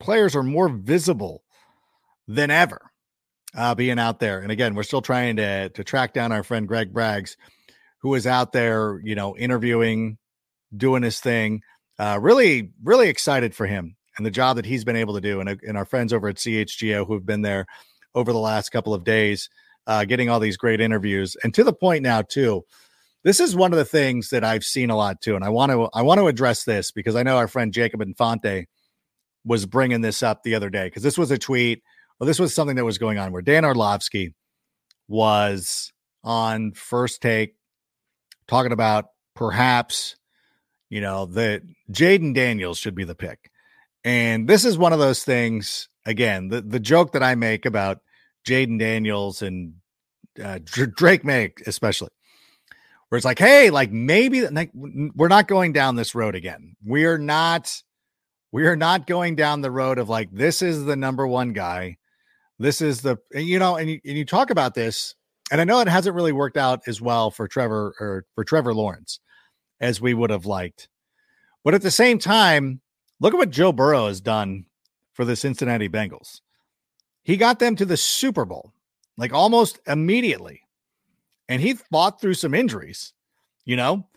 players 0.00 0.34
are 0.36 0.42
more 0.42 0.68
visible 0.68 1.42
than 2.28 2.50
ever 2.50 2.90
uh, 3.56 3.74
being 3.74 3.98
out 3.98 4.20
there 4.20 4.40
and 4.40 4.52
again 4.52 4.74
we're 4.74 4.82
still 4.82 5.02
trying 5.02 5.36
to 5.36 5.68
to 5.70 5.84
track 5.84 6.12
down 6.12 6.32
our 6.32 6.42
friend 6.42 6.68
greg 6.68 6.92
braggs 6.92 7.36
who 8.06 8.14
is 8.14 8.24
out 8.24 8.52
there, 8.52 9.00
you 9.02 9.16
know, 9.16 9.36
interviewing, 9.36 10.16
doing 10.76 11.02
his 11.02 11.18
thing. 11.18 11.60
Uh, 11.98 12.16
really, 12.22 12.70
really 12.84 13.08
excited 13.08 13.52
for 13.52 13.66
him 13.66 13.96
and 14.16 14.24
the 14.24 14.30
job 14.30 14.54
that 14.56 14.64
he's 14.64 14.84
been 14.84 14.94
able 14.94 15.14
to 15.14 15.20
do. 15.20 15.40
And, 15.40 15.58
and 15.66 15.76
our 15.76 15.84
friends 15.84 16.12
over 16.12 16.28
at 16.28 16.36
CHGO 16.36 17.04
who 17.04 17.14
have 17.14 17.26
been 17.26 17.42
there 17.42 17.66
over 18.14 18.32
the 18.32 18.38
last 18.38 18.70
couple 18.70 18.94
of 18.94 19.02
days, 19.02 19.50
uh, 19.88 20.04
getting 20.04 20.28
all 20.28 20.38
these 20.38 20.56
great 20.56 20.80
interviews. 20.80 21.36
And 21.42 21.52
to 21.54 21.64
the 21.64 21.72
point 21.72 22.04
now, 22.04 22.22
too, 22.22 22.64
this 23.24 23.40
is 23.40 23.56
one 23.56 23.72
of 23.72 23.78
the 23.78 23.84
things 23.84 24.30
that 24.30 24.44
I've 24.44 24.64
seen 24.64 24.90
a 24.90 24.96
lot 24.96 25.20
too. 25.20 25.34
And 25.34 25.44
I 25.44 25.48
want 25.48 25.72
to 25.72 25.88
I 25.92 26.02
want 26.02 26.20
to 26.20 26.28
address 26.28 26.62
this 26.62 26.92
because 26.92 27.16
I 27.16 27.24
know 27.24 27.38
our 27.38 27.48
friend 27.48 27.72
Jacob 27.72 28.02
Infante 28.02 28.68
was 29.44 29.66
bringing 29.66 30.00
this 30.00 30.22
up 30.22 30.44
the 30.44 30.54
other 30.54 30.70
day 30.70 30.86
because 30.86 31.02
this 31.02 31.18
was 31.18 31.32
a 31.32 31.38
tweet 31.38 31.82
or 32.20 32.26
this 32.26 32.38
was 32.38 32.54
something 32.54 32.76
that 32.76 32.84
was 32.84 32.98
going 32.98 33.18
on 33.18 33.32
where 33.32 33.42
Dan 33.42 33.64
Orlovsky 33.64 34.34
was 35.08 35.92
on 36.24 36.72
first 36.72 37.22
take 37.22 37.54
talking 38.48 38.72
about 38.72 39.06
perhaps, 39.34 40.16
you 40.88 41.00
know, 41.00 41.26
that 41.26 41.62
Jayden 41.90 42.34
Daniels 42.34 42.78
should 42.78 42.94
be 42.94 43.04
the 43.04 43.14
pick. 43.14 43.50
And 44.04 44.48
this 44.48 44.64
is 44.64 44.78
one 44.78 44.92
of 44.92 44.98
those 44.98 45.24
things, 45.24 45.88
again, 46.04 46.48
the, 46.48 46.60
the 46.60 46.80
joke 46.80 47.12
that 47.12 47.22
I 47.22 47.34
make 47.34 47.66
about 47.66 47.98
Jayden 48.46 48.78
Daniels 48.78 49.42
and 49.42 49.74
uh, 50.42 50.58
Drake 50.64 51.24
Maye, 51.24 51.52
especially, 51.66 52.10
where 53.08 53.16
it's 53.16 53.24
like, 53.24 53.38
hey, 53.38 53.70
like 53.70 53.92
maybe 53.92 54.46
like, 54.46 54.70
we're 54.74 55.28
not 55.28 55.48
going 55.48 55.72
down 55.72 55.96
this 55.96 56.14
road 56.14 56.34
again. 56.34 56.76
We're 56.84 57.18
not, 57.18 57.82
we 58.52 58.66
are 58.66 58.76
not 58.76 59.06
going 59.06 59.36
down 59.36 59.60
the 59.60 59.70
road 59.70 59.98
of 59.98 60.08
like, 60.08 60.30
this 60.32 60.62
is 60.62 60.84
the 60.84 60.96
number 60.96 61.26
one 61.26 61.52
guy. 61.52 61.98
This 62.58 62.80
is 62.80 63.02
the, 63.02 63.18
you 63.32 63.58
know, 63.58 63.76
and 63.76 63.90
you, 63.90 64.00
and 64.04 64.16
you 64.16 64.24
talk 64.24 64.50
about 64.50 64.74
this 64.74 65.14
and 65.50 65.60
I 65.60 65.64
know 65.64 65.80
it 65.80 65.88
hasn't 65.88 66.16
really 66.16 66.32
worked 66.32 66.56
out 66.56 66.82
as 66.86 67.00
well 67.00 67.30
for 67.30 67.46
Trevor 67.46 67.94
or 68.00 68.24
for 68.34 68.44
Trevor 68.44 68.74
Lawrence 68.74 69.20
as 69.80 70.00
we 70.00 70.14
would 70.14 70.30
have 70.30 70.46
liked. 70.46 70.88
But 71.64 71.74
at 71.74 71.82
the 71.82 71.90
same 71.90 72.18
time, 72.18 72.80
look 73.20 73.34
at 73.34 73.38
what 73.38 73.50
Joe 73.50 73.72
Burrow 73.72 74.08
has 74.08 74.20
done 74.20 74.66
for 75.12 75.24
the 75.24 75.36
Cincinnati 75.36 75.88
Bengals. 75.88 76.40
He 77.22 77.36
got 77.36 77.58
them 77.58 77.76
to 77.76 77.84
the 77.84 77.96
Super 77.96 78.44
Bowl 78.44 78.72
like 79.16 79.32
almost 79.32 79.78
immediately. 79.86 80.62
And 81.48 81.62
he 81.62 81.74
fought 81.74 82.20
through 82.20 82.34
some 82.34 82.54
injuries, 82.54 83.12
you 83.64 83.76
know? 83.76 84.08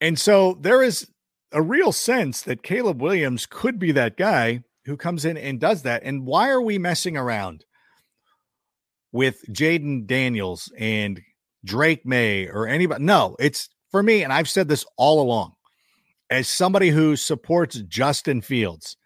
And 0.00 0.18
so 0.18 0.56
there 0.60 0.82
is 0.82 1.08
a 1.50 1.60
real 1.60 1.90
sense 1.92 2.42
that 2.42 2.62
Caleb 2.62 3.02
Williams 3.02 3.46
could 3.46 3.78
be 3.78 3.92
that 3.92 4.16
guy 4.16 4.62
who 4.84 4.96
comes 4.96 5.24
in 5.24 5.36
and 5.36 5.60
does 5.60 5.82
that. 5.82 6.02
And 6.04 6.26
why 6.26 6.50
are 6.50 6.60
we 6.62 6.78
messing 6.78 7.16
around? 7.16 7.64
with 9.14 9.44
Jayden 9.48 10.08
Daniels 10.08 10.72
and 10.76 11.22
Drake 11.64 12.04
Maye 12.04 12.48
or 12.48 12.66
anybody. 12.66 13.04
No, 13.04 13.36
it's 13.38 13.68
for 13.92 14.02
me, 14.02 14.24
and 14.24 14.32
I've 14.32 14.48
said 14.48 14.66
this 14.66 14.84
all 14.96 15.22
along. 15.22 15.52
As 16.28 16.48
somebody 16.48 16.90
who 16.90 17.14
supports 17.14 17.80
Justin 17.86 18.40
Fields, 18.40 18.96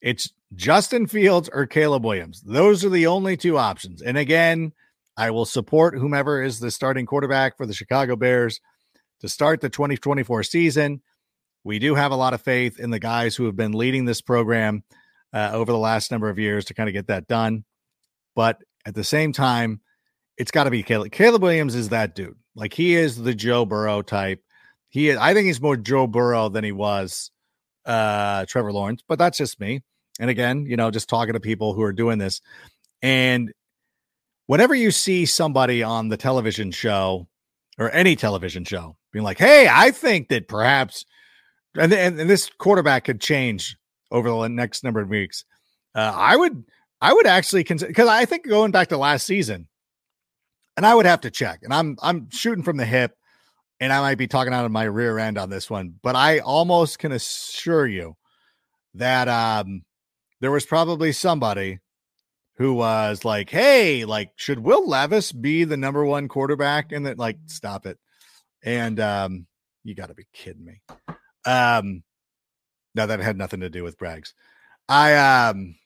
it's 0.00 0.28
Justin 0.52 1.06
Fields 1.06 1.48
or 1.52 1.66
Caleb 1.66 2.04
Williams. 2.04 2.42
Those 2.44 2.84
are 2.84 2.88
the 2.88 3.06
only 3.06 3.36
two 3.36 3.56
options. 3.56 4.02
And 4.02 4.18
again, 4.18 4.72
I 5.16 5.30
will 5.30 5.44
support 5.44 5.96
whomever 5.96 6.42
is 6.42 6.58
the 6.58 6.72
starting 6.72 7.06
quarterback 7.06 7.56
for 7.56 7.64
the 7.64 7.72
Chicago 7.72 8.16
Bears 8.16 8.60
to 9.20 9.28
start 9.28 9.60
the 9.60 9.70
2024 9.70 10.42
season. 10.42 11.02
We 11.62 11.78
do 11.78 11.94
have 11.94 12.10
a 12.10 12.16
lot 12.16 12.34
of 12.34 12.42
faith 12.42 12.80
in 12.80 12.90
the 12.90 12.98
guys 12.98 13.36
who 13.36 13.44
have 13.44 13.54
been 13.54 13.72
leading 13.72 14.06
this 14.06 14.22
program 14.22 14.82
uh, 15.32 15.50
over 15.52 15.72
the 15.72 15.78
last 15.78 16.10
number 16.10 16.28
of 16.28 16.38
years 16.38 16.66
to 16.66 16.74
kind 16.74 16.88
of 16.88 16.92
get 16.92 17.06
that 17.08 17.26
done. 17.26 17.64
But 18.34 18.58
at 18.86 18.94
the 18.94 19.04
same 19.04 19.32
time, 19.32 19.80
it's 20.36 20.50
got 20.50 20.64
to 20.64 20.70
be 20.70 20.82
Caleb. 20.82 21.12
Caleb 21.12 21.42
Williams 21.42 21.74
is 21.74 21.90
that 21.90 22.14
dude. 22.14 22.36
Like 22.54 22.72
he 22.72 22.94
is 22.94 23.16
the 23.16 23.34
Joe 23.34 23.64
Burrow 23.64 24.02
type. 24.02 24.40
He 24.88 25.08
is, 25.08 25.18
I 25.18 25.34
think 25.34 25.46
he's 25.46 25.60
more 25.60 25.76
Joe 25.76 26.06
Burrow 26.06 26.48
than 26.48 26.64
he 26.64 26.72
was 26.72 27.30
uh 27.84 28.44
Trevor 28.46 28.72
Lawrence, 28.72 29.02
but 29.06 29.18
that's 29.18 29.38
just 29.38 29.58
me. 29.58 29.82
And 30.20 30.30
again, 30.30 30.66
you 30.66 30.76
know, 30.76 30.90
just 30.90 31.08
talking 31.08 31.32
to 31.34 31.40
people 31.40 31.74
who 31.74 31.82
are 31.82 31.92
doing 31.92 32.18
this. 32.18 32.40
And 33.00 33.52
whenever 34.46 34.74
you 34.74 34.90
see 34.90 35.26
somebody 35.26 35.82
on 35.82 36.08
the 36.08 36.16
television 36.16 36.70
show 36.70 37.26
or 37.78 37.90
any 37.90 38.14
television 38.16 38.64
show 38.64 38.96
being 39.12 39.24
like, 39.24 39.38
hey, 39.38 39.68
I 39.70 39.90
think 39.90 40.28
that 40.28 40.48
perhaps, 40.48 41.04
and, 41.76 41.92
and, 41.92 42.20
and 42.20 42.30
this 42.30 42.50
quarterback 42.58 43.04
could 43.04 43.20
change 43.20 43.76
over 44.12 44.30
the 44.30 44.48
next 44.48 44.84
number 44.84 45.00
of 45.00 45.08
weeks. 45.08 45.44
Uh, 45.94 46.12
I 46.14 46.36
would 46.36 46.64
I 47.00 47.12
would 47.12 47.26
actually 47.26 47.64
consider 47.64 47.88
because 47.88 48.08
I 48.08 48.24
think 48.24 48.46
going 48.46 48.70
back 48.70 48.88
to 48.88 48.96
last 48.96 49.26
season, 49.26 49.68
and 50.76 50.86
I 50.86 50.94
would 50.94 51.06
have 51.06 51.22
to 51.22 51.30
check, 51.30 51.60
and 51.62 51.74
I'm 51.74 51.96
I'm 52.00 52.30
shooting 52.30 52.62
from 52.62 52.76
the 52.76 52.84
hip, 52.84 53.16
and 53.80 53.92
I 53.92 54.00
might 54.00 54.18
be 54.18 54.28
talking 54.28 54.54
out 54.54 54.64
of 54.64 54.70
my 54.70 54.84
rear 54.84 55.18
end 55.18 55.38
on 55.38 55.50
this 55.50 55.68
one, 55.68 55.94
but 56.02 56.14
I 56.14 56.38
almost 56.38 57.00
can 57.00 57.10
assure 57.10 57.86
you 57.86 58.16
that 58.94 59.26
um 59.28 59.82
there 60.40 60.50
was 60.50 60.66
probably 60.66 61.12
somebody 61.12 61.80
who 62.56 62.74
was 62.74 63.24
like, 63.24 63.50
"Hey, 63.50 64.04
like, 64.04 64.30
should 64.36 64.58
Will 64.58 64.86
Levis 64.86 65.32
be 65.32 65.64
the 65.64 65.76
number 65.76 66.04
one 66.04 66.28
quarterback?" 66.28 66.92
And 66.92 67.06
that, 67.06 67.18
like, 67.18 67.38
stop 67.46 67.86
it. 67.86 67.98
And 68.62 69.00
um, 69.00 69.46
you 69.84 69.94
got 69.94 70.08
to 70.08 70.14
be 70.14 70.26
kidding 70.32 70.64
me. 70.64 70.80
Um, 71.44 72.02
no, 72.94 73.06
that 73.06 73.20
had 73.20 73.36
nothing 73.36 73.60
to 73.60 73.70
do 73.70 73.82
with 73.82 73.98
Braggs. 73.98 74.32
I 74.88 75.14
um 75.48 75.76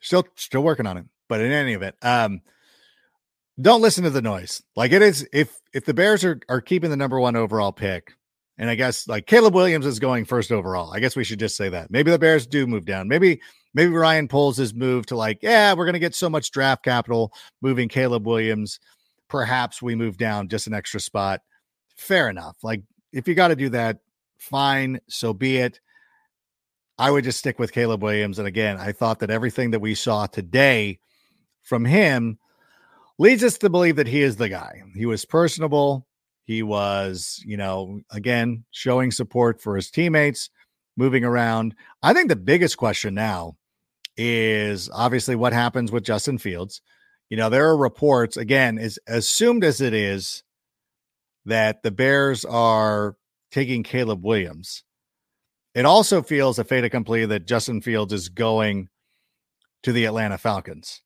Still, 0.00 0.26
still 0.34 0.62
working 0.62 0.86
on 0.86 0.96
it. 0.96 1.04
But 1.28 1.40
in 1.40 1.52
any 1.52 1.74
event, 1.74 1.94
um, 2.02 2.40
don't 3.60 3.82
listen 3.82 4.04
to 4.04 4.10
the 4.10 4.22
noise. 4.22 4.62
Like 4.74 4.92
it 4.92 5.02
is 5.02 5.28
if 5.32 5.60
if 5.72 5.84
the 5.84 5.94
Bears 5.94 6.24
are 6.24 6.40
are 6.48 6.60
keeping 6.60 6.90
the 6.90 6.96
number 6.96 7.20
one 7.20 7.36
overall 7.36 7.72
pick, 7.72 8.14
and 8.58 8.70
I 8.70 8.74
guess 8.74 9.06
like 9.06 9.26
Caleb 9.26 9.54
Williams 9.54 9.86
is 9.86 9.98
going 9.98 10.24
first 10.24 10.50
overall. 10.50 10.92
I 10.92 11.00
guess 11.00 11.14
we 11.14 11.24
should 11.24 11.38
just 11.38 11.56
say 11.56 11.68
that. 11.68 11.90
Maybe 11.90 12.10
the 12.10 12.18
Bears 12.18 12.46
do 12.46 12.66
move 12.66 12.86
down. 12.86 13.06
Maybe 13.06 13.40
maybe 13.74 13.92
Ryan 13.92 14.26
Poles 14.26 14.56
his 14.56 14.74
move 14.74 15.06
to 15.06 15.16
like, 15.16 15.38
yeah, 15.42 15.74
we're 15.74 15.86
gonna 15.86 15.98
get 15.98 16.14
so 16.14 16.30
much 16.30 16.50
draft 16.50 16.82
capital 16.82 17.32
moving 17.60 17.88
Caleb 17.88 18.26
Williams. 18.26 18.80
Perhaps 19.28 19.82
we 19.82 19.94
move 19.94 20.16
down 20.16 20.48
just 20.48 20.66
an 20.66 20.74
extra 20.74 20.98
spot. 20.98 21.42
Fair 21.96 22.30
enough. 22.30 22.56
Like 22.62 22.82
if 23.12 23.28
you 23.28 23.34
got 23.34 23.48
to 23.48 23.56
do 23.56 23.68
that, 23.68 23.98
fine, 24.38 25.00
so 25.08 25.32
be 25.34 25.58
it. 25.58 25.80
I 27.00 27.10
would 27.10 27.24
just 27.24 27.38
stick 27.38 27.58
with 27.58 27.72
Caleb 27.72 28.02
Williams. 28.02 28.38
And 28.38 28.46
again, 28.46 28.76
I 28.76 28.92
thought 28.92 29.20
that 29.20 29.30
everything 29.30 29.70
that 29.70 29.80
we 29.80 29.94
saw 29.94 30.26
today 30.26 31.00
from 31.62 31.86
him 31.86 32.38
leads 33.18 33.42
us 33.42 33.56
to 33.58 33.70
believe 33.70 33.96
that 33.96 34.06
he 34.06 34.20
is 34.20 34.36
the 34.36 34.50
guy. 34.50 34.82
He 34.94 35.06
was 35.06 35.24
personable. 35.24 36.06
He 36.44 36.62
was, 36.62 37.42
you 37.46 37.56
know, 37.56 38.02
again, 38.10 38.64
showing 38.70 39.12
support 39.12 39.62
for 39.62 39.76
his 39.76 39.90
teammates, 39.90 40.50
moving 40.94 41.24
around. 41.24 41.74
I 42.02 42.12
think 42.12 42.28
the 42.28 42.36
biggest 42.36 42.76
question 42.76 43.14
now 43.14 43.56
is 44.18 44.90
obviously 44.92 45.36
what 45.36 45.54
happens 45.54 45.90
with 45.90 46.04
Justin 46.04 46.36
Fields. 46.36 46.82
You 47.30 47.38
know, 47.38 47.48
there 47.48 47.66
are 47.66 47.78
reports, 47.78 48.36
again, 48.36 48.78
as 48.78 48.98
assumed 49.06 49.64
as 49.64 49.80
it 49.80 49.94
is 49.94 50.42
that 51.46 51.82
the 51.82 51.92
Bears 51.92 52.44
are 52.44 53.16
taking 53.50 53.84
Caleb 53.84 54.22
Williams. 54.22 54.84
It 55.74 55.84
also 55.84 56.22
feels 56.22 56.58
a 56.58 56.64
fait 56.64 56.84
accompli 56.84 57.26
that 57.26 57.46
Justin 57.46 57.80
Fields 57.80 58.12
is 58.12 58.28
going 58.28 58.88
to 59.82 59.92
the 59.92 60.04
Atlanta 60.04 60.36
Falcons 60.36 61.02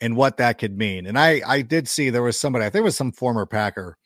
and 0.00 0.16
what 0.16 0.36
that 0.38 0.58
could 0.58 0.76
mean. 0.76 1.06
And 1.06 1.18
I 1.18 1.40
I 1.46 1.62
did 1.62 1.88
see 1.88 2.10
there 2.10 2.22
was 2.22 2.38
somebody, 2.38 2.64
I 2.64 2.70
think 2.70 2.82
it 2.82 2.84
was 2.84 2.96
some 2.96 3.12
former 3.12 3.46
Packer 3.46 3.96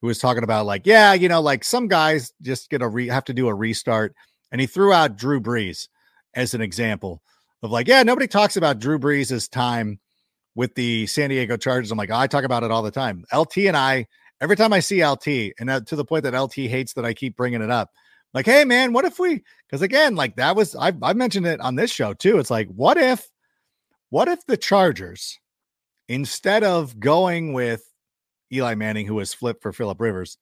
who 0.00 0.08
was 0.08 0.18
talking 0.18 0.44
about 0.44 0.66
like, 0.66 0.86
yeah, 0.86 1.14
you 1.14 1.28
know, 1.28 1.40
like 1.40 1.64
some 1.64 1.88
guys 1.88 2.32
just 2.42 2.70
get 2.70 2.82
a 2.82 2.88
re 2.88 3.08
have 3.08 3.24
to 3.24 3.34
do 3.34 3.48
a 3.48 3.54
restart. 3.54 4.14
And 4.50 4.60
he 4.60 4.66
threw 4.66 4.92
out 4.92 5.16
Drew 5.16 5.40
Brees 5.40 5.88
as 6.34 6.54
an 6.54 6.60
example 6.60 7.22
of 7.62 7.70
like, 7.70 7.88
yeah, 7.88 8.02
nobody 8.02 8.26
talks 8.26 8.56
about 8.56 8.78
Drew 8.78 8.98
Brees' 8.98 9.50
time 9.50 10.00
with 10.54 10.74
the 10.74 11.06
San 11.06 11.30
Diego 11.30 11.56
Chargers. 11.56 11.90
I'm 11.90 11.98
like, 11.98 12.10
oh, 12.10 12.18
I 12.18 12.26
talk 12.26 12.44
about 12.44 12.62
it 12.62 12.70
all 12.70 12.82
the 12.82 12.90
time. 12.90 13.24
LT 13.32 13.58
and 13.58 13.76
I, 13.76 14.06
every 14.40 14.56
time 14.56 14.72
I 14.72 14.80
see 14.80 15.06
LT, 15.06 15.54
and 15.58 15.86
to 15.86 15.96
the 15.96 16.04
point 16.04 16.24
that 16.24 16.38
LT 16.38 16.54
hates 16.54 16.92
that 16.94 17.06
I 17.06 17.14
keep 17.14 17.36
bringing 17.36 17.62
it 17.62 17.70
up, 17.70 17.90
like, 18.34 18.46
hey 18.46 18.64
man, 18.64 18.92
what 18.92 19.04
if 19.04 19.18
we? 19.18 19.42
Because 19.66 19.82
again, 19.82 20.14
like 20.14 20.36
that 20.36 20.56
was 20.56 20.74
I 20.74 20.92
I 21.02 21.12
mentioned 21.12 21.46
it 21.46 21.60
on 21.60 21.74
this 21.74 21.90
show 21.90 22.14
too. 22.14 22.38
It's 22.38 22.50
like, 22.50 22.68
what 22.68 22.96
if, 22.96 23.28
what 24.10 24.28
if 24.28 24.44
the 24.46 24.56
Chargers, 24.56 25.38
instead 26.08 26.64
of 26.64 26.98
going 26.98 27.52
with 27.52 27.84
Eli 28.52 28.74
Manning, 28.74 29.06
who 29.06 29.14
was 29.14 29.34
flipped 29.34 29.62
for 29.62 29.72
Philip 29.72 30.00
Rivers, 30.00 30.38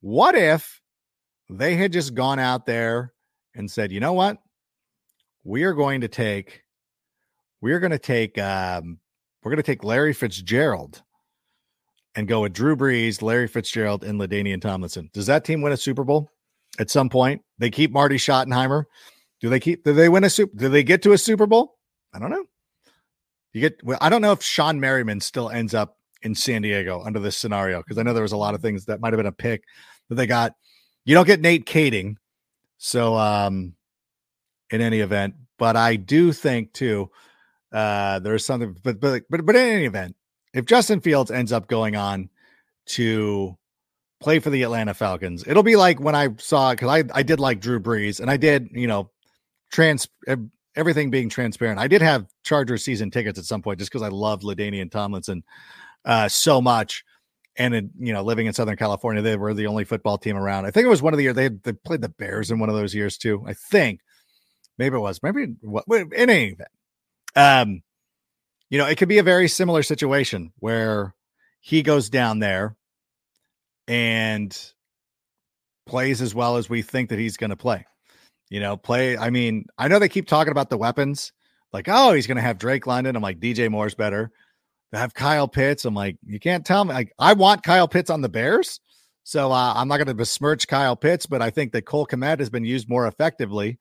what 0.00 0.34
if 0.34 0.80
they 1.48 1.76
had 1.76 1.92
just 1.92 2.14
gone 2.14 2.38
out 2.38 2.66
there 2.66 3.12
and 3.54 3.70
said, 3.70 3.92
you 3.92 4.00
know 4.00 4.12
what, 4.12 4.38
we 5.44 5.64
are 5.64 5.72
going 5.72 6.02
to 6.02 6.08
take, 6.08 6.62
we 7.60 7.72
are 7.72 7.80
going 7.80 7.92
to 7.92 7.98
take, 7.98 8.36
um, 8.36 8.98
we're 9.42 9.50
going 9.50 9.56
to 9.56 9.62
take 9.62 9.84
Larry 9.84 10.12
Fitzgerald 10.12 11.02
and 12.14 12.26
go 12.26 12.42
with 12.42 12.52
Drew 12.52 12.76
Brees, 12.76 13.22
Larry 13.22 13.46
Fitzgerald, 13.46 14.02
and 14.02 14.20
LaDainian 14.20 14.60
Tomlinson. 14.60 15.08
Does 15.12 15.26
that 15.26 15.44
team 15.44 15.62
win 15.62 15.72
a 15.72 15.76
Super 15.76 16.04
Bowl? 16.04 16.30
At 16.78 16.90
some 16.90 17.08
point. 17.08 17.42
They 17.58 17.70
keep 17.70 17.90
Marty 17.90 18.16
Schottenheimer. 18.16 18.84
Do 19.40 19.48
they 19.48 19.60
keep? 19.60 19.84
Do 19.84 19.92
they 19.92 20.08
win 20.08 20.24
a 20.24 20.30
super? 20.30 20.56
Do 20.56 20.68
they 20.68 20.82
get 20.82 21.02
to 21.02 21.12
a 21.12 21.18
Super 21.18 21.46
Bowl? 21.46 21.76
I 22.14 22.18
don't 22.18 22.30
know. 22.30 22.44
You 23.52 23.60
get. 23.60 23.82
Well, 23.82 23.98
I 24.00 24.08
don't 24.08 24.22
know 24.22 24.32
if 24.32 24.40
Shawne 24.40 24.78
Merriman 24.78 25.20
still 25.20 25.50
ends 25.50 25.74
up 25.74 25.96
in 26.22 26.34
San 26.34 26.62
Diego 26.62 27.02
under 27.02 27.20
this 27.20 27.36
scenario 27.36 27.78
because 27.78 27.98
I 27.98 28.02
know 28.02 28.12
there 28.12 28.22
was 28.22 28.32
a 28.32 28.36
lot 28.36 28.54
of 28.54 28.62
things 28.62 28.86
that 28.86 29.00
might 29.00 29.12
have 29.12 29.18
been 29.18 29.26
a 29.26 29.32
pick 29.32 29.64
that 30.08 30.16
they 30.16 30.26
got. 30.26 30.54
You 31.04 31.14
don't 31.14 31.26
get 31.26 31.40
Nate 31.40 31.66
Kaeding, 31.66 32.16
so 32.78 33.14
um, 33.14 33.74
in 34.70 34.80
any 34.80 35.00
event, 35.00 35.34
but 35.58 35.76
I 35.76 35.96
do 35.96 36.32
think 36.32 36.72
too. 36.72 37.10
Uh, 37.72 38.18
there's 38.20 38.44
something, 38.44 38.76
but 38.82 39.00
but 39.00 39.22
but 39.28 39.44
but 39.44 39.56
in 39.56 39.62
any 39.62 39.84
event, 39.84 40.16
if 40.54 40.64
Justin 40.64 41.00
Fields 41.00 41.30
ends 41.30 41.52
up 41.52 41.68
going 41.68 41.96
on 41.96 42.30
to 42.86 43.56
play 44.20 44.38
for 44.38 44.50
the 44.50 44.62
Atlanta 44.62 44.94
Falcons. 44.94 45.44
It'll 45.46 45.62
be 45.62 45.76
like 45.76 46.00
when 46.00 46.14
I 46.14 46.28
saw 46.38 46.72
because 46.72 46.88
I 46.88 47.04
I 47.18 47.22
did 47.22 47.40
like 47.40 47.60
Drew 47.60 47.80
Brees 47.80 48.20
and 48.20 48.30
I 48.30 48.36
did 48.36 48.68
you 48.72 48.86
know 48.86 49.10
trans 49.70 50.08
everything 50.74 51.10
being 51.10 51.28
transparent. 51.28 51.78
I 51.78 51.88
did 51.88 52.02
have 52.02 52.26
Chargers 52.44 52.84
season 52.84 53.10
tickets 53.10 53.38
at 53.38 53.44
some 53.44 53.62
point 53.62 53.78
just 53.78 53.90
because 53.90 54.02
I 54.02 54.08
loved 54.08 54.42
LaDainian 54.42 54.90
Tomlinson 54.90 55.42
uh, 56.04 56.28
so 56.28 56.60
much. 56.60 57.02
And 57.58 57.74
in, 57.74 57.90
you 57.98 58.12
know, 58.12 58.22
living 58.22 58.46
in 58.46 58.52
Southern 58.52 58.76
California, 58.76 59.22
they 59.22 59.36
were 59.36 59.54
the 59.54 59.66
only 59.66 59.84
football 59.84 60.18
team 60.18 60.36
around. 60.36 60.66
I 60.66 60.70
think 60.70 60.84
it 60.84 60.90
was 60.90 61.00
one 61.00 61.14
of 61.14 61.16
the 61.16 61.24
years 61.24 61.36
they 61.36 61.48
they 61.48 61.72
played 61.72 62.02
the 62.02 62.10
Bears 62.10 62.50
in 62.50 62.58
one 62.58 62.68
of 62.68 62.74
those 62.74 62.94
years 62.94 63.16
too. 63.16 63.42
I 63.46 63.54
think 63.54 64.00
maybe 64.76 64.96
it 64.96 65.00
was 65.00 65.22
maybe 65.22 65.54
what 65.62 65.84
in 65.88 66.12
any 66.12 66.48
event. 66.48 66.68
Um, 67.34 67.82
you 68.68 68.78
know, 68.78 68.86
it 68.86 68.96
could 68.96 69.08
be 69.08 69.18
a 69.18 69.22
very 69.22 69.48
similar 69.48 69.82
situation 69.82 70.52
where 70.58 71.14
he 71.60 71.82
goes 71.82 72.10
down 72.10 72.40
there 72.40 72.76
and 73.88 74.72
plays 75.86 76.20
as 76.20 76.34
well 76.34 76.56
as 76.56 76.68
we 76.68 76.82
think 76.82 77.10
that 77.10 77.18
he's 77.18 77.36
going 77.36 77.50
to 77.50 77.56
play. 77.56 77.86
You 78.50 78.60
know, 78.60 78.76
play. 78.76 79.16
I 79.16 79.30
mean, 79.30 79.66
I 79.78 79.88
know 79.88 79.98
they 79.98 80.08
keep 80.08 80.28
talking 80.28 80.52
about 80.52 80.70
the 80.70 80.78
weapons, 80.78 81.32
like, 81.72 81.88
oh, 81.88 82.12
he's 82.12 82.26
going 82.26 82.36
to 82.36 82.42
have 82.42 82.58
Drake 82.58 82.86
London. 82.86 83.16
I'm 83.16 83.22
like, 83.22 83.40
DJ 83.40 83.70
Moore's 83.70 83.94
better. 83.94 84.30
They 84.92 84.98
have 84.98 85.14
Kyle 85.14 85.48
Pitts. 85.48 85.84
I'm 85.84 85.94
like, 85.94 86.16
you 86.24 86.38
can't 86.38 86.64
tell 86.64 86.84
me. 86.84 86.94
Like, 86.94 87.12
I 87.18 87.32
want 87.32 87.64
Kyle 87.64 87.88
Pitts 87.88 88.10
on 88.10 88.20
the 88.20 88.28
Bears. 88.28 88.80
So 89.24 89.50
uh, 89.50 89.72
I'm 89.74 89.88
not 89.88 89.96
going 89.96 90.06
to 90.06 90.14
besmirch 90.14 90.68
Kyle 90.68 90.94
Pitts, 90.94 91.26
but 91.26 91.42
I 91.42 91.50
think 91.50 91.72
that 91.72 91.82
Cole 91.82 92.06
Kmet 92.06 92.38
has 92.38 92.48
been 92.48 92.64
used 92.64 92.88
more 92.88 93.08
effectively 93.08 93.78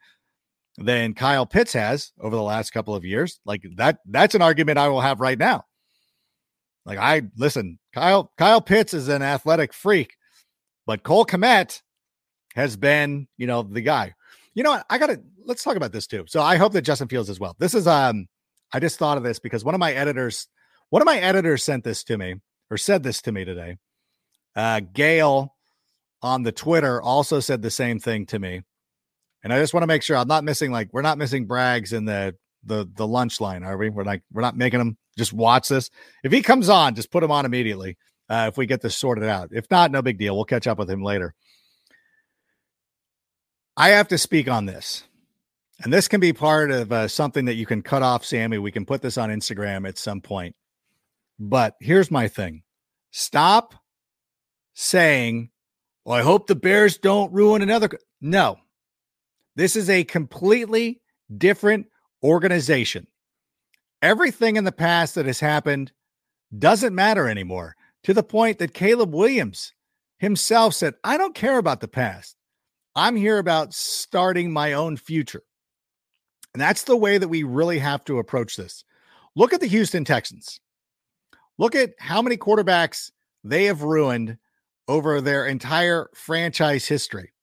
than 0.77 1.13
Kyle 1.13 1.45
Pitts 1.45 1.73
has 1.73 2.11
over 2.19 2.35
the 2.35 2.41
last 2.41 2.71
couple 2.71 2.95
of 2.95 3.05
years. 3.05 3.39
Like 3.45 3.63
that, 3.75 3.99
that's 4.07 4.33
an 4.33 4.41
argument 4.41 4.79
I 4.79 4.87
will 4.87 5.01
have 5.01 5.19
right 5.19 5.37
now. 5.37 5.65
Like 6.85 6.99
I 6.99 7.23
listen, 7.35 7.79
Kyle 7.93 8.31
Kyle 8.37 8.61
Pitts 8.61 8.93
is 8.93 9.07
an 9.07 9.21
athletic 9.21 9.73
freak, 9.73 10.15
but 10.85 11.03
Cole 11.03 11.25
Kmet 11.25 11.81
has 12.55 12.77
been, 12.77 13.27
you 13.37 13.47
know, 13.47 13.63
the 13.63 13.81
guy. 13.81 14.13
You 14.53 14.63
know 14.63 14.71
what? 14.71 14.85
I 14.89 14.97
got 14.97 15.07
to 15.07 15.21
let's 15.45 15.63
talk 15.63 15.75
about 15.75 15.91
this 15.91 16.07
too. 16.07 16.25
So 16.27 16.41
I 16.41 16.57
hope 16.57 16.73
that 16.73 16.83
Justin 16.83 17.07
Fields 17.07 17.29
as 17.29 17.39
well. 17.39 17.55
This 17.59 17.73
is 17.73 17.87
um 17.87 18.27
I 18.71 18.79
just 18.79 18.99
thought 18.99 19.17
of 19.17 19.23
this 19.23 19.39
because 19.39 19.65
one 19.65 19.75
of 19.75 19.79
my 19.79 19.93
editors 19.93 20.47
one 20.89 21.01
of 21.01 21.05
my 21.05 21.17
editors 21.17 21.63
sent 21.63 21.83
this 21.83 22.03
to 22.05 22.17
me 22.17 22.35
or 22.69 22.77
said 22.77 23.03
this 23.03 23.21
to 23.23 23.31
me 23.31 23.45
today. 23.45 23.77
Uh 24.55 24.81
Gail 24.93 25.55
on 26.21 26.43
the 26.43 26.51
Twitter 26.51 27.01
also 27.01 27.39
said 27.39 27.61
the 27.61 27.71
same 27.71 27.99
thing 27.99 28.25
to 28.27 28.39
me. 28.39 28.61
And 29.43 29.53
I 29.53 29.59
just 29.59 29.73
want 29.73 29.83
to 29.83 29.87
make 29.87 30.01
sure 30.01 30.17
I'm 30.17 30.27
not 30.27 30.43
missing 30.43 30.71
like 30.71 30.89
we're 30.91 31.01
not 31.01 31.17
missing 31.17 31.47
Braggs 31.47 31.93
in 31.93 32.05
the 32.05 32.35
the 32.63 32.89
the 32.95 33.07
lunch 33.07 33.41
line, 33.41 33.63
are 33.63 33.77
we? 33.77 33.89
We're 33.89 34.03
like 34.03 34.23
we're 34.31 34.41
not 34.41 34.55
making 34.55 34.79
them 34.79 34.97
just 35.17 35.34
watch 35.34 35.67
this. 35.67 35.89
If 36.23 36.32
he 36.32 36.41
comes 36.41 36.69
on, 36.69 36.95
just 36.95 37.12
put 37.12 37.23
him 37.23 37.32
on 37.32 37.45
immediately. 37.45 37.97
Uh, 38.28 38.49
if 38.51 38.58
we 38.58 38.65
get 38.65 38.82
this 38.82 38.95
sorted 38.95 39.23
out. 39.23 39.49
If 39.51 39.69
not, 39.69 39.91
no 39.91 40.01
big 40.01 40.17
deal. 40.17 40.36
We'll 40.36 40.45
catch 40.45 40.65
up 40.65 40.80
with 40.80 40.89
him 40.89 41.04
later. 41.04 41.36
I 43.78 43.89
have 43.89 44.08
to 44.08 44.17
speak 44.17 44.49
on 44.49 44.65
this. 44.65 45.04
And 45.84 45.91
this 45.91 46.08
can 46.08 46.21
be 46.21 46.34
part 46.34 46.71
of 46.71 46.91
uh, 46.91 47.08
something 47.08 47.45
that 47.45 47.56
you 47.56 47.65
can 47.65 47.82
cut 47.82 48.01
off, 48.01 48.25
Sammy. 48.25 48.58
We 48.58 48.71
can 48.71 48.86
put 48.86 49.01
this 49.01 49.17
on 49.17 49.30
Instagram 49.30 49.88
at 49.88 49.97
some 49.97 50.21
point. 50.21 50.56
But 51.38 51.75
here's 51.82 52.10
my 52.10 52.28
thing 52.28 52.63
stop 53.12 53.75
saying, 54.73 55.49
well, 56.06 56.15
I 56.15 56.21
hope 56.21 56.47
the 56.47 56.56
Bears 56.56 56.97
don't 56.97 57.34
ruin 57.34 57.62
another. 57.62 57.89
No, 58.21 58.58
this 59.56 59.75
is 59.75 59.89
a 59.89 60.04
completely 60.06 61.01
different 61.36 61.88
organization. 62.23 63.08
Everything 64.05 64.55
in 64.55 64.65
the 64.65 64.71
past 64.71 65.15
that 65.15 65.25
has 65.25 65.39
happened 65.39 65.91
doesn't 66.55 66.93
matter 66.93 67.27
anymore 67.27 67.75
to 68.03 68.13
the 68.13 68.21
point 68.21 68.59
that 68.59 68.75
Caleb 68.75 69.15
Williams 69.15 69.73
himself 70.19 70.75
said, 70.75 70.93
I 71.03 71.17
don't 71.17 71.33
care 71.33 71.57
about 71.57 71.79
the 71.79 71.87
past. 71.87 72.37
I'm 72.95 73.15
here 73.15 73.39
about 73.39 73.73
starting 73.73 74.53
my 74.53 74.73
own 74.73 74.95
future. 74.95 75.41
And 76.53 76.61
that's 76.61 76.83
the 76.83 76.95
way 76.95 77.17
that 77.17 77.29
we 77.29 77.41
really 77.41 77.79
have 77.79 78.05
to 78.05 78.19
approach 78.19 78.57
this. 78.57 78.83
Look 79.35 79.53
at 79.53 79.59
the 79.59 79.65
Houston 79.65 80.05
Texans. 80.05 80.59
Look 81.57 81.73
at 81.73 81.95
how 81.97 82.21
many 82.21 82.37
quarterbacks 82.37 83.09
they 83.43 83.63
have 83.63 83.81
ruined 83.81 84.37
over 84.87 85.19
their 85.19 85.47
entire 85.47 86.11
franchise 86.13 86.85
history. 86.85 87.33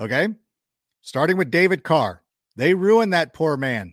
Okay. 0.00 0.28
Starting 1.02 1.36
with 1.36 1.50
David 1.50 1.84
Carr. 1.84 2.22
They 2.56 2.72
ruined 2.72 3.12
that 3.12 3.34
poor 3.34 3.58
man. 3.58 3.92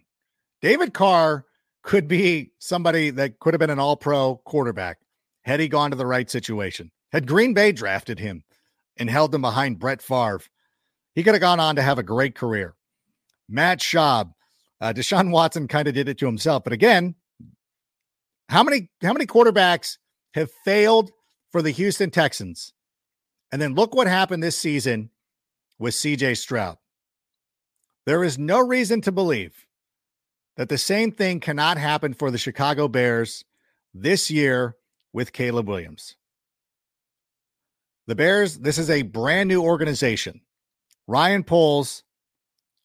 David 0.61 0.93
Carr 0.93 1.45
could 1.89 2.07
be 2.07 2.51
somebody 2.59 3.09
that 3.09 3.39
could 3.39 3.51
have 3.51 3.59
been 3.59 3.71
an 3.71 3.79
all 3.79 3.97
pro 3.97 4.35
quarterback 4.45 4.99
had 5.41 5.59
he 5.59 5.67
gone 5.67 5.89
to 5.89 5.97
the 5.97 6.05
right 6.05 6.29
situation. 6.29 6.91
Had 7.11 7.25
Green 7.25 7.55
Bay 7.55 7.71
drafted 7.71 8.19
him 8.19 8.43
and 8.97 9.09
held 9.09 9.33
him 9.33 9.41
behind 9.41 9.79
Brett 9.79 9.99
Favre, 9.99 10.41
he 11.15 11.23
could 11.23 11.33
have 11.33 11.41
gone 11.41 11.59
on 11.59 11.75
to 11.77 11.81
have 11.81 11.97
a 11.97 12.03
great 12.03 12.35
career. 12.35 12.75
Matt 13.49 13.79
Schaub, 13.79 14.31
uh, 14.79 14.93
Deshaun 14.93 15.31
Watson 15.31 15.67
kind 15.67 15.87
of 15.87 15.95
did 15.95 16.07
it 16.07 16.19
to 16.19 16.27
himself. 16.27 16.63
But 16.63 16.73
again, 16.73 17.15
How 18.49 18.61
many 18.63 18.89
how 19.01 19.13
many 19.13 19.25
quarterbacks 19.25 19.97
have 20.35 20.51
failed 20.63 21.09
for 21.51 21.63
the 21.63 21.71
Houston 21.71 22.11
Texans? 22.11 22.71
And 23.51 23.59
then 23.59 23.73
look 23.73 23.95
what 23.95 24.05
happened 24.05 24.43
this 24.43 24.59
season 24.59 25.09
with 25.79 25.95
CJ 25.95 26.37
Stroud. 26.37 26.77
There 28.05 28.23
is 28.23 28.37
no 28.37 28.59
reason 28.59 29.01
to 29.01 29.11
believe 29.11 29.65
that 30.59 30.67
the 30.67 30.77
same 30.77 31.09
thing 31.09 31.39
cannot 31.39 31.77
happen 31.77 32.13
for 32.13 32.31
the 32.31 32.37
Chicago 32.37 32.89
Bears 32.89 33.45
this 33.93 34.29
year 34.29 34.75
with 35.13 35.31
Caleb 35.31 35.69
Williams. 35.69 36.17
The 38.07 38.15
Bears, 38.15 38.57
this 38.57 38.77
is 38.77 38.89
a 38.89 39.03
brand 39.03 39.47
new 39.47 39.63
organization. 39.63 40.41
Ryan 41.07 41.45
Poles 41.45 42.03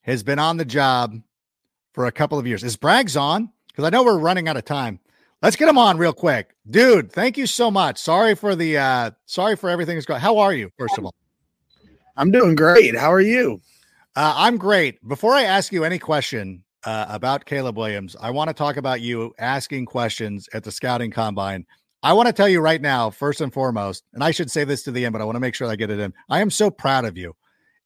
has 0.03 0.23
been 0.23 0.39
on 0.39 0.57
the 0.57 0.65
job 0.65 1.21
for 1.95 2.07
a 2.07 2.13
couple 2.13 2.39
of 2.39 2.47
years. 2.47 2.63
Is 2.63 2.77
Braggs 2.77 3.21
on? 3.21 3.51
Because 3.67 3.83
I 3.83 3.91
know 3.91 4.05
we're 4.05 4.19
running 4.19 4.47
out 4.47 4.57
of 4.57 4.65
time. 4.65 5.01
Let's 5.43 5.57
get 5.57 5.69
him 5.69 5.77
on 5.77 5.99
real 5.99 6.13
quick. 6.13 6.55
Dude, 6.71 7.11
thank 7.11 7.37
you 7.37 7.49
so 7.49 7.73
much. 7.73 7.99
Sorry 7.99 8.37
for 8.37 8.55
the 8.55 8.79
uh 8.79 9.11
sorry 9.27 9.57
for 9.57 9.69
everything 9.69 9.97
that's 9.97 10.07
going. 10.07 10.21
How 10.21 10.39
are 10.39 10.55
you, 10.55 10.71
first 10.79 10.97
of 10.97 11.07
all? 11.07 11.15
I'm 12.17 12.31
doing 12.31 12.55
great. 12.55 12.97
How 12.97 13.13
are 13.13 13.21
you? 13.21 13.61
Uh, 14.15 14.33
I'm 14.37 14.59
great. 14.59 15.07
Before 15.09 15.33
I 15.33 15.43
ask 15.43 15.73
you 15.73 15.83
any 15.83 15.99
question 15.99 16.63
uh, 16.85 17.07
about 17.09 17.45
Caleb 17.45 17.77
Williams, 17.77 18.17
I 18.21 18.31
want 18.31 18.49
to 18.49 18.55
talk 18.55 18.77
about 18.77 19.01
you 19.01 19.35
asking 19.39 19.87
questions 19.87 20.49
at 20.53 20.65
the 20.65 20.73
scouting 20.73 21.11
combine. 21.11 21.67
I 22.03 22.13
want 22.13 22.27
to 22.27 22.33
tell 22.33 22.49
you 22.49 22.61
right 22.61 22.83
now, 22.83 23.11
first 23.11 23.41
and 23.41 23.53
foremost, 23.53 24.05
and 24.13 24.23
I 24.23 24.31
should 24.31 24.51
say 24.51 24.65
this 24.65 24.83
to 24.85 24.91
the 24.91 25.07
end, 25.07 25.15
but 25.15 25.23
I 25.23 25.25
want 25.25 25.37
to 25.37 25.41
make 25.41 25.55
sure 25.55 25.69
I 25.69 25.77
get 25.77 25.91
it 25.91 25.99
in. 25.99 26.13
I 26.29 26.41
am 26.41 26.51
so 26.51 26.71
proud 26.71 27.07
of 27.07 27.17
you. 27.17 27.35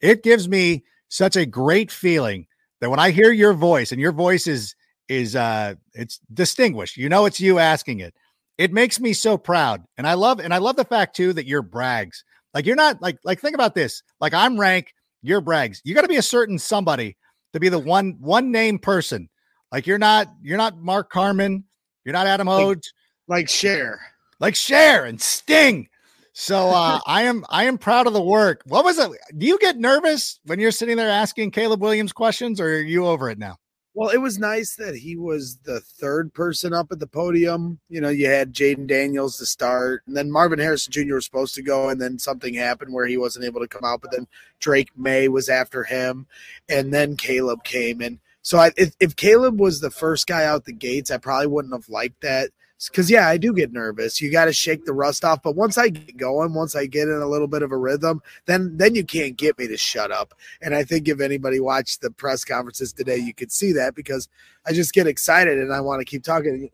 It 0.00 0.22
gives 0.22 0.48
me 0.48 0.84
such 1.08 1.36
a 1.36 1.46
great 1.46 1.90
feeling 1.90 2.46
that 2.80 2.90
when 2.90 2.98
I 2.98 3.10
hear 3.10 3.30
your 3.30 3.54
voice 3.54 3.92
and 3.92 4.00
your 4.00 4.12
voice 4.12 4.46
is 4.46 4.74
is 5.08 5.34
uh 5.34 5.74
it's 5.94 6.20
distinguished. 6.34 6.96
You 6.96 7.08
know 7.08 7.24
it's 7.26 7.40
you 7.40 7.58
asking 7.58 8.00
it. 8.00 8.14
It 8.58 8.72
makes 8.72 8.98
me 9.00 9.12
so 9.12 9.38
proud. 9.38 9.84
And 9.96 10.06
I 10.06 10.14
love 10.14 10.40
and 10.40 10.52
I 10.52 10.58
love 10.58 10.76
the 10.76 10.84
fact 10.84 11.16
too 11.16 11.32
that 11.34 11.46
you're 11.46 11.62
Braggs. 11.62 12.24
Like 12.54 12.66
you're 12.66 12.76
not 12.76 13.00
like 13.00 13.18
like 13.24 13.40
think 13.40 13.54
about 13.54 13.74
this. 13.74 14.02
Like 14.20 14.34
I'm 14.34 14.58
rank, 14.58 14.92
you're 15.22 15.40
Braggs. 15.40 15.80
You 15.84 15.94
got 15.94 16.02
to 16.02 16.08
be 16.08 16.16
a 16.16 16.22
certain 16.22 16.58
somebody 16.58 17.16
to 17.52 17.60
be 17.60 17.68
the 17.68 17.78
one 17.78 18.16
one 18.20 18.50
name 18.50 18.78
person. 18.78 19.28
Like 19.72 19.86
you're 19.86 19.98
not 19.98 20.28
you're 20.42 20.58
not 20.58 20.78
Mark 20.78 21.10
Carman, 21.10 21.64
you're 22.04 22.12
not 22.12 22.26
Adam 22.26 22.46
Hoge. 22.46 22.92
Like, 23.26 23.40
like 23.40 23.48
Cher. 23.48 24.00
Like 24.40 24.54
Cher 24.54 25.04
and 25.04 25.20
Sting. 25.20 25.88
So 26.32 26.70
uh, 26.70 27.00
I 27.06 27.22
am 27.22 27.44
I 27.48 27.64
am 27.64 27.78
proud 27.78 28.06
of 28.06 28.12
the 28.12 28.22
work. 28.22 28.62
What 28.66 28.84
was 28.84 28.98
it? 28.98 29.10
Do 29.36 29.46
you 29.46 29.58
get 29.58 29.76
nervous 29.76 30.40
when 30.44 30.60
you're 30.60 30.70
sitting 30.70 30.96
there 30.96 31.10
asking 31.10 31.50
Caleb 31.50 31.82
Williams 31.82 32.12
questions, 32.12 32.60
or 32.60 32.66
are 32.66 32.80
you 32.80 33.06
over 33.06 33.28
it 33.28 33.38
now? 33.38 33.56
Well, 33.98 34.10
it 34.10 34.18
was 34.18 34.38
nice 34.38 34.76
that 34.76 34.94
he 34.94 35.16
was 35.16 35.56
the 35.64 35.80
third 35.80 36.32
person 36.32 36.72
up 36.72 36.92
at 36.92 37.00
the 37.00 37.08
podium. 37.08 37.80
You 37.88 38.00
know, 38.00 38.10
you 38.10 38.26
had 38.26 38.54
Jayden 38.54 38.86
Daniels 38.86 39.38
to 39.38 39.44
start, 39.44 40.04
and 40.06 40.16
then 40.16 40.30
Marvin 40.30 40.60
Harrison 40.60 40.92
Jr. 40.92 41.16
was 41.16 41.24
supposed 41.24 41.56
to 41.56 41.62
go, 41.62 41.88
and 41.88 42.00
then 42.00 42.16
something 42.16 42.54
happened 42.54 42.94
where 42.94 43.08
he 43.08 43.16
wasn't 43.16 43.44
able 43.44 43.58
to 43.58 43.66
come 43.66 43.82
out. 43.82 44.00
But 44.00 44.12
then 44.12 44.28
Drake 44.60 44.90
Maye 44.96 45.26
was 45.26 45.48
after 45.48 45.82
him, 45.82 46.28
and 46.68 46.94
then 46.94 47.16
Caleb 47.16 47.64
came. 47.64 48.00
And 48.00 48.20
so, 48.40 48.58
I, 48.58 48.70
if, 48.76 48.94
if 49.00 49.16
Caleb 49.16 49.58
was 49.58 49.80
the 49.80 49.90
first 49.90 50.28
guy 50.28 50.44
out 50.44 50.64
the 50.64 50.72
gates, 50.72 51.10
I 51.10 51.18
probably 51.18 51.48
wouldn't 51.48 51.74
have 51.74 51.88
liked 51.88 52.20
that 52.20 52.50
because 52.86 53.10
yeah, 53.10 53.28
I 53.28 53.38
do 53.38 53.52
get 53.52 53.72
nervous. 53.72 54.20
You 54.20 54.30
got 54.30 54.44
to 54.44 54.52
shake 54.52 54.84
the 54.84 54.92
rust 54.92 55.24
off. 55.24 55.42
But 55.42 55.56
once 55.56 55.76
I 55.76 55.88
get 55.88 56.16
going, 56.16 56.54
once 56.54 56.76
I 56.76 56.86
get 56.86 57.08
in 57.08 57.16
a 57.16 57.26
little 57.26 57.48
bit 57.48 57.62
of 57.62 57.72
a 57.72 57.76
rhythm, 57.76 58.22
then 58.46 58.76
then 58.76 58.94
you 58.94 59.04
can't 59.04 59.36
get 59.36 59.58
me 59.58 59.66
to 59.66 59.76
shut 59.76 60.12
up. 60.12 60.32
And 60.62 60.74
I 60.74 60.84
think 60.84 61.08
if 61.08 61.20
anybody 61.20 61.58
watched 61.58 62.00
the 62.00 62.10
press 62.12 62.44
conferences 62.44 62.92
today, 62.92 63.16
you 63.16 63.34
could 63.34 63.50
see 63.50 63.72
that 63.72 63.96
because 63.96 64.28
I 64.64 64.72
just 64.72 64.92
get 64.92 65.08
excited 65.08 65.58
and 65.58 65.72
I 65.74 65.80
want 65.80 66.00
to 66.00 66.04
keep 66.04 66.22
talking. 66.22 66.70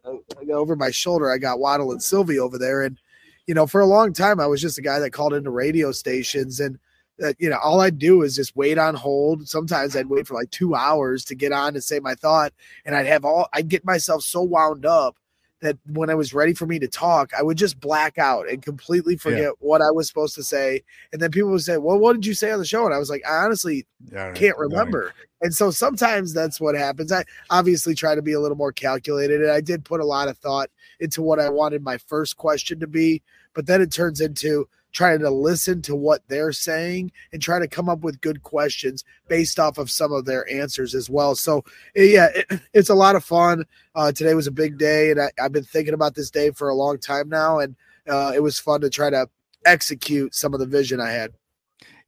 Over 0.53 0.77
my 0.77 0.91
shoulder, 0.91 1.33
I 1.33 1.39
got 1.39 1.59
Waddle 1.59 1.93
and 1.93 2.03
Silvy 2.03 2.39
over 2.39 2.59
there, 2.59 2.83
and 2.83 2.99
you 3.47 3.55
know, 3.55 3.67
for 3.67 3.81
a 3.81 3.87
long 3.87 4.13
time, 4.13 4.41
I 4.41 4.47
was 4.47 4.61
just 4.61 4.79
a 4.79 4.83
guy 4.83 4.99
that 4.99 5.13
called 5.13 5.35
into 5.35 5.51
radio 5.51 5.93
stations 5.93 6.61
and. 6.61 6.79
Uh, 7.23 7.33
you 7.39 7.49
know, 7.49 7.59
all 7.63 7.81
I'd 7.81 8.01
do 8.01 8.23
is 8.23 8.35
just 8.35 8.57
wait 8.57 8.77
on 8.77 8.97
hold. 8.97 9.49
Sometimes 9.49 9.95
I'd 9.95 10.09
wait 10.09 10.27
for 10.27 10.35
like 10.35 10.51
two 10.51 10.75
hours 10.75 11.25
to 11.27 11.37
get 11.37 11.53
on 11.53 11.75
and 11.75 11.85
say 11.85 12.01
my 12.01 12.17
thought, 12.17 12.53
and 12.85 12.93
I'd 12.97 13.07
have 13.07 13.25
all 13.25 13.47
I'd 13.53 13.69
get 13.69 13.85
myself 13.85 14.25
so 14.25 14.43
wound 14.43 14.85
up 14.85 15.17
that 15.65 15.79
when 15.87 16.11
I 16.11 16.15
was 16.15 16.35
ready 16.35 16.55
for 16.55 16.67
me 16.67 16.79
to 16.79 16.89
talk, 16.89 17.33
I 17.37 17.43
would 17.43 17.57
just 17.57 17.81
black 17.81 18.19
out 18.19 18.49
and 18.49 18.63
completely 18.63 19.17
forget 19.17 19.43
yeah. 19.43 19.51
what 19.61 19.81
I 19.83 19.91
was 19.91 20.07
supposed 20.07 20.35
to 20.37 20.43
say. 20.43 20.83
And 21.13 21.21
then 21.21 21.31
people 21.31 21.51
would 21.51 21.63
say, 21.63 21.79
Well, 21.79 21.99
what 21.99 22.15
did 22.15 22.27
you 22.27 22.35
say 22.35 22.51
on 22.53 22.59
the 22.59 22.65
show? 22.65 22.85
And 22.85 22.95
I 22.95 22.99
was 22.99 23.11
like, 23.11 23.23
I 23.27 23.45
honestly 23.45 23.87
yeah, 24.13 24.33
can't 24.33 24.59
remember. 24.59 25.13
And 25.41 25.55
so 25.55 25.71
sometimes 25.71 26.33
that's 26.33 26.61
what 26.61 26.75
happens. 26.75 27.13
I 27.13 27.25
obviously 27.51 27.95
try 27.95 28.15
to 28.15 28.23
be 28.23 28.33
a 28.33 28.41
little 28.41 28.57
more 28.57 28.73
calculated. 28.73 29.43
And 29.43 29.51
I 29.51 29.61
did 29.61 29.85
put 29.85 30.01
a 30.01 30.07
lot 30.07 30.29
of 30.29 30.39
thought 30.39 30.71
into 31.01 31.23
what 31.23 31.41
I 31.41 31.49
wanted 31.49 31.83
my 31.83 31.99
first 31.99 32.37
question 32.37 32.81
to 32.81 32.87
be, 32.87 33.23
but 33.53 33.67
then 33.67 33.81
it 33.83 33.93
turns 33.93 34.21
into 34.21 34.69
trying 34.95 35.19
to 35.19 35.29
listen 35.29 35.83
to 35.83 35.95
what 35.95 36.23
they're 36.29 36.53
saying 36.53 37.13
and 37.33 37.43
try 37.43 37.59
to 37.59 37.69
come 37.69 37.89
up 37.89 38.01
with 38.01 38.21
good 38.21 38.43
questions 38.43 39.05
based 39.29 39.59
off 39.59 39.77
of 39.77 39.91
some 39.91 40.13
of 40.13 40.25
their 40.25 40.51
answers 40.51 40.95
as 40.95 41.11
well. 41.11 41.35
So, 41.35 41.65
eh, 41.97 42.05
yeah, 42.05 42.29
it, 42.35 42.61
it's 42.73 42.89
a 42.89 42.95
lot 42.95 43.17
of 43.17 43.25
fun. 43.25 43.65
Uh, 43.95 44.13
today 44.13 44.35
was 44.35 44.47
a 44.47 44.53
big 44.53 44.79
day, 44.79 45.11
and 45.11 45.21
I, 45.21 45.31
have 45.39 45.53
been 45.53 45.65
thinking 45.65 45.95
about 45.95 46.15
this 46.15 46.31
day 46.31 46.51
for 46.51 46.69
a 46.69 46.75
long 46.75 46.99
time 46.99 47.29
now, 47.29 47.59
and 47.59 47.77
uh, 48.09 48.33
it 48.35 48.43
was 48.43 48.59
fun 48.59 48.81
to 48.81 48.89
try 48.89 49.11
to 49.11 49.29
execute 49.67 50.35
some 50.35 50.55
of 50.55 50.61
the 50.61 50.67
vision 50.67 51.01
I 51.01 51.11
had. 51.11 51.33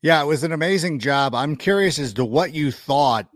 Yeah, 0.01 0.23
it 0.23 0.27
was 0.27 0.45
an 0.45 0.53
amazing 0.53 1.01
job. 1.01 1.35
I'm 1.35 1.57
curious 1.57 1.99
as 1.99 2.15
to 2.15 2.25
what 2.25 2.55
you 2.55 2.71
thought 2.71 3.27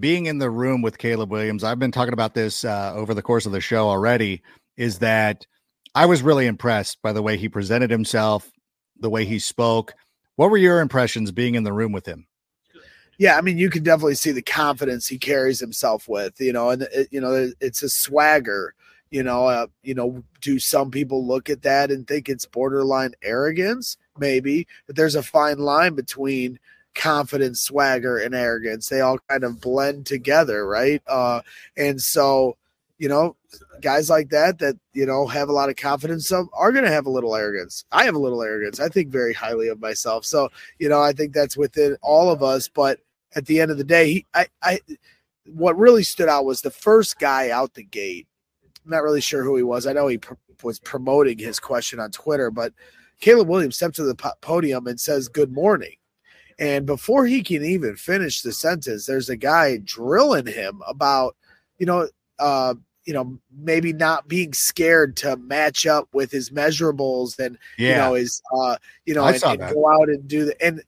being 0.00 0.26
in 0.26 0.38
the 0.38 0.50
room 0.50 0.82
with 0.82 0.98
Caleb 0.98 1.30
Williams. 1.30 1.62
I've 1.62 1.78
been 1.78 1.92
talking 1.92 2.12
about 2.12 2.34
this 2.34 2.64
uh, 2.64 2.92
over 2.96 3.14
the 3.14 3.22
course 3.22 3.46
of 3.46 3.52
the 3.52 3.60
show 3.60 3.88
already. 3.88 4.42
Is 4.76 4.98
that 4.98 5.46
I 5.94 6.04
was 6.04 6.22
really 6.22 6.46
impressed 6.46 7.00
by 7.00 7.12
the 7.12 7.22
way 7.22 7.36
he 7.36 7.48
presented 7.48 7.90
himself, 7.90 8.50
the 9.00 9.10
way 9.10 9.24
he 9.24 9.38
spoke. 9.38 9.94
What 10.36 10.50
were 10.50 10.56
your 10.56 10.80
impressions 10.80 11.32
being 11.32 11.54
in 11.54 11.64
the 11.64 11.72
room 11.72 11.92
with 11.92 12.06
him? 12.06 12.26
Yeah, 13.18 13.38
I 13.38 13.40
mean, 13.40 13.56
you 13.56 13.70
can 13.70 13.82
definitely 13.82 14.14
see 14.14 14.32
the 14.32 14.42
confidence 14.42 15.06
he 15.06 15.18
carries 15.18 15.58
himself 15.58 16.06
with, 16.08 16.38
you 16.38 16.52
know, 16.52 16.70
and 16.70 16.82
it, 16.82 17.08
you 17.10 17.20
know, 17.20 17.50
it's 17.60 17.82
a 17.82 17.88
swagger. 17.88 18.74
You 19.10 19.22
know, 19.22 19.46
uh, 19.46 19.68
you 19.82 19.94
know, 19.94 20.22
do 20.40 20.58
some 20.58 20.90
people 20.90 21.26
look 21.26 21.48
at 21.48 21.62
that 21.62 21.90
and 21.90 22.06
think 22.06 22.28
it's 22.28 22.44
borderline 22.44 23.14
arrogance? 23.22 23.96
Maybe, 24.18 24.66
but 24.86 24.96
there's 24.96 25.14
a 25.14 25.22
fine 25.22 25.58
line 25.58 25.94
between 25.94 26.58
confidence, 26.94 27.62
swagger, 27.62 28.18
and 28.18 28.34
arrogance. 28.34 28.88
They 28.88 29.00
all 29.00 29.18
kind 29.30 29.44
of 29.44 29.60
blend 29.60 30.06
together, 30.06 30.66
right? 30.66 31.02
Uh, 31.06 31.42
and 31.76 32.02
so, 32.02 32.56
you 32.98 33.08
know, 33.08 33.36
guys 33.80 34.08
like 34.10 34.30
that 34.30 34.58
that 34.58 34.76
you 34.92 35.06
know 35.06 35.26
have 35.26 35.48
a 35.48 35.52
lot 35.52 35.68
of 35.68 35.76
confidence 35.76 36.30
of 36.32 36.48
are 36.52 36.72
going 36.72 36.84
to 36.84 36.90
have 36.90 37.06
a 37.06 37.10
little 37.10 37.34
arrogance. 37.34 37.84
I 37.92 38.04
have 38.04 38.14
a 38.14 38.20
little 38.20 38.42
arrogance. 38.42 38.80
I 38.80 38.88
think 38.88 39.08
very 39.10 39.32
highly 39.32 39.68
of 39.68 39.80
myself. 39.80 40.24
So 40.24 40.48
you 40.78 40.88
know 40.88 41.00
I 41.00 41.12
think 41.12 41.32
that's 41.32 41.56
within 41.56 41.96
all 42.02 42.30
of 42.30 42.42
us. 42.42 42.68
But 42.68 43.00
at 43.34 43.46
the 43.46 43.60
end 43.60 43.70
of 43.70 43.78
the 43.78 43.84
day, 43.84 44.12
he, 44.12 44.26
I, 44.34 44.46
I, 44.62 44.80
what 45.46 45.78
really 45.78 46.02
stood 46.02 46.28
out 46.28 46.44
was 46.44 46.62
the 46.62 46.70
first 46.70 47.18
guy 47.18 47.50
out 47.50 47.74
the 47.74 47.84
gate. 47.84 48.26
I'm 48.84 48.90
not 48.90 49.02
really 49.02 49.20
sure 49.20 49.42
who 49.42 49.56
he 49.56 49.62
was. 49.62 49.86
I 49.86 49.92
know 49.92 50.06
he 50.06 50.18
pr- 50.18 50.34
was 50.62 50.78
promoting 50.78 51.38
his 51.38 51.60
question 51.60 52.00
on 52.00 52.10
Twitter, 52.12 52.50
but 52.50 52.72
Caleb 53.20 53.48
Williams 53.48 53.76
stepped 53.76 53.96
to 53.96 54.04
the 54.04 54.14
po- 54.14 54.32
podium 54.40 54.86
and 54.86 55.00
says, 55.00 55.28
"Good 55.28 55.52
morning." 55.52 55.96
And 56.58 56.86
before 56.86 57.26
he 57.26 57.42
can 57.42 57.64
even 57.64 57.96
finish 57.96 58.40
the 58.40 58.52
sentence, 58.52 59.06
there's 59.06 59.28
a 59.28 59.36
guy 59.36 59.78
drilling 59.78 60.46
him 60.46 60.82
about, 60.86 61.36
you 61.78 61.84
know, 61.84 62.08
uh, 62.38 62.74
you 63.06 63.14
know, 63.14 63.38
maybe 63.56 63.92
not 63.92 64.28
being 64.28 64.52
scared 64.52 65.16
to 65.16 65.36
match 65.36 65.86
up 65.86 66.08
with 66.12 66.30
his 66.30 66.50
measurables 66.50 67.38
and 67.38 67.56
yeah. 67.78 67.90
you 67.90 67.96
know 67.96 68.14
his 68.14 68.42
uh 68.54 68.76
you 69.06 69.14
know 69.14 69.24
and, 69.24 69.42
and 69.42 69.72
go 69.72 69.88
out 69.88 70.08
and 70.08 70.28
do 70.28 70.44
the 70.44 70.64
and 70.64 70.82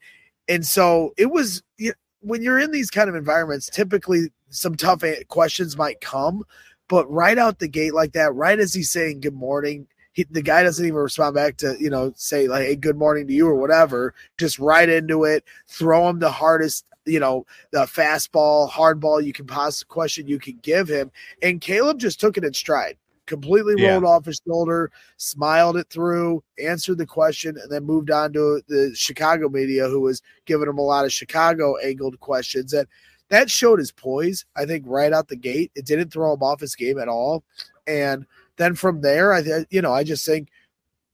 and 0.48 0.66
so 0.66 1.14
it 1.16 1.26
was 1.26 1.62
you 1.78 1.88
know, 1.88 1.94
when 2.20 2.42
you're 2.42 2.59
in 2.59 2.72
these 2.72 2.90
kind 2.90 3.09
of 3.09 3.14
environments, 3.14 3.70
typically 3.70 4.31
some 4.50 4.74
tough 4.74 5.04
questions 5.28 5.76
might 5.76 6.00
come, 6.00 6.44
but 6.88 7.09
right 7.11 7.38
out 7.38 7.61
the 7.61 7.68
gate 7.68 7.94
like 7.94 8.12
that, 8.12 8.35
right 8.35 8.59
as 8.59 8.74
he's 8.74 8.90
saying 8.90 9.20
good 9.20 9.35
morning, 9.35 9.87
he, 10.12 10.26
the 10.31 10.42
guy 10.42 10.64
doesn't 10.64 10.85
even 10.85 10.98
respond 10.98 11.37
back 11.37 11.57
to 11.59 11.76
you 11.78 11.90
know 11.90 12.12
say 12.16 12.48
like 12.48 12.64
hey 12.64 12.74
good 12.74 12.96
morning 12.96 13.28
to 13.28 13.33
you 13.33 13.46
or 13.46 13.54
whatever 13.54 14.14
just 14.37 14.59
right 14.59 14.88
into 14.88 15.22
it 15.22 15.44
throw 15.68 16.09
him 16.09 16.18
the 16.18 16.31
hardest 16.31 16.85
you 17.09 17.21
know, 17.21 17.47
the 17.71 17.81
fastball, 17.81 18.71
hardball 18.71 19.25
you 19.25 19.33
can 19.33 19.47
possibly 19.47 19.92
question 19.92 20.29
you 20.29 20.38
can 20.38 20.59
give 20.62 20.88
him. 20.88 21.11
And 21.42 21.61
Caleb 21.61 21.99
just 21.99 22.21
took 22.21 22.37
it 22.37 22.44
in 22.44 22.55
stride, 22.55 22.97
completely 23.27 23.75
yeah. 23.77 23.92
rolled 23.92 24.05
off 24.05 24.27
his 24.27 24.40
shoulder, 24.47 24.90
smiled 25.16 25.77
it 25.77 25.88
through, 25.90 26.42
answered 26.62 26.99
the 26.99 27.07
question, 27.07 27.57
and 27.61 27.71
then 27.71 27.85
moved 27.85 28.11
on 28.11 28.33
to 28.35 28.62
the 28.68 28.92
Chicago 28.94 29.49
media, 29.49 29.88
who 29.88 30.01
was 30.01 30.23
giving 30.47 30.68
him 30.68 30.79
a 30.79 30.83
lot 30.83 31.05
of 31.05 31.12
Chicago 31.12 31.77
angled 31.79 32.21
questions. 32.21 32.73
And 32.73 32.87
that 33.31 33.51
showed 33.51 33.79
his 33.79 33.92
poise, 33.92 34.44
I 34.57 34.64
think, 34.64 34.85
right 34.87 35.12
out 35.12 35.29
the 35.29 35.37
gate. 35.37 35.71
It 35.75 35.87
didn't 35.87 36.12
throw 36.12 36.33
him 36.33 36.42
off 36.42 36.61
his 36.61 36.75
game 36.75 36.99
at 36.99 37.09
all. 37.09 37.44
And 37.87 38.27
then 38.57 38.75
from 38.75 39.01
there, 39.01 39.33
I 39.33 39.42
you 39.71 39.83
know, 39.83 39.92
I 39.92 40.05
just 40.05 40.27
think, 40.27 40.49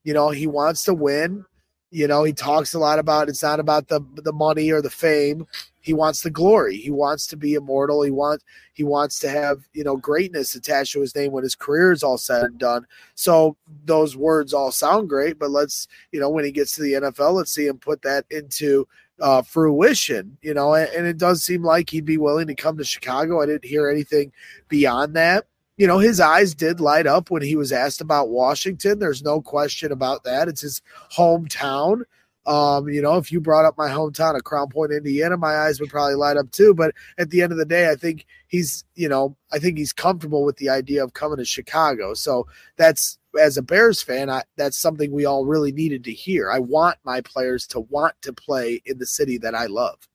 you 0.03 0.15
know, 0.15 0.31
he 0.31 0.47
wants 0.47 0.85
to 0.85 0.95
win. 0.95 1.45
You 1.91 2.09
know, 2.09 2.25
he 2.25 2.33
talks 2.33 2.75
a 2.75 2.79
lot 2.79 2.99
about 2.99 3.29
it's 3.29 3.43
not 3.43 3.61
about 3.61 3.89
the 3.89 4.01
the 4.17 4.33
money 4.33 4.71
or 4.73 4.83
the 4.83 4.91
fame 4.91 5.47
he 5.85 5.93
wants 5.93 6.23
the 6.23 6.31
glory. 6.31 6.79
He 6.79 6.91
wants 6.91 7.27
to 7.27 7.37
be 7.37 7.53
immortal. 7.53 8.03
He 8.03 8.11
wants 8.11 8.43
he 8.73 8.85
wants 8.85 9.19
to 9.19 9.29
have 9.29 9.69
you 9.75 9.85
know 9.85 9.99
greatness 9.99 10.55
attached 10.55 10.95
to 10.95 11.01
his 11.03 11.15
name 11.15 11.31
when 11.31 11.43
his 11.43 11.55
career 11.55 11.93
is 11.93 12.03
all 12.03 12.17
said 12.17 12.45
and 12.45 12.59
done. 12.59 12.87
So 13.15 13.59
those 13.85 14.17
words 14.17 14.55
all 14.55 14.73
sound 14.73 15.11
great, 15.11 15.39
but 15.39 15.51
let's 15.51 15.87
you 16.11 16.21
know 16.21 16.31
when 16.31 16.47
he 16.47 16.53
gets 16.53 16.75
to 16.77 16.83
the 16.83 16.95
NFL, 16.95 17.35
let's 17.35 17.53
see 17.53 17.67
him 17.67 17.77
put 17.77 18.01
that 18.01 18.25
into 18.31 18.89
uh, 19.21 19.43
fruition. 19.43 20.39
You 20.41 20.55
know, 20.55 20.73
and, 20.73 20.91
and 20.95 21.07
it 21.07 21.19
does 21.19 21.45
seem 21.45 21.63
like 21.63 21.91
he'd 21.91 22.07
be 22.07 22.17
willing 22.17 22.47
to 22.47 22.55
come 22.55 22.79
to 22.79 22.85
Chicago. 22.85 23.43
I 23.43 23.47
didn't 23.47 23.67
hear 23.67 23.91
anything 23.91 24.33
beyond 24.69 25.15
that 25.17 25.45
you 25.77 25.89
know, 25.89 25.99
his 25.99 26.21
eyes 26.21 26.55
did 26.55 26.79
light 26.79 27.07
up 27.07 27.31
when 27.33 27.43
he 27.43 27.57
was 27.57 27.73
asked 27.73 28.01
about 28.01 28.29
Washington. 28.29 29.01
There's 29.01 29.25
no 29.25 29.41
question 29.41 29.91
about 29.91 30.23
that. 30.23 30.47
It's 30.47 30.61
his 30.61 30.81
hometown. 31.13 32.03
Um, 32.47 32.89
you 32.89 33.01
know, 33.01 33.17
if 33.17 33.33
you 33.33 33.41
brought 33.41 33.65
up 33.65 33.79
my 33.79 33.89
hometown 33.89 34.37
of 34.37 34.45
Crown 34.45 34.69
Point, 34.69 34.93
Indiana, 34.93 35.37
my 35.37 35.57
eyes 35.57 35.81
would 35.81 35.91
probably 35.91 36.15
light 36.15 36.37
up 36.37 36.51
too. 36.51 36.75
But 36.75 36.95
at 37.19 37.31
the 37.31 37.43
end 37.43 37.53
of 37.53 37.59
the 37.59 37.65
day, 37.65 37.91
I 37.91 37.95
think 37.95 38.27
he's, 38.49 38.85
you 38.95 39.09
know, 39.09 39.37
I 39.53 39.59
think 39.59 39.79
he's 39.79 39.93
comfortable 39.93 40.45
with 40.45 40.57
the 40.57 40.69
idea 40.69 41.03
of 41.03 41.15
coming 41.15 41.39
to 41.39 41.45
Chicago. 41.45 42.15
So 42.15 42.47
that's 42.77 43.19
as 43.41 43.57
a 43.57 43.63
Bears 43.63 44.03
fan, 44.03 44.31
I, 44.31 44.43
that's 44.57 44.79
something 44.79 45.11
we 45.11 45.25
all 45.25 45.47
really 45.47 45.73
needed 45.73 46.05
to 46.05 46.13
hear. 46.13 46.51
I 46.51 46.59
want 46.59 46.99
my 47.05 47.21
players 47.21 47.67
to 47.69 47.81
want 47.81 48.15
to 48.23 48.33
play 48.33 48.83
in 48.85 48.99
the 48.99 49.07
city 49.07 49.39
that 49.39 49.55
I 49.55 49.67
love. 49.67 50.09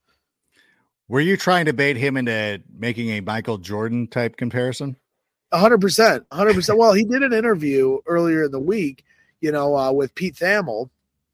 Were 1.08 1.22
you 1.22 1.38
trying 1.38 1.65
to 1.65 1.74
bait 1.74 1.98
him 1.98 2.18
into 2.18 2.62
making 2.78 3.10
a 3.10 3.22
Michael 3.22 3.58
Jordan 3.58 4.08
type 4.08 4.38
comparison? 4.38 4.96
hundred 5.52 5.82
percent, 5.82 6.26
hundred 6.32 6.54
percent. 6.54 6.78
Well, 6.78 6.94
he 6.94 7.04
did 7.04 7.24
an 7.24 7.34
interview 7.34 7.98
earlier 8.06 8.44
in 8.44 8.52
the 8.52 8.60
week, 8.60 9.04
you 9.42 9.52
know, 9.52 9.76
uh, 9.76 9.92
with 9.92 10.13
Pete 10.13 10.36
Thamel, 10.36 10.89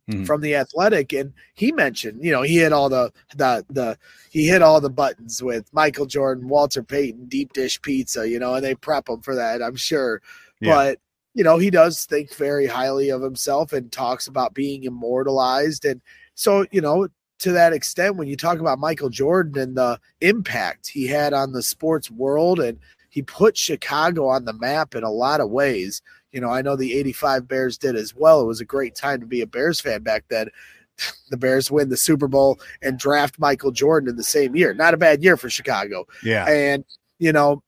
mm-hmm. 0.09 0.23
from 0.23 0.41
the 0.41 0.55
athletic 0.55 1.13
and 1.13 1.33
he 1.53 1.71
mentioned 1.71 2.23
you 2.23 2.31
know 2.31 2.41
he 2.41 2.57
hit 2.57 2.73
all 2.73 2.89
the 2.89 3.11
the 3.35 3.65
the 3.69 3.97
he 4.29 4.47
hit 4.47 4.61
all 4.61 4.79
the 4.79 4.89
buttons 4.89 5.41
with 5.41 5.71
michael 5.73 6.05
jordan 6.05 6.47
walter 6.47 6.83
payton 6.83 7.25
deep 7.25 7.53
dish 7.53 7.81
pizza 7.81 8.27
you 8.27 8.39
know 8.39 8.55
and 8.55 8.63
they 8.63 8.75
prep 8.75 9.09
him 9.09 9.21
for 9.21 9.35
that 9.35 9.61
i'm 9.61 9.75
sure 9.75 10.21
yeah. 10.61 10.73
but 10.73 10.99
you 11.33 11.43
know 11.43 11.57
he 11.57 11.69
does 11.69 12.05
think 12.05 12.33
very 12.35 12.67
highly 12.67 13.09
of 13.09 13.21
himself 13.21 13.73
and 13.73 13.91
talks 13.91 14.27
about 14.27 14.53
being 14.53 14.83
immortalized 14.83 15.85
and 15.85 16.01
so 16.35 16.65
you 16.71 16.81
know 16.81 17.07
to 17.37 17.51
that 17.51 17.73
extent 17.73 18.15
when 18.15 18.27
you 18.27 18.37
talk 18.37 18.59
about 18.59 18.79
michael 18.79 19.09
jordan 19.09 19.61
and 19.61 19.77
the 19.77 19.99
impact 20.21 20.87
he 20.87 21.07
had 21.07 21.33
on 21.33 21.51
the 21.51 21.63
sports 21.63 22.11
world 22.11 22.59
and 22.59 22.79
he 23.09 23.21
put 23.21 23.57
chicago 23.57 24.27
on 24.27 24.45
the 24.45 24.53
map 24.53 24.95
in 24.95 25.03
a 25.03 25.11
lot 25.11 25.41
of 25.41 25.49
ways 25.49 26.01
you 26.36 26.41
know, 26.41 26.50
I 26.50 26.62
know 26.62 26.76
the 26.76 26.93
85 27.00 27.48
Bears 27.48 27.78
did 27.78 27.95
as 27.95 28.13
well. 28.13 28.41
It 28.41 28.45
was 28.45 28.60
a 28.60 28.65
great 28.65 28.93
time 28.93 29.21
to 29.21 29.26
be 29.26 29.39
a 29.39 29.48
Bears 29.48 29.80
fan 29.80 30.04
back 30.04 30.26
then. 30.30 30.50
The 31.30 31.36
Bears 31.36 31.69
win 31.69 31.89
the 31.89 31.98
Super 31.98 32.30
Bowl 32.30 32.58
and 32.82 32.98
draft 32.98 33.38
Michael 33.38 33.71
Jordan 33.71 34.10
in 34.10 34.15
the 34.15 34.24
same 34.24 34.56
year. 34.56 34.74
Not 34.74 34.93
a 34.93 34.98
bad 34.98 35.21
year 35.21 35.36
for 35.36 35.50
Chicago. 35.50 36.08
Yeah. 36.24 36.45
And, 36.48 36.86
you 37.19 37.34
know, 37.34 37.63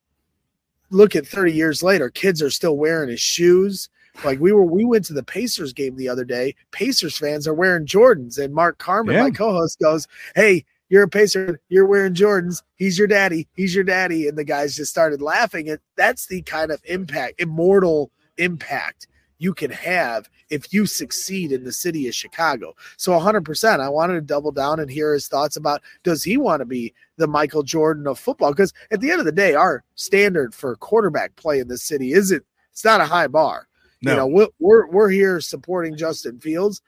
look 0.92 1.14
at 1.14 1.28
30 1.28 1.52
years 1.52 1.84
later, 1.84 2.10
kids 2.10 2.42
are 2.42 2.50
still 2.50 2.78
wearing 2.78 3.10
his 3.10 3.20
shoes. 3.20 3.90
Like 4.24 4.40
we 4.40 4.54
were, 4.54 4.64
we 4.64 4.86
went 4.86 5.04
to 5.06 5.14
the 5.14 5.24
Pacers 5.24 5.74
game 5.74 5.98
the 5.98 6.08
other 6.08 6.24
day. 6.24 6.56
Pacers 6.72 7.18
fans 7.18 7.50
are 7.50 7.54
wearing 7.54 7.86
Jordans, 7.86 8.42
and 8.42 8.54
Mark 8.54 8.78
Carman, 8.78 9.16
yeah. 9.16 9.24
my 9.24 9.32
co-host, 9.32 9.80
goes, 9.80 10.08
"Hey, 10.34 10.64
you're 10.88 11.04
a 11.04 11.10
Pacer. 11.10 11.60
You're 11.68 11.86
wearing 11.86 12.14
Jordans. 12.14 12.64
He's 12.76 12.98
your 12.98 13.08
daddy. 13.08 13.48
He's 13.56 13.76
your 13.76 13.84
daddy." 13.84 14.28
And 14.28 14.38
the 14.38 14.46
guys 14.46 14.76
just 14.76 14.92
started 14.92 15.22
laughing. 15.22 15.70
And 15.70 15.80
that's 15.98 16.28
the 16.28 16.42
kind 16.44 16.72
of 16.72 16.82
impact, 16.86 17.42
immortal 17.42 18.10
impact 18.38 19.08
you 19.40 19.54
can 19.54 19.72
have 19.72 20.30
if 20.50 20.74
you 20.74 20.86
succeed 20.86 21.52
in 21.52 21.64
the 21.64 21.72
city 21.72 22.08
of 22.08 22.16
Chicago. 22.16 22.76
So 22.98 23.12
100%, 23.12 23.80
I 23.80 23.90
wanted 23.90 24.14
to 24.16 24.22
double 24.22 24.52
down 24.52 24.80
and 24.80 24.90
hear 24.90 25.14
his 25.14 25.28
thoughts 25.28 25.56
about 25.56 25.82
does 26.04 26.24
he 26.24 26.38
want 26.38 26.62
to 26.62 26.66
be 26.66 26.94
the 27.18 27.28
Michael 27.28 27.64
Jordan 27.64 28.08
of 28.08 28.20
football? 28.20 28.52
Because 28.52 28.74
at 28.92 29.02
the 29.02 29.12
end 29.12 29.20
of 29.20 29.26
the 29.26 29.32
day, 29.32 29.54
our 29.54 29.84
standard 29.96 30.54
for 30.54 30.76
quarterback 30.78 31.36
play 31.36 31.60
in 31.60 31.68
the 31.68 31.78
city 31.78 32.14
isn't, 32.14 32.44
it's 32.72 32.86
not 32.86 33.02
a 33.02 33.06
high 33.06 33.28
bar. 33.28 33.68
No. 34.02 34.12
You 34.12 34.18
know, 34.18 34.50
we're, 34.60 34.88
we're 34.88 35.10
here 35.10 35.42
supporting 35.42 35.98
Justin 35.98 36.40
Fields. 36.40 36.82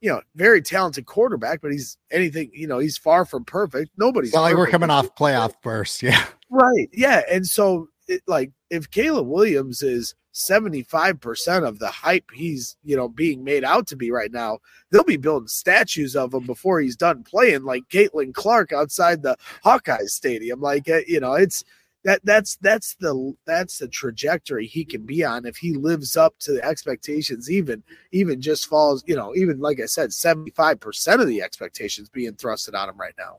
You 0.00 0.10
know, 0.10 0.20
very 0.34 0.60
talented 0.60 1.06
quarterback, 1.06 1.62
but 1.62 1.72
he's 1.72 1.96
anything, 2.10 2.50
you 2.52 2.66
know, 2.66 2.78
he's 2.78 2.98
far 2.98 3.24
from 3.24 3.44
perfect. 3.44 3.90
Nobody's 3.96 4.32
well, 4.32 4.42
like 4.42 4.54
we're 4.54 4.68
coming 4.68 4.90
off 4.90 5.14
playoff 5.14 5.54
burst. 5.62 6.02
Yeah. 6.02 6.24
Right. 6.50 6.88
Yeah. 6.92 7.22
And 7.30 7.46
so, 7.46 7.88
it, 8.08 8.22
like, 8.26 8.52
if 8.70 8.90
Caleb 8.90 9.26
Williams 9.26 9.82
is 9.82 10.14
75% 10.34 11.66
of 11.66 11.78
the 11.78 11.88
hype 11.88 12.30
he's, 12.32 12.76
you 12.84 12.96
know, 12.96 13.08
being 13.08 13.42
made 13.42 13.64
out 13.64 13.86
to 13.88 13.96
be 13.96 14.10
right 14.10 14.30
now, 14.30 14.58
they'll 14.90 15.04
be 15.04 15.16
building 15.16 15.48
statues 15.48 16.14
of 16.14 16.34
him 16.34 16.44
before 16.44 16.80
he's 16.80 16.96
done 16.96 17.22
playing 17.22 17.64
like 17.64 17.88
Caitlin 17.88 18.34
Clark 18.34 18.72
outside 18.72 19.22
the 19.22 19.36
Hawkeyes 19.64 20.10
stadium. 20.10 20.60
Like, 20.60 20.88
uh, 20.90 21.00
you 21.06 21.20
know, 21.20 21.34
it's 21.34 21.64
that 22.06 22.20
that's 22.22 22.56
that's 22.58 22.94
the 23.00 23.34
that's 23.46 23.78
the 23.78 23.88
trajectory 23.88 24.64
he 24.64 24.84
can 24.84 25.04
be 25.04 25.24
on 25.24 25.44
if 25.44 25.56
he 25.56 25.74
lives 25.74 26.16
up 26.16 26.38
to 26.38 26.52
the 26.52 26.64
expectations 26.64 27.50
even 27.50 27.82
even 28.12 28.40
just 28.40 28.66
falls 28.66 29.02
you 29.08 29.16
know 29.16 29.34
even 29.34 29.58
like 29.58 29.80
i 29.80 29.86
said 29.86 30.10
75% 30.10 31.20
of 31.20 31.26
the 31.26 31.42
expectations 31.42 32.08
being 32.08 32.32
thrusted 32.34 32.78
on 32.80 32.88
him 32.88 32.96
right 32.96 33.14
now. 33.18 33.38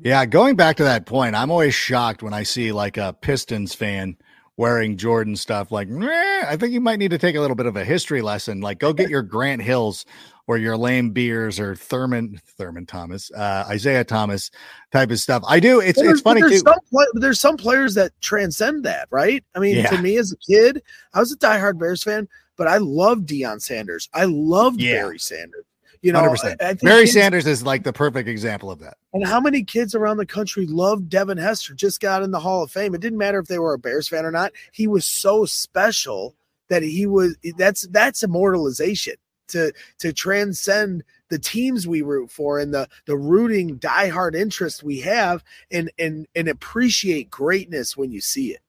Yeah 0.00 0.26
going 0.26 0.56
back 0.56 0.76
to 0.78 0.82
that 0.82 1.06
point 1.06 1.36
i'm 1.36 1.52
always 1.52 1.74
shocked 1.74 2.20
when 2.20 2.34
i 2.34 2.42
see 2.42 2.72
like 2.72 2.96
a 2.96 3.12
pistons 3.12 3.74
fan 3.74 4.16
wearing 4.56 4.96
Jordan 4.96 5.36
stuff. 5.36 5.72
Like, 5.72 5.88
I 5.90 6.56
think 6.58 6.72
you 6.72 6.80
might 6.80 6.98
need 6.98 7.10
to 7.10 7.18
take 7.18 7.36
a 7.36 7.40
little 7.40 7.56
bit 7.56 7.66
of 7.66 7.76
a 7.76 7.84
history 7.84 8.22
lesson. 8.22 8.60
Like, 8.60 8.78
go 8.78 8.92
get 8.92 9.10
your 9.10 9.22
Grant 9.22 9.62
Hills 9.62 10.04
or 10.46 10.58
your 10.58 10.76
Laimbeers 10.76 11.58
or 11.58 11.74
Thurman 11.74 12.40
Thurman 12.46 12.86
Thomas, 12.86 13.30
uh, 13.32 13.68
Isiah 13.72 14.04
Thomas 14.04 14.50
type 14.92 15.10
of 15.10 15.18
stuff. 15.18 15.42
I 15.46 15.58
do. 15.60 15.80
It's 15.80 16.00
it's 16.00 16.20
funny 16.20 16.40
there's 16.40 16.62
too. 16.62 16.72
Some 16.92 17.06
there's 17.14 17.40
some 17.40 17.56
players 17.56 17.94
that 17.94 18.12
transcend 18.20 18.84
that, 18.84 19.08
right? 19.10 19.42
I 19.54 19.58
mean, 19.58 19.76
yeah. 19.76 19.88
to 19.88 20.02
me 20.02 20.16
as 20.18 20.32
a 20.32 20.36
kid, 20.36 20.82
I 21.14 21.20
was 21.20 21.32
a 21.32 21.38
diehard 21.38 21.78
Bears 21.78 22.02
fan, 22.02 22.28
but 22.56 22.68
I 22.68 22.76
loved 22.76 23.28
Deion 23.28 23.60
Sanders. 23.60 24.08
I 24.12 24.24
loved 24.24 24.80
yeah. 24.80 25.02
Barry 25.02 25.18
Sanders. 25.18 25.64
You 26.04 26.12
know, 26.12 26.20
100%. 26.20 26.56
I, 26.60 26.68
I 26.68 26.74
kids, 26.74 27.12
Sanders 27.12 27.46
is 27.46 27.62
like 27.62 27.82
the 27.82 27.92
perfect 27.92 28.28
example 28.28 28.70
of 28.70 28.78
that. 28.80 28.98
And 29.14 29.26
how 29.26 29.40
many 29.40 29.64
kids 29.64 29.94
around 29.94 30.18
the 30.18 30.26
country 30.26 30.66
love 30.66 31.08
Devin 31.08 31.38
Hester? 31.38 31.72
Just 31.72 31.98
got 31.98 32.22
in 32.22 32.30
the 32.30 32.38
Hall 32.38 32.62
of 32.62 32.70
Fame. 32.70 32.94
It 32.94 33.00
didn't 33.00 33.18
matter 33.18 33.38
if 33.38 33.46
they 33.46 33.58
were 33.58 33.72
a 33.72 33.78
Bears 33.78 34.06
fan 34.06 34.26
or 34.26 34.30
not. 34.30 34.52
He 34.70 34.86
was 34.86 35.06
so 35.06 35.46
special 35.46 36.36
that 36.68 36.82
he 36.82 37.06
was. 37.06 37.38
That's 37.56 37.88
that's 37.88 38.22
immortalization 38.22 39.14
to 39.48 39.72
to 40.00 40.12
transcend 40.12 41.04
the 41.30 41.38
teams 41.38 41.88
we 41.88 42.02
root 42.02 42.30
for 42.30 42.58
and 42.58 42.74
the 42.74 42.86
the 43.06 43.16
rooting 43.16 43.78
diehard 43.78 44.34
interest 44.34 44.82
we 44.82 45.00
have 45.00 45.42
and 45.70 45.90
and 45.98 46.26
and 46.34 46.48
appreciate 46.48 47.30
greatness 47.30 47.96
when 47.96 48.12
you 48.12 48.20
see 48.20 48.52
it. 48.52 48.60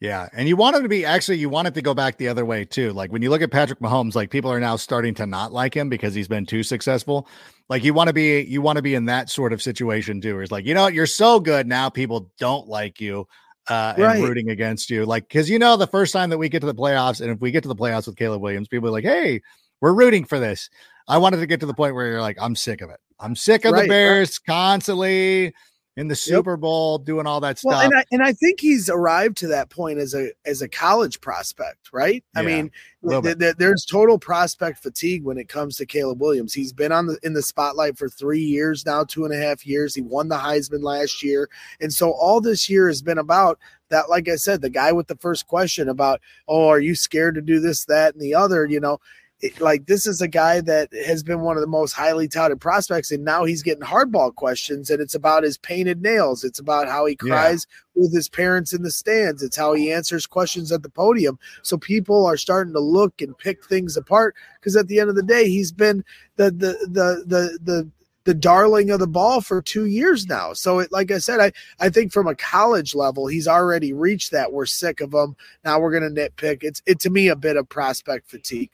Yeah, 0.00 0.28
and 0.34 0.46
you 0.46 0.56
want 0.56 0.76
him 0.76 0.82
to 0.82 0.90
be 0.90 1.06
actually 1.06 1.38
you 1.38 1.48
want 1.48 1.68
it 1.68 1.74
to 1.74 1.82
go 1.82 1.94
back 1.94 2.18
the 2.18 2.28
other 2.28 2.44
way 2.44 2.66
too. 2.66 2.92
Like 2.92 3.10
when 3.12 3.22
you 3.22 3.30
look 3.30 3.40
at 3.40 3.50
Patrick 3.50 3.80
Mahomes, 3.80 4.14
like 4.14 4.30
people 4.30 4.52
are 4.52 4.60
now 4.60 4.76
starting 4.76 5.14
to 5.14 5.26
not 5.26 5.52
like 5.52 5.74
him 5.74 5.88
because 5.88 6.14
he's 6.14 6.28
been 6.28 6.44
too 6.44 6.62
successful. 6.62 7.26
Like 7.70 7.82
you 7.82 7.94
want 7.94 8.08
to 8.08 8.12
be 8.12 8.42
you 8.42 8.60
want 8.60 8.76
to 8.76 8.82
be 8.82 8.94
in 8.94 9.06
that 9.06 9.30
sort 9.30 9.54
of 9.54 9.62
situation 9.62 10.20
too. 10.20 10.34
Where 10.34 10.42
it's 10.42 10.52
like, 10.52 10.66
you 10.66 10.74
know, 10.74 10.88
you're 10.88 11.06
so 11.06 11.40
good 11.40 11.66
now 11.66 11.88
people 11.88 12.30
don't 12.38 12.68
like 12.68 13.00
you 13.00 13.26
uh 13.68 13.94
right. 13.96 14.16
and 14.16 14.24
rooting 14.24 14.50
against 14.50 14.90
you. 14.90 15.06
Like 15.06 15.30
cuz 15.30 15.48
you 15.48 15.58
know 15.58 15.78
the 15.78 15.86
first 15.86 16.12
time 16.12 16.28
that 16.28 16.38
we 16.38 16.50
get 16.50 16.60
to 16.60 16.66
the 16.66 16.74
playoffs 16.74 17.22
and 17.22 17.30
if 17.30 17.40
we 17.40 17.50
get 17.50 17.62
to 17.62 17.68
the 17.68 17.74
playoffs 17.74 18.06
with 18.06 18.16
Caleb 18.16 18.42
Williams, 18.42 18.68
people 18.68 18.88
are 18.90 18.92
like, 18.92 19.04
"Hey, 19.04 19.40
we're 19.80 19.94
rooting 19.94 20.26
for 20.26 20.38
this." 20.38 20.68
I 21.08 21.16
wanted 21.18 21.38
to 21.38 21.46
get 21.46 21.60
to 21.60 21.66
the 21.66 21.74
point 21.74 21.94
where 21.94 22.06
you're 22.06 22.20
like, 22.20 22.36
"I'm 22.38 22.54
sick 22.54 22.82
of 22.82 22.90
it. 22.90 23.00
I'm 23.18 23.34
sick 23.34 23.64
of 23.64 23.72
right, 23.72 23.82
the 23.82 23.88
Bears 23.88 24.38
right. 24.46 24.54
constantly 24.54 25.54
in 25.96 26.08
the 26.08 26.14
Super 26.14 26.52
yep. 26.52 26.60
Bowl, 26.60 26.98
doing 26.98 27.26
all 27.26 27.40
that 27.40 27.58
stuff. 27.58 27.70
Well, 27.70 27.80
and 27.80 27.94
I, 27.94 28.04
and 28.12 28.22
I 28.22 28.32
think 28.32 28.60
he's 28.60 28.90
arrived 28.90 29.38
to 29.38 29.46
that 29.48 29.70
point 29.70 29.98
as 29.98 30.14
a 30.14 30.30
as 30.44 30.60
a 30.60 30.68
college 30.68 31.20
prospect, 31.20 31.90
right? 31.92 32.22
I 32.34 32.42
mean, 32.42 32.70
th- 33.08 33.38
th- 33.38 33.56
there's 33.56 33.86
total 33.86 34.18
prospect 34.18 34.82
fatigue 34.82 35.24
when 35.24 35.38
it 35.38 35.48
comes 35.48 35.76
to 35.78 35.86
Caleb 35.86 36.20
Williams. 36.20 36.52
He's 36.52 36.72
been 36.72 36.92
on 36.92 37.06
the 37.06 37.18
in 37.22 37.32
the 37.32 37.42
spotlight 37.42 37.96
for 37.96 38.10
three 38.10 38.42
years 38.42 38.84
now, 38.84 39.04
two 39.04 39.24
and 39.24 39.32
a 39.32 39.38
half 39.38 39.66
years. 39.66 39.94
He 39.94 40.02
won 40.02 40.28
the 40.28 40.36
Heisman 40.36 40.82
last 40.82 41.22
year, 41.22 41.48
and 41.80 41.92
so 41.92 42.10
all 42.12 42.42
this 42.42 42.68
year 42.68 42.88
has 42.88 43.00
been 43.00 43.18
about 43.18 43.58
that. 43.88 44.10
Like 44.10 44.28
I 44.28 44.36
said, 44.36 44.60
the 44.60 44.68
guy 44.68 44.92
with 44.92 45.06
the 45.06 45.16
first 45.16 45.46
question 45.46 45.88
about, 45.88 46.20
oh, 46.46 46.68
are 46.68 46.80
you 46.80 46.94
scared 46.94 47.36
to 47.36 47.40
do 47.40 47.58
this, 47.58 47.86
that, 47.86 48.12
and 48.12 48.22
the 48.22 48.34
other? 48.34 48.66
You 48.66 48.80
know, 48.80 49.00
it, 49.40 49.60
like 49.60 49.86
this 49.86 50.06
is 50.06 50.22
a 50.22 50.28
guy 50.28 50.62
that 50.62 50.88
has 51.06 51.22
been 51.22 51.40
one 51.40 51.56
of 51.56 51.60
the 51.60 51.66
most 51.66 51.92
highly 51.92 52.26
touted 52.26 52.60
prospects, 52.60 53.10
and 53.10 53.24
now 53.24 53.44
he's 53.44 53.62
getting 53.62 53.82
hardball 53.82 54.34
questions, 54.34 54.88
and 54.88 55.00
it's 55.00 55.14
about 55.14 55.42
his 55.42 55.58
painted 55.58 56.00
nails. 56.00 56.42
It's 56.42 56.58
about 56.58 56.88
how 56.88 57.04
he 57.04 57.16
cries 57.16 57.66
yeah. 57.68 58.02
with 58.02 58.14
his 58.14 58.28
parents 58.28 58.72
in 58.72 58.82
the 58.82 58.90
stands. 58.90 59.42
It's 59.42 59.56
how 59.56 59.74
he 59.74 59.92
answers 59.92 60.26
questions 60.26 60.72
at 60.72 60.82
the 60.82 60.88
podium. 60.88 61.38
So 61.62 61.76
people 61.76 62.24
are 62.24 62.38
starting 62.38 62.72
to 62.72 62.80
look 62.80 63.20
and 63.20 63.36
pick 63.36 63.64
things 63.66 63.96
apart 63.96 64.34
because 64.58 64.74
at 64.74 64.88
the 64.88 65.00
end 65.00 65.10
of 65.10 65.16
the 65.16 65.22
day, 65.22 65.50
he's 65.50 65.72
been 65.72 66.02
the 66.36 66.50
the 66.50 66.78
the 66.90 67.24
the 67.26 67.58
the 67.62 67.90
the 68.24 68.34
darling 68.34 68.90
of 68.90 68.98
the 68.98 69.06
ball 69.06 69.40
for 69.40 69.62
two 69.62 69.84
years 69.84 70.26
now. 70.26 70.52
So, 70.52 70.80
it, 70.80 70.90
like 70.90 71.12
I 71.12 71.18
said, 71.18 71.40
I, 71.40 71.52
I 71.78 71.90
think 71.90 72.12
from 72.12 72.26
a 72.26 72.34
college 72.34 72.94
level, 72.94 73.28
he's 73.28 73.46
already 73.46 73.92
reached 73.92 74.32
that. 74.32 74.52
We're 74.52 74.66
sick 74.66 75.00
of 75.00 75.14
him. 75.14 75.36
Now 75.64 75.78
we're 75.78 75.98
going 75.98 76.14
to 76.14 76.20
nitpick. 76.20 76.58
It's 76.62 76.82
it 76.86 77.00
to 77.00 77.10
me 77.10 77.28
a 77.28 77.36
bit 77.36 77.56
of 77.56 77.68
prospect 77.68 78.28
fatigue. 78.28 78.70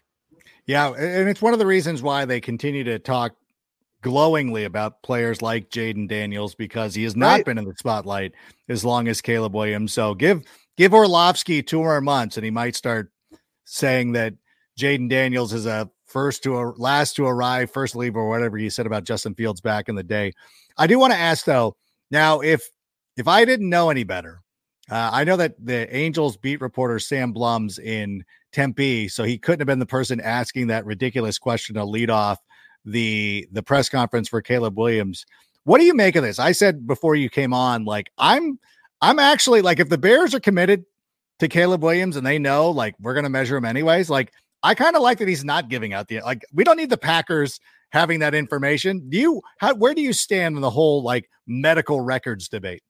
Yeah, 0.66 0.90
and 0.90 1.28
it's 1.28 1.42
one 1.42 1.52
of 1.52 1.58
the 1.58 1.66
reasons 1.66 2.02
why 2.02 2.24
they 2.24 2.40
continue 2.40 2.84
to 2.84 2.98
talk 2.98 3.34
glowingly 4.02 4.64
about 4.64 5.02
players 5.02 5.42
like 5.42 5.70
Jayden 5.70 6.08
Daniels 6.08 6.54
because 6.54 6.94
he 6.94 7.04
has 7.04 7.16
not 7.16 7.32
right. 7.32 7.44
been 7.44 7.58
in 7.58 7.64
the 7.64 7.74
spotlight 7.74 8.32
as 8.68 8.84
long 8.84 9.08
as 9.08 9.20
Caleb 9.20 9.54
Williams. 9.54 9.92
So 9.92 10.14
give 10.14 10.42
give 10.76 10.92
Orlovsky 10.92 11.62
two 11.62 11.78
more 11.78 12.00
months 12.00 12.36
and 12.36 12.44
he 12.44 12.50
might 12.50 12.76
start 12.76 13.12
saying 13.64 14.12
that 14.12 14.34
Jayden 14.78 15.08
Daniels 15.08 15.52
is 15.52 15.66
a 15.66 15.88
first 16.06 16.42
to 16.42 16.58
a 16.58 16.74
last 16.76 17.16
to 17.16 17.26
arrive, 17.26 17.70
first 17.70 17.96
leave, 17.96 18.16
or 18.16 18.28
whatever 18.28 18.58
he 18.58 18.68
said 18.68 18.86
about 18.86 19.04
Justin 19.04 19.34
Fields 19.34 19.60
back 19.60 19.88
in 19.88 19.94
the 19.94 20.02
day. 20.02 20.32
I 20.76 20.86
do 20.86 20.98
want 20.98 21.12
to 21.12 21.18
ask 21.18 21.44
though, 21.44 21.76
now 22.10 22.40
if 22.40 22.68
if 23.16 23.28
I 23.28 23.44
didn't 23.44 23.68
know 23.68 23.90
any 23.90 24.04
better, 24.04 24.42
uh, 24.90 25.10
I 25.12 25.24
know 25.24 25.36
that 25.36 25.54
the 25.64 25.94
Angels 25.94 26.36
beat 26.36 26.60
reporter 26.60 26.98
Sam 26.98 27.32
Blum's 27.32 27.78
in 27.78 28.24
Tempe, 28.52 29.08
so 29.08 29.24
he 29.24 29.38
couldn't 29.38 29.60
have 29.60 29.66
been 29.66 29.78
the 29.78 29.86
person 29.86 30.20
asking 30.20 30.68
that 30.68 30.84
ridiculous 30.84 31.38
question 31.38 31.74
to 31.74 31.84
lead 31.84 32.10
off 32.10 32.38
the 32.84 33.48
the 33.52 33.62
press 33.62 33.88
conference 33.88 34.28
for 34.28 34.42
Caleb 34.42 34.76
Williams. 34.76 35.24
What 35.64 35.78
do 35.78 35.84
you 35.84 35.94
make 35.94 36.16
of 36.16 36.24
this? 36.24 36.38
I 36.38 36.52
said 36.52 36.86
before 36.86 37.14
you 37.14 37.30
came 37.30 37.52
on, 37.54 37.84
like 37.84 38.10
I'm 38.18 38.58
I'm 39.00 39.18
actually 39.18 39.62
like 39.62 39.80
if 39.80 39.88
the 39.88 39.98
Bears 39.98 40.34
are 40.34 40.40
committed 40.40 40.84
to 41.38 41.48
Caleb 41.48 41.82
Williams 41.82 42.16
and 42.16 42.26
they 42.26 42.38
know 42.38 42.70
like 42.70 42.94
we're 43.00 43.14
gonna 43.14 43.28
measure 43.28 43.56
him 43.56 43.64
anyways, 43.64 44.10
like 44.10 44.32
I 44.62 44.74
kind 44.74 44.96
of 44.96 45.02
like 45.02 45.18
that 45.18 45.28
he's 45.28 45.44
not 45.44 45.68
giving 45.68 45.92
out 45.92 46.08
the 46.08 46.20
like 46.20 46.42
we 46.52 46.64
don't 46.64 46.76
need 46.76 46.90
the 46.90 46.98
Packers 46.98 47.60
having 47.90 48.20
that 48.20 48.34
information. 48.34 49.08
Do 49.08 49.18
you 49.18 49.42
how 49.58 49.74
where 49.74 49.94
do 49.94 50.02
you 50.02 50.12
stand 50.12 50.56
in 50.56 50.62
the 50.62 50.70
whole 50.70 51.02
like 51.02 51.28
medical 51.46 52.00
records 52.00 52.48
debate? 52.48 52.82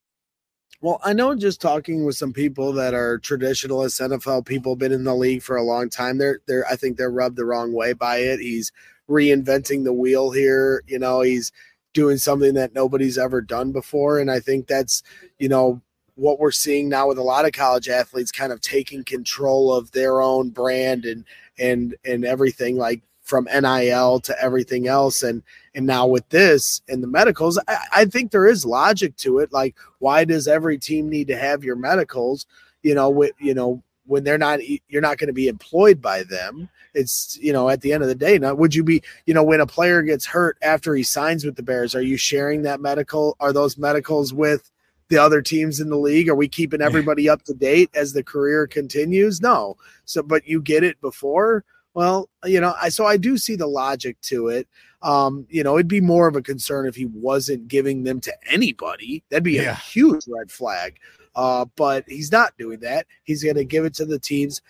Well, 0.83 1.01
I 1.05 1.12
know 1.12 1.33
just 1.37 1.61
talking 1.61 2.05
with 2.05 2.16
some 2.16 2.33
people 2.33 2.72
that 2.72 2.93
are 2.93 3.20
traditionalist 3.20 4.01
NFL 4.01 4.45
people, 4.47 4.74
been 4.74 4.91
in 4.91 5.05
the 5.05 5.14
league 5.14 5.43
for 5.43 5.57
a 5.57 5.62
long 5.62 5.89
time. 5.89 6.18
They're 6.18 6.41
they're 6.47 6.66
I 6.66 6.74
think 6.74 6.97
they're 6.97 7.09
rubbed 7.11 7.37
the 7.37 7.45
wrong 7.45 7.72
way 7.72 7.93
by 7.93 8.16
it. 8.18 8.41
He's 8.41 8.72
reinventing 9.09 9.85
the 9.85 9.93
wheel 9.93 10.33
here. 10.33 10.83
You 10.89 10.99
know, 10.99 11.20
he's 11.20 11.53
doing 11.95 12.16
something 12.18 12.55
that 12.55 12.74
nobody's 12.74 13.16
ever 13.16 13.41
done 13.41 13.70
before. 13.70 14.18
And 14.18 14.28
I 14.30 14.41
think 14.41 14.66
that's, 14.66 15.05
you 15.39 15.49
know, 15.49 15.80
what 16.16 16.41
we're 16.41 16.51
seeing 16.51 16.89
now 16.89 17.07
with 17.09 17.18
a 17.18 17.22
lot 17.22 17.45
of 17.45 17.53
college 17.53 17.89
athletes 17.89 18.33
kind 18.33 18.53
of 18.53 18.61
taking 18.61 19.05
control 19.05 19.72
of 19.72 19.93
their 19.93 20.20
own 20.20 20.51
brand 20.51 21.05
and 21.05 21.24
and 21.61 21.95
and 22.05 22.24
everything 22.24 22.76
like 22.76 23.03
from 23.22 23.45
NIL 23.45 24.18
to 24.20 24.43
everything 24.43 24.89
else 24.89 25.22
and 25.22 25.45
and 25.74 25.86
now 25.86 26.06
with 26.06 26.28
this 26.28 26.82
and 26.88 27.02
the 27.02 27.08
medicals 27.08 27.58
I, 27.68 27.78
I, 27.94 28.04
think 28.04 28.30
there 28.30 28.46
is 28.46 28.66
logic 28.66 29.16
to 29.18 29.38
it. 29.38 29.52
Like 29.52 29.76
why 29.98 30.24
does 30.24 30.48
every 30.48 30.78
team 30.78 31.08
need 31.08 31.28
to 31.28 31.36
have 31.36 31.64
your 31.64 31.76
medicals? 31.76 32.46
You 32.82 32.94
know 32.94 33.10
with 33.10 33.32
you 33.38 33.54
know 33.54 33.82
when 34.06 34.24
they're 34.24 34.38
not 34.38 34.60
you're 34.88 35.02
not 35.02 35.18
going 35.18 35.28
to 35.28 35.32
be 35.32 35.48
employed 35.48 36.00
by 36.00 36.24
them. 36.24 36.68
It's 36.94 37.38
you 37.40 37.52
know 37.52 37.68
at 37.68 37.80
the 37.80 37.92
end 37.92 38.02
of 38.02 38.08
the 38.08 38.14
day 38.14 38.38
now 38.38 38.54
would 38.54 38.74
you 38.74 38.84
be 38.84 39.02
you 39.26 39.34
know 39.34 39.42
when 39.42 39.60
a 39.60 39.66
player 39.66 40.02
gets 40.02 40.26
hurt 40.26 40.58
after 40.62 40.94
he 40.94 41.02
signs 41.02 41.44
with 41.44 41.56
the 41.56 41.62
bears 41.62 41.94
are 41.94 42.02
you 42.02 42.16
sharing 42.16 42.62
that 42.62 42.80
medical 42.80 43.36
are 43.40 43.52
those 43.52 43.78
medicals 43.78 44.34
with 44.34 44.70
the 45.08 45.18
other 45.18 45.42
teams 45.42 45.80
in 45.80 45.90
the 45.90 45.96
league? 45.96 46.28
Are 46.28 46.34
we 46.34 46.48
keeping 46.48 46.80
everybody 46.80 47.28
up 47.28 47.42
to 47.44 47.54
date 47.54 47.90
as 47.94 48.12
the 48.12 48.24
career 48.24 48.66
continues? 48.66 49.40
No. 49.40 49.76
So 50.04 50.22
but 50.22 50.46
you 50.46 50.60
get 50.60 50.84
it 50.84 51.00
before 51.00 51.64
well 51.95 52.28
you 52.45 52.61
know 52.61 52.74
i 52.80 52.88
so 52.88 53.07
i 53.07 53.16
do 53.16 53.36
see 53.36 53.57
the 53.57 53.66
logic 53.66 54.20
to 54.20 54.49
it 54.49 54.68
um 55.03 55.47
you 55.49 55.62
know 55.62 55.76
it'd 55.76 55.88
be 55.88 56.01
more 56.01 56.28
of 56.28 56.36
a 56.36 56.43
concern 56.43 56.86
if 56.86 56.95
he 56.95 57.07
wasn't 57.07 57.66
giving 57.68 58.05
them 58.05 58.20
to 58.20 58.32
anybody 58.51 59.22
that'd 59.30 59.43
be 59.43 59.53
yeah. 59.53 59.72
a 59.72 59.74
huge 59.74 60.22
red 60.28 60.51
flag 60.51 60.97
uh 61.34 61.64
but 61.76 62.05
he's 62.07 62.32
not 62.32 62.57
doing 62.59 62.80
that 62.80 63.07
he's 63.24 63.43
going 63.43 63.57
to 63.57 63.64
give 63.64 63.84
it 63.84 63.95
to 63.95 64.05
the 64.05 64.18
teams 64.18 64.61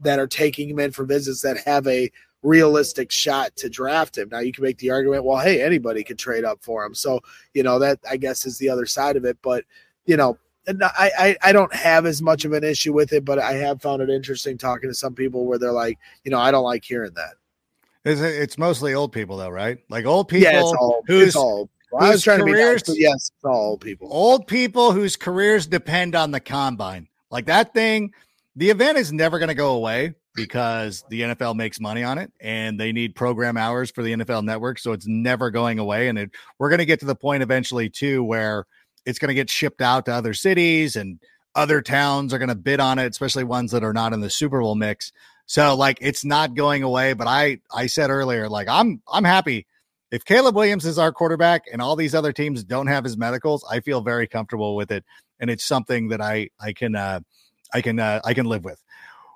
that 0.00 0.18
are 0.18 0.26
taking 0.26 0.70
him 0.70 0.78
in 0.78 0.90
for 0.90 1.04
visits 1.04 1.42
that 1.42 1.58
have 1.58 1.86
a 1.86 2.10
realistic 2.42 3.10
shot 3.10 3.54
to 3.56 3.68
draft 3.68 4.16
him. 4.16 4.28
Now 4.30 4.40
you 4.40 4.52
can 4.52 4.64
make 4.64 4.78
the 4.78 4.90
argument, 4.90 5.24
well, 5.24 5.38
hey, 5.38 5.62
anybody 5.62 6.04
could 6.04 6.18
trade 6.18 6.44
up 6.44 6.62
for 6.62 6.84
him. 6.84 6.94
So, 6.94 7.20
you 7.54 7.62
know, 7.62 7.78
that 7.78 7.98
I 8.08 8.16
guess 8.16 8.46
is 8.46 8.58
the 8.58 8.70
other 8.70 8.86
side 8.86 9.16
of 9.16 9.24
it. 9.24 9.38
But, 9.42 9.64
you 10.06 10.16
know, 10.16 10.38
I, 10.82 11.10
I, 11.18 11.36
I 11.42 11.52
don't 11.52 11.72
have 11.74 12.06
as 12.06 12.20
much 12.20 12.44
of 12.44 12.52
an 12.52 12.64
issue 12.64 12.92
with 12.92 13.12
it, 13.12 13.24
but 13.24 13.38
I 13.38 13.54
have 13.54 13.80
found 13.82 14.02
it 14.02 14.10
interesting 14.10 14.58
talking 14.58 14.90
to 14.90 14.94
some 14.94 15.14
people 15.14 15.46
where 15.46 15.58
they're 15.58 15.72
like, 15.72 15.98
you 16.24 16.30
know, 16.30 16.38
I 16.38 16.50
don't 16.50 16.64
like 16.64 16.84
hearing 16.84 17.12
that. 17.14 17.34
It's, 18.04 18.20
it's 18.20 18.58
mostly 18.58 18.94
old 18.94 19.12
people 19.12 19.36
though, 19.36 19.50
right? 19.50 19.78
Like 19.88 20.06
old 20.06 20.28
people 20.28 20.52
yeah, 20.52 20.60
it's 20.60 20.72
all, 20.72 21.02
who's, 21.06 21.28
it's 21.28 21.36
all 21.36 21.68
well, 21.90 22.04
I 22.04 22.10
was 22.10 22.22
trying 22.22 22.40
careers, 22.40 22.82
to 22.84 22.92
be 22.92 22.98
nice, 22.98 23.02
yes, 23.02 23.30
it's 23.34 23.44
all 23.44 23.70
old 23.70 23.80
people. 23.80 24.08
Old 24.10 24.46
people 24.46 24.92
whose 24.92 25.16
careers 25.16 25.66
depend 25.66 26.14
on 26.14 26.30
the 26.30 26.40
combine. 26.40 27.08
Like 27.30 27.46
that 27.46 27.72
thing, 27.74 28.12
the 28.56 28.70
event 28.70 28.98
is 28.98 29.12
never 29.12 29.38
going 29.38 29.48
to 29.48 29.54
go 29.54 29.74
away 29.74 30.14
because 30.34 31.04
the 31.08 31.22
NFL 31.22 31.56
makes 31.56 31.80
money 31.80 32.04
on 32.04 32.18
it 32.18 32.32
and 32.40 32.78
they 32.78 32.92
need 32.92 33.14
program 33.14 33.56
hours 33.56 33.90
for 33.90 34.02
the 34.02 34.12
NFL 34.12 34.44
network. 34.44 34.78
So 34.78 34.92
it's 34.92 35.06
never 35.06 35.50
going 35.50 35.78
away. 35.78 36.08
And 36.08 36.18
it, 36.18 36.30
we're 36.58 36.68
going 36.68 36.78
to 36.78 36.84
get 36.86 37.00
to 37.00 37.06
the 37.06 37.14
point 37.14 37.42
eventually, 37.42 37.90
too, 37.90 38.22
where 38.22 38.66
it's 39.08 39.18
going 39.18 39.28
to 39.28 39.34
get 39.34 39.50
shipped 39.50 39.80
out 39.80 40.04
to 40.06 40.12
other 40.12 40.34
cities 40.34 40.96
and 40.96 41.18
other 41.54 41.80
towns 41.80 42.32
are 42.32 42.38
going 42.38 42.48
to 42.48 42.54
bid 42.54 42.78
on 42.78 42.98
it, 42.98 43.10
especially 43.10 43.44
ones 43.44 43.72
that 43.72 43.82
are 43.82 43.92
not 43.92 44.12
in 44.12 44.20
the 44.20 44.30
Super 44.30 44.60
Bowl 44.60 44.74
mix. 44.74 45.12
So 45.46 45.74
like 45.74 45.98
it's 46.00 46.24
not 46.24 46.54
going 46.54 46.82
away. 46.82 47.14
But 47.14 47.26
I 47.26 47.60
I 47.74 47.86
said 47.86 48.10
earlier, 48.10 48.48
like 48.48 48.68
I'm 48.68 49.02
I'm 49.10 49.24
happy 49.24 49.66
if 50.10 50.24
Caleb 50.24 50.54
Williams 50.54 50.86
is 50.86 50.98
our 50.98 51.12
quarterback 51.12 51.64
and 51.72 51.82
all 51.82 51.96
these 51.96 52.14
other 52.14 52.32
teams 52.32 52.64
don't 52.64 52.86
have 52.86 53.04
his 53.04 53.16
medicals, 53.16 53.64
I 53.70 53.80
feel 53.80 54.00
very 54.00 54.26
comfortable 54.26 54.76
with 54.76 54.90
it. 54.90 55.04
And 55.40 55.50
it's 55.50 55.64
something 55.64 56.08
that 56.08 56.20
I 56.20 56.50
I 56.60 56.72
can 56.72 56.94
uh 56.94 57.20
I 57.72 57.82
can 57.82 57.98
uh, 57.98 58.20
I 58.24 58.34
can 58.34 58.46
live 58.46 58.64
with. 58.64 58.82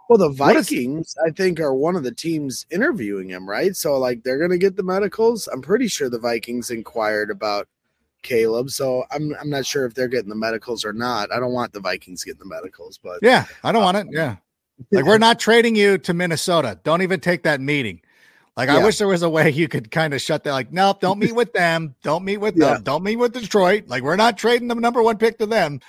Well, 0.09 0.19
the 0.19 0.31
Vikings, 0.31 1.09
is, 1.09 1.17
I 1.25 1.31
think, 1.31 1.61
are 1.61 1.75
one 1.75 1.97
of 1.97 2.03
the 2.03 2.13
teams 2.13 2.67
interviewing 2.71 3.31
him, 3.31 3.49
right? 3.49 3.75
So, 3.75 3.99
like, 3.99 4.23
they're 4.23 4.39
going 4.39 4.51
to 4.51 4.59
get 4.59 4.77
the 4.77 4.83
medicals. 4.83 5.49
I'm 5.51 5.63
pretty 5.63 5.89
sure 5.89 6.11
the 6.11 6.19
Vikings 6.19 6.71
inquired 6.71 7.31
about 7.31 7.69
Caleb. 8.23 8.71
So, 8.71 9.05
I'm 9.11 9.35
I'm 9.41 9.51
not 9.51 9.67
sure 9.67 9.85
if 9.85 9.95
they're 9.95 10.09
getting 10.09 10.29
the 10.29 10.35
medicals 10.35 10.85
or 10.85 10.93
not. 10.93 11.33
I 11.33 11.41
don't 11.41 11.53
want 11.53 11.73
the 11.73 11.81
Vikings 11.81 12.25
getting 12.25 12.41
the 12.41 12.47
medicals, 12.47 12.99
but 13.03 13.19
yeah, 13.23 13.47
I 13.65 13.73
don't 13.73 13.83
want 13.83 13.97
it. 13.97 14.07
Yeah, 14.11 14.37
like 14.93 15.05
we're 15.05 15.19
not 15.19 15.39
trading 15.39 15.77
you 15.77 15.99
to 15.99 16.15
Minnesota. 16.15 16.79
Don't 16.85 17.03
even 17.03 17.21
take 17.21 17.43
that 17.45 17.61
meeting. 17.61 18.01
Like, 18.57 18.69
yeah. 18.69 18.77
I 18.77 18.85
wish 18.85 18.99
there 18.99 19.09
was 19.09 19.23
a 19.23 19.31
way 19.31 19.51
you 19.51 19.67
could 19.67 19.91
kind 19.91 20.13
of 20.13 20.21
shut 20.21 20.45
that. 20.45 20.53
Like, 20.53 20.73
nope, 20.73 21.01
don't 21.01 21.19
meet 21.19 21.35
with 21.35 21.53
them. 21.55 21.95
Don't 22.03 22.23
meet 22.23 22.37
with 22.37 22.55
yeah. 22.57 22.75
them. 22.75 22.83
Don't 22.83 23.03
meet 23.03 23.17
with 23.17 23.33
Detroit. 23.33 23.85
Like, 23.89 24.03
we're 24.03 24.17
not 24.17 24.37
trading 24.37 24.69
the 24.69 24.75
number 24.75 25.03
one 25.03 25.17
pick 25.17 25.39
to 25.39 25.47
them. 25.47 25.81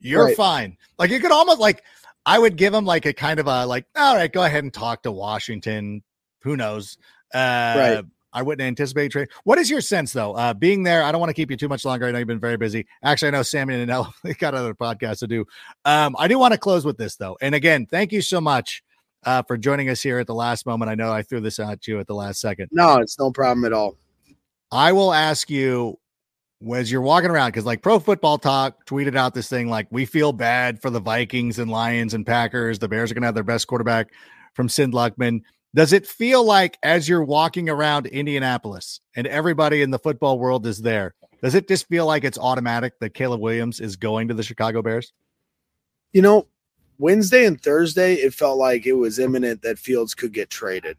You're 0.00 0.26
right. 0.26 0.36
fine. 0.36 0.76
Like, 0.98 1.10
you 1.10 1.20
could 1.20 1.30
almost 1.30 1.60
like 1.60 1.84
I 2.26 2.38
would 2.38 2.56
give 2.56 2.72
them 2.72 2.84
like 2.84 3.06
a 3.06 3.12
kind 3.12 3.38
of 3.38 3.46
a 3.46 3.64
like, 3.66 3.86
all 3.96 4.16
right, 4.16 4.32
go 4.32 4.42
ahead 4.42 4.64
and 4.64 4.72
talk 4.72 5.02
to 5.04 5.12
Washington. 5.12 6.02
Who 6.42 6.56
knows? 6.56 6.98
Uh, 7.32 7.38
right. 7.38 8.04
I 8.32 8.42
wouldn't 8.42 8.66
anticipate 8.66 9.12
trade. 9.12 9.28
What 9.44 9.58
is 9.58 9.70
your 9.70 9.80
sense 9.80 10.12
though? 10.12 10.34
Uh, 10.34 10.54
being 10.54 10.82
there, 10.82 11.02
I 11.02 11.12
don't 11.12 11.20
want 11.20 11.30
to 11.30 11.34
keep 11.34 11.50
you 11.50 11.56
too 11.56 11.68
much 11.68 11.84
longer. 11.84 12.06
I 12.06 12.10
know 12.10 12.18
you've 12.18 12.28
been 12.28 12.38
very 12.38 12.56
busy. 12.56 12.86
Actually, 13.02 13.28
I 13.28 13.30
know 13.32 13.42
Sammy 13.42 13.74
and 13.74 13.86
Nell 13.86 14.14
got 14.38 14.54
other 14.54 14.74
podcasts 14.74 15.20
to 15.20 15.26
do. 15.26 15.44
Um, 15.84 16.14
I 16.18 16.28
do 16.28 16.38
want 16.38 16.52
to 16.52 16.58
close 16.58 16.84
with 16.84 16.98
this 16.98 17.16
though. 17.16 17.36
And 17.40 17.54
again, 17.54 17.86
thank 17.86 18.12
you 18.12 18.20
so 18.20 18.40
much 18.40 18.82
uh, 19.24 19.42
for 19.42 19.56
joining 19.56 19.88
us 19.88 20.02
here 20.02 20.18
at 20.18 20.26
the 20.26 20.34
last 20.34 20.66
moment. 20.66 20.90
I 20.90 20.94
know 20.94 21.12
I 21.12 21.22
threw 21.22 21.40
this 21.40 21.58
at 21.58 21.86
you 21.86 22.00
at 22.00 22.06
the 22.06 22.14
last 22.14 22.40
second. 22.40 22.68
No, 22.70 22.98
it's 22.98 23.18
no 23.18 23.30
problem 23.30 23.64
at 23.64 23.72
all. 23.72 23.96
I 24.70 24.92
will 24.92 25.12
ask 25.12 25.48
you 25.48 25.98
as 26.72 26.90
you're 26.90 27.00
walking 27.00 27.30
around 27.30 27.48
because 27.48 27.64
like 27.64 27.82
pro 27.82 27.98
football 27.98 28.36
talk 28.36 28.84
tweeted 28.84 29.16
out 29.16 29.32
this 29.32 29.48
thing 29.48 29.68
like 29.68 29.86
we 29.90 30.04
feel 30.04 30.32
bad 30.32 30.80
for 30.82 30.90
the 30.90 30.98
vikings 30.98 31.60
and 31.60 31.70
lions 31.70 32.14
and 32.14 32.26
packers 32.26 32.80
the 32.80 32.88
bears 32.88 33.10
are 33.10 33.14
going 33.14 33.22
to 33.22 33.26
have 33.26 33.34
their 33.34 33.44
best 33.44 33.68
quarterback 33.68 34.08
from 34.54 34.68
sid 34.68 34.90
luckman 34.90 35.40
does 35.74 35.92
it 35.92 36.06
feel 36.06 36.44
like 36.44 36.78
as 36.82 37.08
you're 37.08 37.24
walking 37.24 37.68
around 37.68 38.06
indianapolis 38.06 39.00
and 39.16 39.26
everybody 39.26 39.82
in 39.82 39.90
the 39.90 39.98
football 39.98 40.38
world 40.38 40.66
is 40.66 40.80
there 40.80 41.14
does 41.42 41.54
it 41.54 41.68
just 41.68 41.88
feel 41.88 42.06
like 42.06 42.24
it's 42.24 42.38
automatic 42.38 42.94
that 43.00 43.14
caleb 43.14 43.40
williams 43.40 43.80
is 43.80 43.96
going 43.96 44.28
to 44.28 44.34
the 44.34 44.42
chicago 44.42 44.82
bears 44.82 45.12
you 46.12 46.22
know 46.22 46.46
wednesday 46.98 47.46
and 47.46 47.60
thursday 47.60 48.14
it 48.14 48.34
felt 48.34 48.58
like 48.58 48.86
it 48.86 48.94
was 48.94 49.18
imminent 49.18 49.62
that 49.62 49.78
fields 49.78 50.14
could 50.14 50.32
get 50.32 50.50
traded 50.50 50.96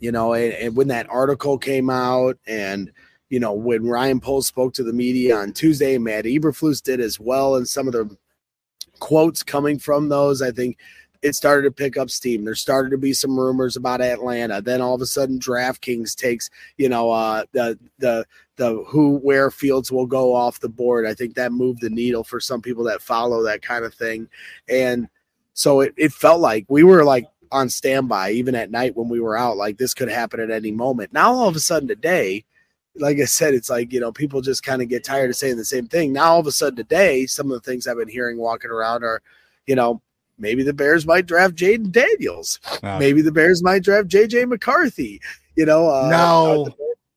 you 0.00 0.10
know 0.12 0.32
and, 0.32 0.52
and 0.54 0.76
when 0.76 0.88
that 0.88 1.08
article 1.10 1.58
came 1.58 1.90
out 1.90 2.36
and 2.46 2.90
you 3.30 3.40
know, 3.40 3.52
when 3.52 3.86
Ryan 3.86 4.20
Poles 4.20 4.46
spoke 4.46 4.72
to 4.74 4.82
the 4.82 4.92
media 4.92 5.36
on 5.36 5.52
Tuesday, 5.52 5.98
Matt 5.98 6.24
Eberflus 6.24 6.82
did 6.82 7.00
as 7.00 7.20
well. 7.20 7.56
And 7.56 7.68
some 7.68 7.86
of 7.86 7.92
the 7.92 8.16
quotes 9.00 9.42
coming 9.42 9.78
from 9.78 10.08
those, 10.08 10.40
I 10.40 10.50
think 10.50 10.78
it 11.22 11.34
started 11.34 11.62
to 11.62 11.70
pick 11.70 11.96
up 11.96 12.10
steam. 12.10 12.44
There 12.44 12.54
started 12.54 12.90
to 12.90 12.98
be 12.98 13.12
some 13.12 13.38
rumors 13.38 13.76
about 13.76 14.00
Atlanta. 14.00 14.62
Then 14.62 14.80
all 14.80 14.94
of 14.94 15.00
a 15.00 15.06
sudden, 15.06 15.38
DraftKings 15.38 16.14
takes, 16.14 16.50
you 16.76 16.88
know, 16.88 17.10
uh, 17.10 17.44
the 17.52 17.78
the 17.98 18.26
the 18.56 18.84
who 18.86 19.18
where 19.18 19.50
fields 19.50 19.90
will 19.90 20.06
go 20.06 20.34
off 20.34 20.60
the 20.60 20.68
board. 20.68 21.06
I 21.06 21.14
think 21.14 21.34
that 21.34 21.52
moved 21.52 21.80
the 21.80 21.90
needle 21.90 22.24
for 22.24 22.40
some 22.40 22.62
people 22.62 22.84
that 22.84 23.02
follow 23.02 23.42
that 23.44 23.62
kind 23.62 23.84
of 23.84 23.94
thing. 23.94 24.28
And 24.68 25.08
so 25.54 25.80
it, 25.80 25.94
it 25.96 26.12
felt 26.12 26.40
like 26.40 26.66
we 26.68 26.84
were 26.84 27.04
like 27.04 27.26
on 27.50 27.68
standby 27.68 28.30
even 28.32 28.54
at 28.54 28.70
night 28.70 28.96
when 28.96 29.08
we 29.08 29.20
were 29.20 29.36
out, 29.36 29.56
like 29.56 29.78
this 29.78 29.94
could 29.94 30.08
happen 30.10 30.40
at 30.40 30.50
any 30.50 30.70
moment. 30.70 31.12
Now 31.12 31.32
all 31.32 31.48
of 31.48 31.56
a 31.56 31.60
sudden 31.60 31.88
today, 31.88 32.44
like 33.00 33.18
I 33.18 33.24
said, 33.24 33.54
it's 33.54 33.70
like, 33.70 33.92
you 33.92 34.00
know, 34.00 34.12
people 34.12 34.40
just 34.40 34.62
kind 34.62 34.82
of 34.82 34.88
get 34.88 35.04
tired 35.04 35.30
of 35.30 35.36
saying 35.36 35.56
the 35.56 35.64
same 35.64 35.86
thing. 35.86 36.12
Now, 36.12 36.32
all 36.32 36.40
of 36.40 36.46
a 36.46 36.52
sudden 36.52 36.76
today, 36.76 37.26
some 37.26 37.46
of 37.50 37.52
the 37.52 37.70
things 37.70 37.86
I've 37.86 37.96
been 37.96 38.08
hearing 38.08 38.38
walking 38.38 38.70
around 38.70 39.04
are, 39.04 39.22
you 39.66 39.76
know, 39.76 40.02
maybe 40.38 40.62
the 40.62 40.72
Bears 40.72 41.06
might 41.06 41.26
draft 41.26 41.54
Jayden 41.54 41.90
Daniels. 41.90 42.60
Maybe 42.98 43.22
the 43.22 43.32
Bears 43.32 43.62
might 43.62 43.82
draft 43.82 44.08
JJ 44.08 44.48
McCarthy. 44.48 45.20
You 45.56 45.66
know, 45.66 45.88
uh, 45.90 46.08
no. 46.08 46.68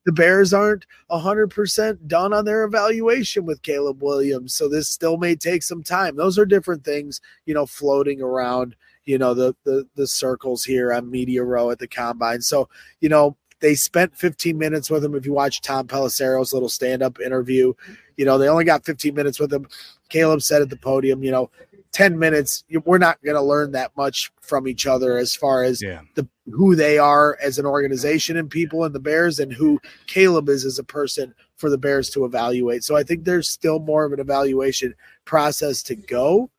the 0.05 0.11
Bears 0.11 0.53
aren't 0.53 0.85
100% 1.11 2.07
done 2.07 2.33
on 2.33 2.45
their 2.45 2.63
evaluation 2.63 3.45
with 3.45 3.61
Caleb 3.61 4.01
Williams. 4.01 4.55
So 4.55 4.67
this 4.67 4.89
still 4.89 5.17
may 5.17 5.35
take 5.35 5.63
some 5.63 5.83
time. 5.83 6.15
Those 6.15 6.39
are 6.39 6.45
different 6.45 6.83
things, 6.83 7.21
you 7.45 7.53
know, 7.53 7.65
floating 7.65 8.21
around, 8.21 8.75
you 9.05 9.17
know, 9.17 9.33
the 9.33 9.55
the 9.63 9.87
the 9.95 10.07
circles 10.07 10.63
here 10.63 10.91
on 10.93 11.09
Media 11.09 11.43
Row 11.43 11.69
at 11.69 11.79
the 11.79 11.87
combine. 11.87 12.41
So, 12.41 12.69
you 12.99 13.09
know, 13.09 13.37
they 13.59 13.75
spent 13.75 14.17
15 14.17 14.57
minutes 14.57 14.89
with 14.89 15.05
him. 15.05 15.15
If 15.15 15.25
you 15.25 15.33
watch 15.33 15.61
Tom 15.61 15.87
Pelissero's 15.87 16.51
little 16.51 16.69
stand-up 16.69 17.19
interview, 17.19 17.73
you 18.17 18.25
know, 18.25 18.37
they 18.37 18.49
only 18.49 18.65
got 18.65 18.85
15 18.85 19.13
minutes 19.13 19.39
with 19.39 19.53
him. 19.53 19.67
Caleb 20.09 20.41
said 20.41 20.61
at 20.61 20.69
the 20.69 20.75
podium, 20.75 21.23
you 21.23 21.31
know, 21.31 21.49
10 21.93 22.17
minutes, 22.17 22.63
we're 22.85 22.97
not 22.97 23.21
going 23.21 23.35
to 23.35 23.41
learn 23.41 23.71
that 23.73 23.95
much 23.97 24.31
from 24.41 24.67
each 24.67 24.87
other 24.87 25.17
as 25.17 25.35
far 25.35 25.63
as 25.63 25.81
yeah. 25.81 26.01
the 26.15 26.27
who 26.51 26.75
they 26.75 26.97
are 26.97 27.37
as 27.41 27.59
an 27.59 27.65
organization 27.65 28.37
and 28.37 28.49
people 28.49 28.85
in 28.85 28.93
the 28.93 28.99
Bears 28.99 29.39
and 29.39 29.51
who 29.51 29.79
Caleb 30.07 30.49
is 30.49 30.63
as 30.65 30.79
a 30.79 30.83
person 30.83 31.33
for 31.57 31.69
the 31.69 31.77
Bears 31.77 32.09
to 32.11 32.25
evaluate. 32.25 32.83
So 32.83 32.95
I 32.95 33.03
think 33.03 33.23
there's 33.23 33.49
still 33.49 33.79
more 33.79 34.05
of 34.05 34.13
an 34.13 34.19
evaluation 34.19 34.95
process 35.25 35.83
to 35.83 35.95
go. 35.95 36.49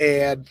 And 0.00 0.48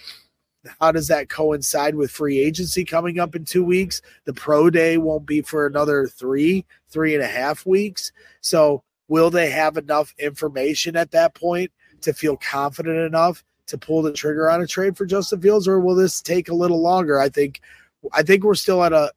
how 0.80 0.92
does 0.92 1.08
that 1.08 1.30
coincide 1.30 1.96
with 1.96 2.12
free 2.12 2.40
agency 2.40 2.86
coming 2.86 3.20
up 3.20 3.36
in 3.36 3.46
two 3.46 3.64
weeks? 3.64 4.02
The 4.26 4.34
pro 4.34 4.70
day 4.70 4.98
won't 4.98 5.26
be 5.26 5.42
for 5.42 5.66
another 5.66 6.08
three, 6.08 6.66
three 6.90 7.14
and 7.14 7.24
a 7.24 7.28
half 7.28 7.66
weeks. 7.66 8.12
So 8.42 8.84
will 9.08 9.30
they 9.30 9.50
have 9.50 9.78
enough 9.78 10.14
information 10.18 10.96
at 10.96 11.12
that 11.12 11.34
point 11.34 11.72
to 12.02 12.14
feel 12.14 12.38
confident 12.38 12.98
enough 12.98 13.44
to 13.70 13.78
pull 13.78 14.02
the 14.02 14.12
trigger 14.12 14.50
on 14.50 14.62
a 14.62 14.68
trade 14.68 14.98
for 14.98 15.06
Justin 15.06 15.42
Fields, 15.42 15.68
or 15.68 15.80
will 15.80 15.96
this 15.96 16.22
take 16.22 16.50
a 16.50 16.56
little 16.56 16.82
longer? 16.82 17.20
I 17.20 17.30
think 17.30 17.62
I 18.14 18.24
think 18.24 18.44
we're 18.44 18.56
still 18.56 18.84
at 18.84 18.94
a 18.94 19.12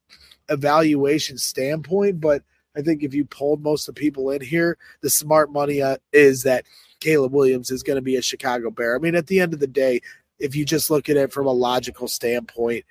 evaluation 0.48 1.38
standpoint, 1.38 2.20
but 2.20 2.42
I 2.76 2.82
think 2.82 3.02
if 3.02 3.14
you 3.14 3.24
pulled 3.24 3.62
most 3.62 3.88
of 3.88 3.94
the 3.94 4.00
people 4.00 4.30
in 4.30 4.40
here, 4.40 4.78
the 5.02 5.10
smart 5.10 5.52
money 5.52 5.82
uh, 5.82 5.98
is 6.12 6.42
that 6.44 6.64
Caleb 7.00 7.32
Williams 7.32 7.70
is 7.70 7.82
going 7.82 7.96
to 7.96 8.02
be 8.02 8.16
a 8.16 8.22
Chicago 8.22 8.70
Bear. 8.70 8.96
I 8.96 8.98
mean, 8.98 9.14
at 9.14 9.26
the 9.26 9.40
end 9.40 9.54
of 9.54 9.60
the 9.60 9.66
day, 9.66 10.00
if 10.38 10.56
you 10.56 10.64
just 10.64 10.90
look 10.90 11.08
at 11.08 11.16
it 11.16 11.32
from 11.32 11.46
a 11.46 11.52
logical 11.52 12.08
standpoint, 12.08 12.84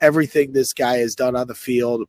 everything 0.00 0.52
this 0.52 0.72
guy 0.72 0.98
has 0.98 1.14
done 1.14 1.36
on 1.36 1.46
the 1.46 1.54
field, 1.54 2.08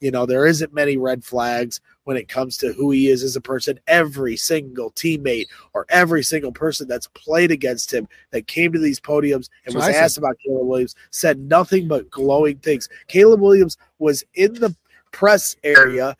you 0.00 0.10
know, 0.10 0.26
there 0.26 0.46
isn't 0.46 0.74
many 0.74 0.96
red 0.96 1.24
flags 1.24 1.80
when 2.04 2.16
it 2.16 2.28
comes 2.28 2.56
to 2.58 2.72
who 2.72 2.90
he 2.90 3.08
is 3.08 3.22
as 3.22 3.36
a 3.36 3.40
person. 3.40 3.80
Every 3.86 4.36
single 4.36 4.90
teammate 4.92 5.46
or 5.72 5.86
every 5.88 6.22
single 6.22 6.52
person 6.52 6.86
that's 6.86 7.08
played 7.08 7.50
against 7.50 7.92
him 7.92 8.06
that 8.30 8.46
came 8.46 8.72
to 8.72 8.78
these 8.78 9.00
podiums 9.00 9.48
and 9.64 9.72
so 9.72 9.78
was 9.78 9.88
asked 9.88 10.18
about 10.18 10.38
Caleb 10.44 10.66
Williams 10.66 10.94
said 11.10 11.38
nothing 11.38 11.88
but 11.88 12.10
glowing 12.10 12.58
things. 12.58 12.88
Caleb 13.08 13.40
Williams 13.40 13.78
was 13.98 14.24
in 14.34 14.54
the 14.54 14.74
press 15.12 15.56
area 15.64 16.16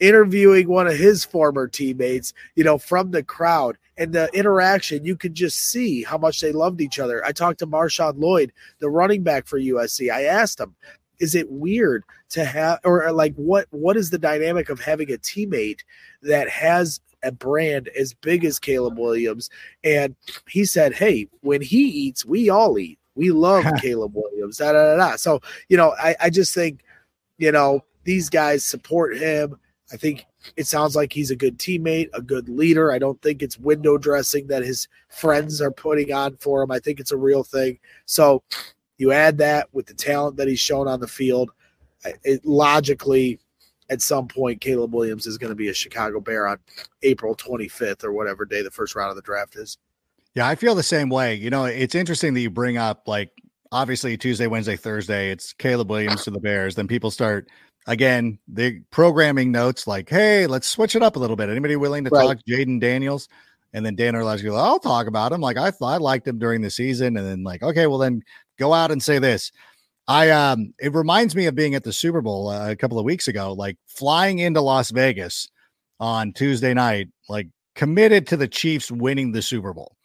interviewing 0.00 0.68
one 0.68 0.86
of 0.86 0.96
his 0.96 1.24
former 1.24 1.66
teammates, 1.66 2.32
you 2.54 2.64
know, 2.64 2.78
from 2.78 3.10
the 3.10 3.22
crowd 3.22 3.76
and 3.96 4.12
the 4.12 4.30
interaction, 4.32 5.04
you 5.04 5.16
could 5.16 5.34
just 5.34 5.58
see 5.58 6.04
how 6.04 6.16
much 6.16 6.40
they 6.40 6.52
loved 6.52 6.80
each 6.80 6.98
other. 6.98 7.24
I 7.24 7.32
talked 7.32 7.58
to 7.58 7.66
Marshawn 7.66 8.18
Lloyd, 8.18 8.52
the 8.78 8.88
running 8.88 9.22
back 9.22 9.46
for 9.46 9.58
USC. 9.58 10.10
I 10.10 10.24
asked 10.24 10.60
him, 10.60 10.74
is 11.20 11.34
it 11.34 11.50
weird 11.50 12.04
to 12.30 12.44
have 12.44 12.78
or 12.84 13.10
like 13.12 13.34
what 13.34 13.66
what 13.70 13.96
is 13.96 14.10
the 14.10 14.18
dynamic 14.18 14.68
of 14.68 14.80
having 14.80 15.10
a 15.12 15.18
teammate 15.18 15.80
that 16.22 16.48
has 16.48 17.00
a 17.24 17.32
brand 17.32 17.88
as 17.98 18.14
big 18.14 18.44
as 18.44 18.58
Caleb 18.58 18.98
Williams? 18.98 19.50
And 19.84 20.14
he 20.48 20.64
said, 20.64 20.94
Hey, 20.94 21.28
when 21.40 21.60
he 21.60 21.82
eats, 21.82 22.24
we 22.24 22.50
all 22.50 22.78
eat. 22.78 22.98
We 23.14 23.30
love 23.30 23.64
Caleb 23.80 24.12
Williams. 24.14 24.58
Da, 24.58 24.72
da, 24.72 24.96
da, 24.96 24.96
da. 24.96 25.16
So, 25.16 25.40
you 25.68 25.76
know, 25.76 25.94
I, 26.00 26.14
I 26.20 26.30
just 26.30 26.54
think, 26.54 26.80
you 27.38 27.52
know, 27.52 27.84
these 28.04 28.30
guys 28.30 28.64
support 28.64 29.16
him. 29.16 29.58
I 29.92 29.96
think 29.96 30.26
it 30.56 30.66
sounds 30.66 30.94
like 30.94 31.12
he's 31.12 31.30
a 31.30 31.36
good 31.36 31.58
teammate, 31.58 32.08
a 32.12 32.22
good 32.22 32.48
leader. 32.48 32.92
I 32.92 32.98
don't 32.98 33.20
think 33.22 33.42
it's 33.42 33.58
window 33.58 33.98
dressing 33.98 34.46
that 34.48 34.62
his 34.62 34.88
friends 35.08 35.60
are 35.60 35.70
putting 35.70 36.12
on 36.12 36.36
for 36.36 36.62
him. 36.62 36.70
I 36.70 36.78
think 36.78 37.00
it's 37.00 37.12
a 37.12 37.16
real 37.16 37.42
thing. 37.42 37.78
So 38.06 38.42
you 38.98 39.12
add 39.12 39.38
that 39.38 39.68
with 39.72 39.86
the 39.86 39.94
talent 39.94 40.36
that 40.36 40.48
he's 40.48 40.60
shown 40.60 40.88
on 40.88 41.00
the 41.00 41.08
field, 41.08 41.50
it 42.24 42.44
logically 42.44 43.38
at 43.90 44.02
some 44.02 44.28
point 44.28 44.60
Caleb 44.60 44.94
Williams 44.94 45.26
is 45.26 45.38
going 45.38 45.50
to 45.50 45.56
be 45.56 45.68
a 45.68 45.74
Chicago 45.74 46.20
Bear 46.20 46.46
on 46.46 46.58
April 47.02 47.34
25th 47.34 48.04
or 48.04 48.12
whatever 48.12 48.44
day 48.44 48.62
the 48.62 48.70
first 48.70 48.94
round 48.94 49.10
of 49.10 49.16
the 49.16 49.22
draft 49.22 49.56
is. 49.56 49.78
Yeah, 50.34 50.46
I 50.46 50.54
feel 50.54 50.74
the 50.74 50.82
same 50.82 51.08
way. 51.08 51.34
You 51.34 51.50
know, 51.50 51.64
it's 51.64 51.94
interesting 51.94 52.34
that 52.34 52.40
you 52.40 52.50
bring 52.50 52.76
up 52.76 53.08
like 53.08 53.30
obviously 53.72 54.16
Tuesday, 54.16 54.46
Wednesday, 54.46 54.76
Thursday, 54.76 55.30
it's 55.30 55.52
Caleb 55.54 55.90
Williams 55.90 56.24
to 56.24 56.30
the 56.30 56.40
Bears. 56.40 56.74
Then 56.74 56.86
people 56.86 57.10
start 57.10 57.48
again, 57.86 58.38
the 58.46 58.80
programming 58.90 59.50
notes 59.50 59.86
like, 59.86 60.08
hey, 60.08 60.46
let's 60.46 60.68
switch 60.68 60.94
it 60.94 61.02
up 61.02 61.16
a 61.16 61.18
little 61.18 61.36
bit. 61.36 61.48
Anybody 61.48 61.76
willing 61.76 62.04
to 62.04 62.10
right. 62.10 62.26
talk 62.26 62.38
Jayden 62.48 62.80
Daniels? 62.80 63.28
And 63.72 63.84
then 63.84 63.96
Dan 63.96 64.14
Orlovsky 64.14 64.48
I'll 64.48 64.78
talk 64.78 65.06
about 65.06 65.32
him. 65.32 65.40
Like 65.40 65.56
I 65.56 65.70
thought 65.70 65.94
I 65.94 65.96
liked 65.98 66.26
him 66.26 66.38
during 66.38 66.62
the 66.62 66.70
season. 66.70 67.16
And 67.16 67.26
then 67.26 67.42
like, 67.42 67.62
okay, 67.62 67.86
well 67.86 67.98
then 67.98 68.22
go 68.58 68.74
out 68.74 68.90
and 68.90 69.02
say 69.02 69.18
this. 69.18 69.52
I 70.06 70.30
um 70.30 70.72
it 70.78 70.94
reminds 70.94 71.36
me 71.36 71.46
of 71.46 71.54
being 71.54 71.74
at 71.74 71.84
the 71.84 71.92
Super 71.92 72.20
Bowl 72.20 72.48
uh, 72.48 72.70
a 72.70 72.76
couple 72.76 72.98
of 72.98 73.04
weeks 73.04 73.28
ago, 73.28 73.52
like 73.52 73.76
flying 73.86 74.38
into 74.38 74.60
Las 74.60 74.90
Vegas 74.90 75.48
on 76.00 76.32
Tuesday 76.32 76.74
night, 76.74 77.08
like 77.28 77.48
committed 77.74 78.26
to 78.28 78.36
the 78.36 78.48
Chiefs 78.48 78.90
winning 78.90 79.32
the 79.32 79.42
Super 79.42 79.72
Bowl. 79.72 79.96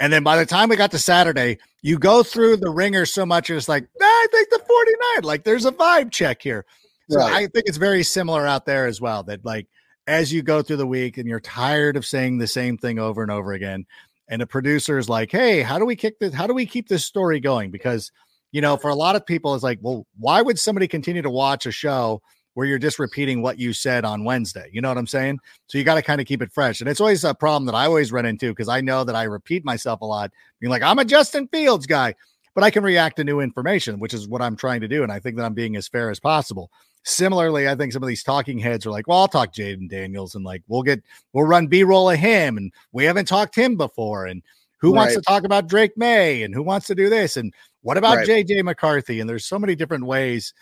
And 0.00 0.10
then 0.10 0.22
by 0.22 0.38
the 0.38 0.46
time 0.46 0.70
we 0.70 0.76
got 0.76 0.90
to 0.92 0.98
Saturday, 0.98 1.58
you 1.82 1.98
go 1.98 2.22
through 2.22 2.56
the 2.56 2.70
ringer 2.70 3.04
so 3.04 3.26
much, 3.26 3.50
it's 3.50 3.68
like, 3.68 3.86
nah, 4.00 4.06
I 4.06 4.26
think 4.32 4.48
the 4.48 4.58
49, 4.58 5.24
like 5.24 5.44
there's 5.44 5.66
a 5.66 5.72
vibe 5.72 6.10
check 6.10 6.40
here. 6.40 6.64
So 7.10 7.18
right. 7.18 7.32
I 7.32 7.40
think 7.48 7.66
it's 7.66 7.76
very 7.76 8.02
similar 8.02 8.46
out 8.46 8.64
there 8.64 8.86
as 8.86 9.00
well. 9.00 9.24
That 9.24 9.44
like 9.44 9.66
as 10.06 10.32
you 10.32 10.42
go 10.42 10.62
through 10.62 10.76
the 10.76 10.86
week 10.86 11.18
and 11.18 11.28
you're 11.28 11.40
tired 11.40 11.96
of 11.96 12.06
saying 12.06 12.38
the 12.38 12.46
same 12.46 12.78
thing 12.78 12.98
over 12.98 13.22
and 13.22 13.30
over 13.30 13.52
again, 13.52 13.84
and 14.30 14.40
the 14.40 14.46
producer 14.46 14.96
is 14.96 15.08
like, 15.08 15.30
"Hey, 15.30 15.60
how 15.60 15.78
do 15.78 15.84
we 15.84 15.96
kick 15.96 16.18
this? 16.20 16.32
How 16.32 16.46
do 16.46 16.54
we 16.54 16.64
keep 16.64 16.88
this 16.88 17.04
story 17.04 17.40
going?" 17.40 17.70
Because 17.70 18.10
you 18.52 18.60
know, 18.60 18.76
for 18.76 18.88
a 18.88 18.94
lot 18.94 19.16
of 19.16 19.26
people, 19.26 19.54
it's 19.54 19.62
like, 19.62 19.78
well, 19.80 20.06
why 20.18 20.42
would 20.42 20.58
somebody 20.58 20.88
continue 20.88 21.22
to 21.22 21.30
watch 21.30 21.66
a 21.66 21.70
show 21.70 22.20
where 22.54 22.66
you're 22.66 22.78
just 22.78 22.98
repeating 22.98 23.42
what 23.42 23.58
you 23.58 23.72
said 23.72 24.04
on 24.04 24.24
Wednesday? 24.24 24.68
You 24.72 24.80
know 24.80 24.88
what 24.88 24.98
I'm 24.98 25.06
saying? 25.06 25.38
So 25.68 25.78
you 25.78 25.84
got 25.84 25.94
to 25.94 26.02
kind 26.02 26.20
of 26.20 26.26
keep 26.26 26.42
it 26.42 26.52
fresh, 26.52 26.80
and 26.80 26.88
it's 26.88 27.00
always 27.00 27.24
a 27.24 27.34
problem 27.34 27.66
that 27.66 27.74
I 27.74 27.86
always 27.86 28.12
run 28.12 28.26
into 28.26 28.50
because 28.50 28.68
I 28.68 28.80
know 28.80 29.04
that 29.04 29.14
I 29.16 29.24
repeat 29.24 29.64
myself 29.64 30.00
a 30.00 30.06
lot, 30.06 30.30
being 30.60 30.70
like, 30.70 30.82
"I'm 30.82 30.98
a 30.98 31.04
Justin 31.04 31.48
Fields 31.48 31.86
guy." 31.86 32.14
But 32.52 32.64
I 32.64 32.70
can 32.70 32.82
react 32.82 33.16
to 33.16 33.24
new 33.24 33.38
information, 33.38 34.00
which 34.00 34.12
is 34.12 34.26
what 34.26 34.42
I'm 34.42 34.56
trying 34.56 34.80
to 34.80 34.88
do. 34.88 35.04
And 35.04 35.12
I 35.12 35.20
think 35.20 35.36
that 35.36 35.44
I'm 35.44 35.54
being 35.54 35.76
as 35.76 35.86
fair 35.86 36.10
as 36.10 36.18
possible. 36.18 36.68
Similarly, 37.02 37.68
I 37.68 37.74
think 37.74 37.92
some 37.92 38.02
of 38.02 38.08
these 38.08 38.22
talking 38.22 38.58
heads 38.58 38.84
are 38.84 38.90
like, 38.90 39.08
well, 39.08 39.18
I'll 39.18 39.28
talk 39.28 39.54
Jayden 39.54 39.88
Daniels 39.88 40.34
and 40.34 40.44
like 40.44 40.62
we'll 40.68 40.82
get 40.82 41.02
we'll 41.32 41.46
run 41.46 41.66
B 41.66 41.82
roll 41.82 42.10
of 42.10 42.18
him 42.18 42.56
and 42.56 42.72
we 42.92 43.04
haven't 43.04 43.26
talked 43.26 43.54
him 43.54 43.76
before. 43.76 44.26
And 44.26 44.42
who 44.78 44.92
right. 44.92 44.98
wants 44.98 45.14
to 45.14 45.22
talk 45.22 45.44
about 45.44 45.66
Drake 45.66 45.96
Maye 45.96 46.42
and 46.42 46.54
who 46.54 46.62
wants 46.62 46.86
to 46.88 46.94
do 46.94 47.08
this? 47.08 47.36
And 47.36 47.54
what 47.82 47.96
about 47.96 48.18
right. 48.18 48.28
JJ 48.28 48.64
McCarthy? 48.64 49.20
And 49.20 49.28
there's 49.28 49.46
so 49.46 49.58
many 49.58 49.74
different 49.74 50.04
ways 50.04 50.52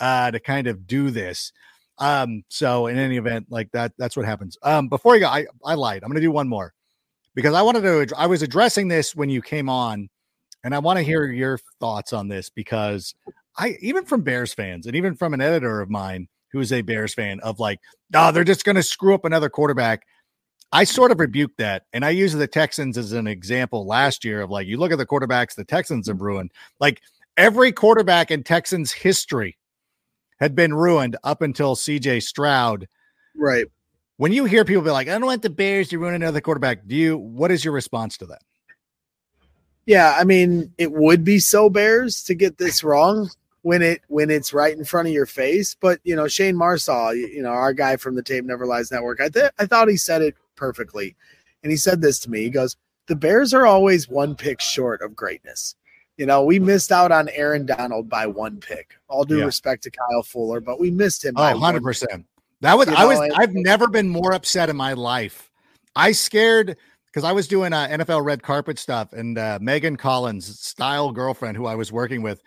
uh 0.00 0.30
to 0.30 0.38
kind 0.38 0.68
of 0.68 0.86
do 0.86 1.10
this. 1.10 1.52
Um, 1.98 2.44
so 2.48 2.86
in 2.86 2.96
any 2.96 3.16
event, 3.16 3.46
like 3.50 3.70
that, 3.72 3.92
that's 3.98 4.16
what 4.16 4.24
happens. 4.24 4.56
Um, 4.62 4.88
before 4.88 5.16
you 5.16 5.22
go, 5.22 5.28
I, 5.28 5.46
I 5.64 5.74
lied. 5.74 6.02
I'm 6.02 6.08
gonna 6.08 6.20
do 6.20 6.30
one 6.30 6.48
more 6.48 6.72
because 7.34 7.54
I 7.54 7.62
wanted 7.62 7.82
to 7.82 8.16
I 8.16 8.26
was 8.26 8.42
addressing 8.42 8.88
this 8.88 9.14
when 9.14 9.30
you 9.30 9.42
came 9.42 9.68
on, 9.68 10.08
and 10.64 10.74
I 10.74 10.78
want 10.78 10.98
to 10.98 11.02
hear 11.02 11.26
your 11.26 11.58
thoughts 11.80 12.12
on 12.12 12.28
this 12.28 12.50
because 12.50 13.14
I 13.58 13.76
even 13.80 14.04
from 14.04 14.22
Bears 14.22 14.54
fans 14.54 14.86
and 14.86 14.94
even 14.94 15.14
from 15.14 15.34
an 15.34 15.40
editor 15.40 15.80
of 15.80 15.90
mine 15.90 16.28
who 16.52 16.60
is 16.60 16.72
a 16.72 16.82
Bears 16.82 17.12
fan 17.12 17.40
of 17.40 17.58
like, 17.58 17.80
oh, 18.14 18.32
they're 18.32 18.44
just 18.44 18.64
going 18.64 18.76
to 18.76 18.82
screw 18.82 19.14
up 19.14 19.24
another 19.24 19.50
quarterback. 19.50 20.06
I 20.72 20.84
sort 20.84 21.10
of 21.10 21.20
rebuke 21.20 21.56
that. 21.58 21.84
And 21.92 22.04
I 22.04 22.10
use 22.10 22.32
the 22.32 22.46
Texans 22.46 22.96
as 22.96 23.12
an 23.12 23.26
example 23.26 23.86
last 23.86 24.24
year 24.24 24.42
of 24.42 24.50
like, 24.50 24.66
you 24.66 24.76
look 24.76 24.92
at 24.92 24.98
the 24.98 25.06
quarterbacks 25.06 25.54
the 25.54 25.64
Texans 25.64 26.08
have 26.08 26.20
ruined. 26.20 26.52
Like 26.78 27.00
every 27.36 27.72
quarterback 27.72 28.30
in 28.30 28.44
Texans 28.44 28.92
history 28.92 29.58
had 30.38 30.54
been 30.54 30.72
ruined 30.72 31.16
up 31.24 31.42
until 31.42 31.74
CJ 31.74 32.22
Stroud. 32.22 32.86
Right. 33.36 33.66
When 34.18 34.32
you 34.32 34.44
hear 34.44 34.64
people 34.64 34.82
be 34.82 34.90
like, 34.90 35.08
I 35.08 35.12
don't 35.12 35.26
want 35.26 35.42
the 35.42 35.50
Bears 35.50 35.88
to 35.88 35.98
ruin 35.98 36.14
another 36.14 36.40
quarterback, 36.40 36.86
do 36.86 36.94
you, 36.94 37.18
what 37.18 37.50
is 37.50 37.64
your 37.64 37.74
response 37.74 38.16
to 38.18 38.26
that? 38.26 38.42
Yeah. 39.86 40.16
I 40.18 40.24
mean, 40.24 40.72
it 40.76 40.92
would 40.92 41.24
be 41.24 41.38
so 41.38 41.70
Bears 41.70 42.22
to 42.24 42.34
get 42.34 42.58
this 42.58 42.84
wrong 42.84 43.30
when 43.62 43.82
it 43.82 44.02
when 44.08 44.30
it's 44.30 44.52
right 44.52 44.76
in 44.76 44.84
front 44.84 45.08
of 45.08 45.14
your 45.14 45.26
face. 45.26 45.74
But 45.74 46.00
you 46.04 46.16
know, 46.16 46.28
Shane 46.28 46.56
Marsaw, 46.56 47.14
you 47.14 47.42
know, 47.42 47.50
our 47.50 47.72
guy 47.72 47.96
from 47.96 48.14
the 48.14 48.22
Tape 48.22 48.44
Never 48.44 48.66
Lies 48.66 48.90
Network, 48.90 49.20
I 49.20 49.28
th- 49.28 49.52
I 49.58 49.66
thought 49.66 49.88
he 49.88 49.96
said 49.96 50.22
it 50.22 50.34
perfectly, 50.56 51.16
and 51.62 51.70
he 51.70 51.76
said 51.76 52.00
this 52.00 52.18
to 52.20 52.30
me. 52.30 52.42
He 52.42 52.50
goes, 52.50 52.76
"The 53.06 53.16
Bears 53.16 53.54
are 53.54 53.66
always 53.66 54.08
one 54.08 54.34
pick 54.34 54.60
short 54.60 55.02
of 55.02 55.16
greatness." 55.16 55.74
You 56.16 56.26
know, 56.26 56.44
we 56.44 56.58
missed 56.58 56.90
out 56.90 57.12
on 57.12 57.28
Aaron 57.28 57.64
Donald 57.64 58.08
by 58.08 58.26
one 58.26 58.58
pick. 58.58 58.94
All 59.06 59.24
due 59.24 59.38
yeah. 59.38 59.44
respect 59.44 59.84
to 59.84 59.90
Kyle 59.90 60.24
Fuller, 60.24 60.60
but 60.60 60.80
we 60.80 60.90
missed 60.90 61.24
him. 61.24 61.34
Oh, 61.36 61.52
100 61.52 61.82
percent. 61.82 62.26
That 62.60 62.76
was 62.76 62.88
you 62.88 62.94
I 62.94 63.04
was. 63.04 63.20
I've 63.36 63.54
never 63.54 63.86
been 63.86 64.08
more 64.08 64.32
upset 64.32 64.68
in 64.68 64.76
my 64.76 64.94
life. 64.94 65.50
I 65.94 66.12
scared 66.12 66.76
because 67.06 67.24
I 67.24 67.32
was 67.32 67.48
doing 67.48 67.72
uh, 67.72 67.88
NFL 67.88 68.24
red 68.24 68.42
carpet 68.42 68.78
stuff, 68.78 69.12
and 69.12 69.38
uh, 69.38 69.58
Megan 69.60 69.96
Collins, 69.96 70.58
style 70.58 71.12
girlfriend 71.12 71.56
who 71.56 71.66
I 71.66 71.74
was 71.74 71.92
working 71.92 72.22
with, 72.22 72.42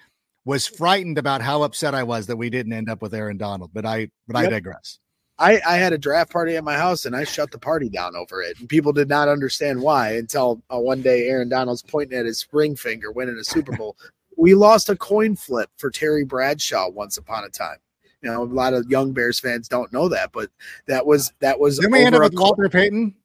was 0.45 0.67
frightened 0.67 1.17
about 1.17 1.41
how 1.41 1.63
upset 1.63 1.93
I 1.93 2.03
was 2.03 2.27
that 2.27 2.37
we 2.37 2.49
didn't 2.49 2.73
end 2.73 2.89
up 2.89 3.01
with 3.01 3.13
Aaron 3.13 3.37
Donald. 3.37 3.71
But 3.73 3.85
I 3.85 4.09
but 4.27 4.37
yep. 4.39 4.47
I 4.47 4.49
digress. 4.49 4.99
I, 5.41 5.59
I 5.67 5.77
had 5.77 5.91
a 5.91 5.97
draft 5.97 6.31
party 6.31 6.55
at 6.55 6.63
my 6.63 6.77
house 6.77 7.05
and 7.05 7.15
I 7.15 7.23
shut 7.23 7.49
the 7.49 7.57
party 7.57 7.89
down 7.89 8.15
over 8.15 8.43
it. 8.43 8.59
And 8.59 8.69
people 8.69 8.93
did 8.93 9.09
not 9.09 9.27
understand 9.27 9.81
why 9.81 10.11
until 10.17 10.61
uh, 10.71 10.77
one 10.77 11.01
day 11.01 11.27
Aaron 11.27 11.49
Donald's 11.49 11.81
pointing 11.81 12.17
at 12.17 12.27
his 12.27 12.45
ring 12.51 12.75
finger 12.75 13.11
winning 13.11 13.37
a 13.37 13.43
Super 13.43 13.75
Bowl. 13.75 13.97
we 14.37 14.53
lost 14.53 14.89
a 14.89 14.95
coin 14.95 15.35
flip 15.35 15.71
for 15.77 15.89
Terry 15.89 16.23
Bradshaw 16.23 16.89
once 16.89 17.17
upon 17.17 17.43
a 17.43 17.49
time. 17.49 17.77
You 18.21 18.29
know, 18.29 18.43
a 18.43 18.45
lot 18.45 18.73
of 18.73 18.87
young 18.87 19.13
Bears 19.13 19.39
fans 19.39 19.67
don't 19.67 19.91
know 19.91 20.07
that, 20.09 20.31
but 20.31 20.51
that 20.85 21.07
was 21.07 21.33
that 21.39 21.59
was. 21.59 21.79
Then 21.79 21.91
we 21.91 22.05
end 22.05 22.13
up 22.13 22.21
with 22.21 22.35
Walter 22.35 22.69
Payton. 22.69 23.15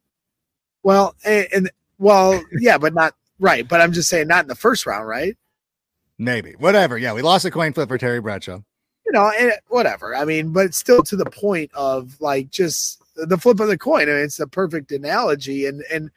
Well, 0.81 1.15
and, 1.23 1.47
and 1.53 1.71
well, 1.99 2.43
yeah, 2.59 2.79
but 2.79 2.95
not 2.95 3.13
right. 3.37 3.67
But 3.67 3.79
I'm 3.79 3.91
just 3.91 4.09
saying, 4.09 4.27
not 4.27 4.43
in 4.43 4.47
the 4.47 4.55
first 4.55 4.87
round, 4.87 5.07
right? 5.07 5.37
Maybe 6.19 6.55
whatever. 6.57 6.97
Yeah, 6.97 7.13
we 7.13 7.21
lost 7.21 7.45
a 7.45 7.51
coin 7.51 7.73
flip 7.73 7.89
for 7.89 7.97
Terry 7.97 8.19
Bradshaw 8.21 8.61
you 9.07 9.13
know, 9.13 9.31
whatever. 9.69 10.15
I 10.15 10.25
mean, 10.25 10.51
but 10.51 10.75
still 10.75 11.01
to 11.03 11.15
the 11.15 11.29
point 11.29 11.71
of 11.73 12.19
like 12.19 12.49
just 12.49 13.01
the 13.15 13.37
flip 13.37 13.61
of 13.61 13.69
the 13.69 13.77
coin. 13.77 14.03
I 14.03 14.13
mean, 14.13 14.23
it's 14.23 14.35
the 14.35 14.47
perfect 14.47 14.91
analogy, 14.91 15.65
and 15.65 15.81
and 15.91 16.11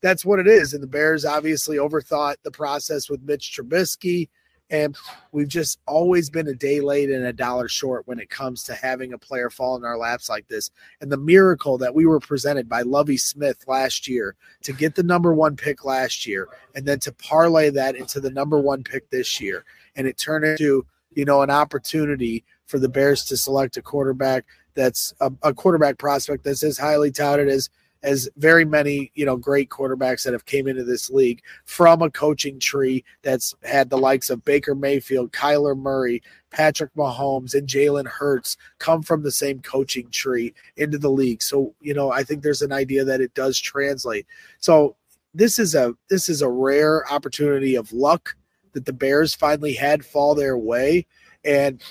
that's 0.00 0.24
what 0.24 0.38
it 0.38 0.46
is. 0.46 0.72
And 0.72 0.82
the 0.82 0.86
Bears 0.86 1.24
obviously 1.24 1.78
overthought 1.78 2.36
the 2.44 2.52
process 2.52 3.10
with 3.10 3.22
Mitch 3.22 3.52
Trubisky, 3.56 4.28
and 4.70 4.96
we've 5.32 5.48
just 5.48 5.78
always 5.86 6.28
been 6.28 6.48
a 6.48 6.54
day 6.54 6.80
late 6.80 7.10
and 7.10 7.24
a 7.24 7.32
dollar 7.32 7.68
short 7.68 8.06
when 8.06 8.18
it 8.18 8.30
comes 8.30 8.62
to 8.64 8.74
having 8.74 9.12
a 9.12 9.18
player 9.18 9.48
fall 9.48 9.76
in 9.76 9.84
our 9.84 9.96
laps 9.96 10.28
like 10.28 10.48
this. 10.48 10.70
And 11.00 11.10
the 11.10 11.16
miracle 11.16 11.78
that 11.78 11.94
we 11.94 12.06
were 12.06 12.20
presented 12.20 12.68
by 12.68 12.82
Lovie 12.82 13.16
Smith 13.16 13.64
last 13.68 14.08
year 14.08 14.34
to 14.62 14.72
get 14.72 14.94
the 14.94 15.02
number 15.02 15.32
one 15.32 15.56
pick 15.56 15.84
last 15.84 16.26
year, 16.26 16.48
and 16.74 16.84
then 16.84 16.98
to 17.00 17.12
parlay 17.12 17.70
that 17.70 17.96
into 17.96 18.20
the 18.20 18.30
number 18.30 18.58
one 18.58 18.82
pick 18.82 19.08
this 19.10 19.40
year, 19.40 19.64
and 19.94 20.06
it 20.06 20.18
turned 20.18 20.44
into 20.44 20.86
you 21.16 21.24
know, 21.24 21.42
an 21.42 21.50
opportunity 21.50 22.44
for 22.66 22.78
the 22.78 22.88
Bears 22.88 23.24
to 23.24 23.36
select 23.36 23.76
a 23.76 23.82
quarterback 23.82 24.44
that's 24.74 25.14
a, 25.20 25.32
a 25.42 25.54
quarterback 25.54 25.98
prospect 25.98 26.44
that's 26.44 26.62
as 26.62 26.78
highly 26.78 27.10
touted 27.10 27.48
as 27.48 27.70
as 28.02 28.28
very 28.36 28.64
many 28.64 29.10
you 29.14 29.24
know 29.24 29.36
great 29.36 29.68
quarterbacks 29.68 30.24
that 30.24 30.32
have 30.32 30.46
came 30.46 30.66
into 30.66 30.84
this 30.84 31.10
league 31.10 31.42
from 31.64 32.02
a 32.02 32.10
coaching 32.10 32.58
tree 32.58 33.04
that's 33.22 33.54
had 33.64 33.90
the 33.90 33.98
likes 33.98 34.30
of 34.30 34.44
Baker 34.44 34.74
Mayfield, 34.74 35.32
Kyler 35.32 35.76
Murray, 35.76 36.22
Patrick 36.50 36.94
Mahomes, 36.94 37.54
and 37.54 37.68
Jalen 37.68 38.06
Hurts 38.06 38.56
come 38.78 39.02
from 39.02 39.22
the 39.22 39.32
same 39.32 39.60
coaching 39.60 40.10
tree 40.10 40.54
into 40.76 40.98
the 40.98 41.10
league. 41.10 41.42
So 41.42 41.74
you 41.80 41.94
know 41.94 42.10
I 42.10 42.22
think 42.22 42.42
there's 42.42 42.62
an 42.62 42.72
idea 42.72 43.04
that 43.04 43.20
it 43.20 43.34
does 43.34 43.58
translate. 43.58 44.26
So 44.60 44.96
this 45.34 45.58
is 45.58 45.74
a 45.74 45.94
this 46.08 46.28
is 46.28 46.42
a 46.42 46.48
rare 46.48 47.10
opportunity 47.12 47.74
of 47.74 47.92
luck 47.92 48.36
that 48.72 48.84
the 48.84 48.92
Bears 48.92 49.34
finally 49.34 49.72
had 49.72 50.04
fall 50.04 50.34
their 50.34 50.58
way. 50.58 51.06
And 51.44 51.82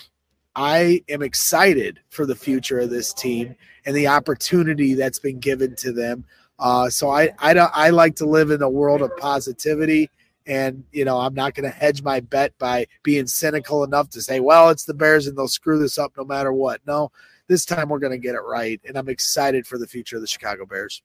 I 0.55 1.01
am 1.09 1.21
excited 1.21 1.99
for 2.09 2.25
the 2.25 2.35
future 2.35 2.79
of 2.79 2.89
this 2.89 3.13
team 3.13 3.55
and 3.85 3.95
the 3.95 4.07
opportunity 4.07 4.93
that's 4.93 5.19
been 5.19 5.39
given 5.39 5.75
to 5.77 5.91
them. 5.91 6.25
Uh, 6.59 6.89
so 6.89 7.09
I, 7.09 7.31
I, 7.39 7.53
I 7.53 7.89
like 7.89 8.15
to 8.17 8.25
live 8.25 8.51
in 8.51 8.61
a 8.61 8.69
world 8.69 9.01
of 9.01 9.15
positivity. 9.17 10.09
And, 10.47 10.83
you 10.91 11.05
know, 11.05 11.19
I'm 11.19 11.33
not 11.33 11.55
going 11.55 11.69
to 11.69 11.75
hedge 11.75 12.03
my 12.03 12.19
bet 12.19 12.57
by 12.59 12.85
being 13.03 13.27
cynical 13.27 13.83
enough 13.83 14.09
to 14.11 14.21
say, 14.21 14.39
well, 14.39 14.69
it's 14.69 14.85
the 14.85 14.93
Bears 14.93 15.27
and 15.27 15.37
they'll 15.37 15.47
screw 15.47 15.79
this 15.79 15.97
up 15.97 16.13
no 16.17 16.23
matter 16.23 16.53
what. 16.53 16.81
No, 16.85 17.11
this 17.47 17.65
time 17.65 17.89
we're 17.89 17.99
going 17.99 18.11
to 18.11 18.17
get 18.17 18.35
it 18.35 18.41
right. 18.41 18.79
And 18.87 18.95
I'm 18.97 19.09
excited 19.09 19.65
for 19.67 19.77
the 19.77 19.87
future 19.87 20.17
of 20.17 20.21
the 20.21 20.27
Chicago 20.27 20.65
Bears. 20.65 21.01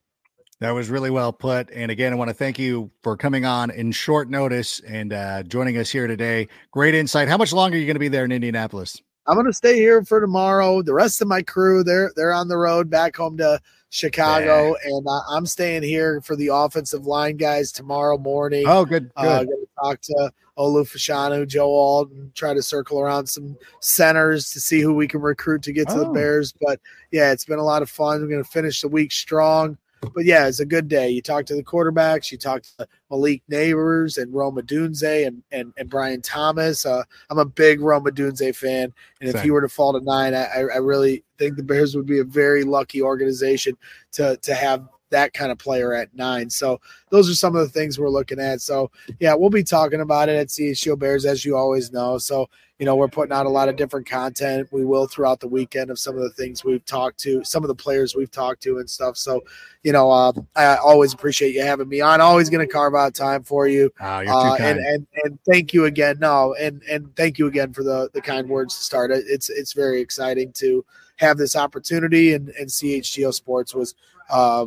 That 0.61 0.72
was 0.72 0.90
really 0.90 1.11
well 1.11 1.32
put. 1.32 1.70
And 1.70 1.90
again, 1.90 2.12
I 2.12 2.16
want 2.16 2.28
to 2.28 2.34
thank 2.34 2.59
you 2.59 2.90
for 3.03 3.16
coming 3.16 3.46
on 3.46 3.70
in 3.70 3.92
short 3.92 4.28
notice 4.28 4.80
and 4.80 5.12
uh, 5.14 5.42
joining 5.44 5.78
us 5.78 5.88
here 5.88 6.07
today. 6.07 6.48
Great 6.70 6.94
insight. 6.94 7.28
How 7.28 7.38
much 7.38 7.55
longer 7.55 7.76
are 7.76 7.80
you 7.80 7.86
going 7.86 7.94
to 7.94 8.01
be 8.01 8.09
there 8.09 8.26
in 8.26 8.32
Indianapolis? 8.32 9.01
I'm 9.30 9.36
going 9.36 9.46
to 9.46 9.52
stay 9.52 9.76
here 9.76 10.04
for 10.04 10.20
tomorrow. 10.20 10.82
The 10.82 10.92
rest 10.92 11.22
of 11.22 11.28
my 11.28 11.40
crew, 11.40 11.84
they're 11.84 12.10
they're 12.16 12.32
on 12.32 12.48
the 12.48 12.56
road 12.56 12.90
back 12.90 13.16
home 13.16 13.36
to 13.36 13.60
Chicago, 13.90 14.74
yeah. 14.82 14.90
and 14.90 15.06
uh, 15.06 15.20
I'm 15.30 15.46
staying 15.46 15.84
here 15.84 16.20
for 16.20 16.34
the 16.34 16.48
offensive 16.48 17.06
line 17.06 17.36
guys 17.36 17.70
tomorrow 17.70 18.18
morning. 18.18 18.64
Oh, 18.66 18.84
good. 18.84 19.12
Uh, 19.14 19.22
good. 19.22 19.28
Uh, 19.28 19.44
going 19.44 19.66
to 19.66 19.68
talk 19.80 20.00
to 20.00 20.32
Olu 20.58 20.84
Fashanu, 20.84 21.46
Joe 21.46 21.72
Alt, 21.72 22.10
try 22.34 22.54
to 22.54 22.62
circle 22.62 22.98
around 22.98 23.28
some 23.28 23.56
centers 23.80 24.50
to 24.50 24.58
see 24.58 24.80
who 24.80 24.94
we 24.94 25.06
can 25.06 25.20
recruit 25.20 25.62
to 25.62 25.72
get 25.72 25.86
to 25.88 25.94
oh. 25.94 25.98
the 26.00 26.06
Bears. 26.06 26.52
But 26.60 26.80
yeah, 27.12 27.30
it's 27.30 27.44
been 27.44 27.60
a 27.60 27.64
lot 27.64 27.82
of 27.82 27.88
fun. 27.88 28.20
We're 28.20 28.28
going 28.28 28.42
to 28.42 28.50
finish 28.50 28.80
the 28.80 28.88
week 28.88 29.12
strong 29.12 29.78
but 30.01 30.24
yeah, 30.24 30.46
it's 30.46 30.61
a 30.61 30.66
good 30.66 30.88
day. 30.88 31.11
You 31.11 31.22
talk 31.22 31.46
to 31.46 31.55
the 31.55 31.62
quarterbacks, 31.62 32.32
you 32.32 32.38
talk 32.38 32.62
to 32.62 32.88
Malik 33.11 33.42
Nabers 33.51 34.20
and 34.20 34.32
Rome 34.32 34.57
Odunze 34.57 35.26
and, 35.26 35.42
and, 35.53 35.72
and 35.76 35.90
Brian 35.90 36.22
Thomas. 36.22 36.86
Uh, 36.86 37.03
I'm 37.28 37.38
a 37.38 37.44
big 37.44 37.80
Rome 37.80 38.05
Odunze 38.05 38.55
fan. 38.57 38.92
And 39.20 39.30
Same. 39.30 39.36
if 39.36 39.42
he 39.42 39.51
were 39.51 39.61
to 39.61 39.68
fall 39.68 39.92
to 39.92 40.01
nine, 40.05 40.34
I, 40.34 40.44
I 40.44 40.76
really 40.76 41.22
think 41.38 41.57
the 41.57 41.62
Bears 41.62 41.94
would 41.94 42.07
be 42.07 42.20
a 42.20 42.24
very 42.24 42.64
lucky 42.64 43.03
organization 43.03 43.76
to, 44.12 44.36
to 44.38 44.55
have 44.55 44.88
that 45.11 45.32
kind 45.32 45.52
of 45.52 45.58
player 45.58 45.94
at 45.94 46.14
nine. 46.14 46.48
So 46.50 46.80
those 47.11 47.28
are 47.28 47.34
some 47.34 47.56
of 47.56 47.62
the 47.62 47.68
things 47.68 47.98
we're 47.98 48.08
looking 48.08 48.40
at. 48.40 48.61
So 48.61 48.90
yeah, 49.18 49.34
we'll 49.34 49.50
be 49.50 49.62
talking 49.62 50.00
about 50.00 50.28
it 50.28 50.36
at 50.36 50.48
CHGO 50.48 50.98
Bears 50.98 51.24
as 51.24 51.44
you 51.44 51.56
always 51.56 51.92
know. 51.92 52.18
So 52.18 52.48
you 52.80 52.86
know, 52.86 52.96
we're 52.96 53.08
putting 53.08 53.34
out 53.34 53.44
a 53.44 53.50
lot 53.50 53.68
of 53.68 53.76
different 53.76 54.08
content. 54.08 54.66
We 54.72 54.86
will 54.86 55.06
throughout 55.06 55.38
the 55.38 55.46
weekend 55.46 55.90
of 55.90 55.98
some 55.98 56.16
of 56.16 56.22
the 56.22 56.30
things 56.30 56.64
we've 56.64 56.84
talked 56.86 57.20
to, 57.20 57.44
some 57.44 57.62
of 57.62 57.68
the 57.68 57.74
players 57.74 58.16
we've 58.16 58.30
talked 58.30 58.62
to 58.62 58.78
and 58.78 58.88
stuff. 58.88 59.18
So, 59.18 59.42
you 59.82 59.92
know, 59.92 60.11
uh, 60.11 60.32
I 60.56 60.76
always 60.76 61.12
appreciate 61.12 61.54
you 61.54 61.62
having 61.62 61.90
me 61.90 62.00
on. 62.00 62.22
Always 62.22 62.48
going 62.48 62.66
to 62.66 62.72
carve 62.72 62.94
out 62.94 63.14
time 63.14 63.42
for 63.42 63.68
you. 63.68 63.92
Oh, 64.00 64.06
uh, 64.06 64.56
and, 64.58 64.78
and, 64.78 65.06
and 65.24 65.38
thank 65.44 65.74
you 65.74 65.84
again. 65.84 66.20
No, 66.20 66.54
and, 66.54 66.82
and 66.90 67.14
thank 67.16 67.38
you 67.38 67.48
again 67.48 67.74
for 67.74 67.84
the, 67.84 68.08
the 68.14 68.22
kind 68.22 68.48
words 68.48 68.74
to 68.78 68.82
start. 68.82 69.11
It's, 69.11 69.50
it's 69.50 69.74
very 69.74 70.00
exciting 70.00 70.50
to 70.54 70.82
have 71.16 71.36
this 71.36 71.56
opportunity 71.56 72.32
and, 72.32 72.48
and 72.58 72.70
CHGO 72.70 73.34
sports 73.34 73.74
was, 73.74 73.94
uh, 74.30 74.64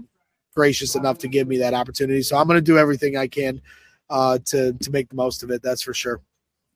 gracious 0.56 0.95
enough 0.95 1.18
to 1.20 1.28
give 1.28 1.47
me 1.47 1.58
that 1.58 1.74
opportunity. 1.74 2.22
So 2.22 2.38
I'm 2.38 2.47
going 2.47 2.58
to 2.58 2.62
do 2.62 2.78
everything 2.78 3.18
I 3.18 3.28
can, 3.28 3.62
uh, 4.10 4.39
to, 4.45 4.74
to 4.74 4.91
make 4.91 5.10
the 5.10 5.16
most 5.16 5.43
of 5.43 5.51
it. 5.51 5.62
That's 5.62 5.82
for 5.82 5.93
sure. 5.93 6.22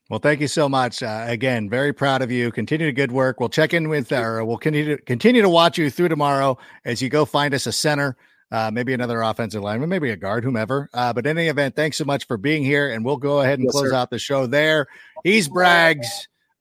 Well, 0.09 0.19
thank 0.19 0.39
you 0.39 0.47
so 0.47 0.69
much. 0.69 1.03
Uh, 1.03 1.25
again, 1.27 1.69
very 1.69 1.91
proud 1.91 2.21
of 2.21 2.31
you. 2.31 2.49
Continue 2.49 2.87
the 2.87 2.93
good 2.93 3.11
work. 3.11 3.41
We'll 3.41 3.49
check 3.49 3.73
in 3.73 3.89
with, 3.89 4.11
or 4.13 4.43
we'll 4.45 4.57
continue 4.57 4.95
to 4.95 5.03
continue 5.03 5.41
to 5.41 5.49
watch 5.49 5.77
you 5.77 5.89
through 5.89 6.07
tomorrow 6.07 6.57
as 6.85 7.01
you 7.01 7.09
go 7.09 7.25
find 7.25 7.53
us 7.53 7.67
a 7.67 7.73
center, 7.73 8.15
uh, 8.51 8.71
maybe 8.71 8.93
another 8.93 9.21
offensive 9.21 9.61
lineman, 9.61 9.89
maybe 9.89 10.11
a 10.11 10.15
guard, 10.15 10.45
whomever. 10.45 10.89
Uh, 10.93 11.11
but 11.11 11.27
in 11.27 11.37
any 11.37 11.49
event, 11.49 11.75
thanks 11.75 11.97
so 11.97 12.05
much 12.05 12.25
for 12.25 12.37
being 12.37 12.63
here, 12.63 12.91
and 12.91 13.03
we'll 13.03 13.17
go 13.17 13.41
ahead 13.41 13.59
and 13.59 13.65
yes, 13.65 13.73
close 13.73 13.89
sir. 13.89 13.95
out 13.95 14.09
the 14.09 14.17
show 14.17 14.47
there. 14.47 14.87
He's 15.25 15.49
Braggs. 15.49 16.07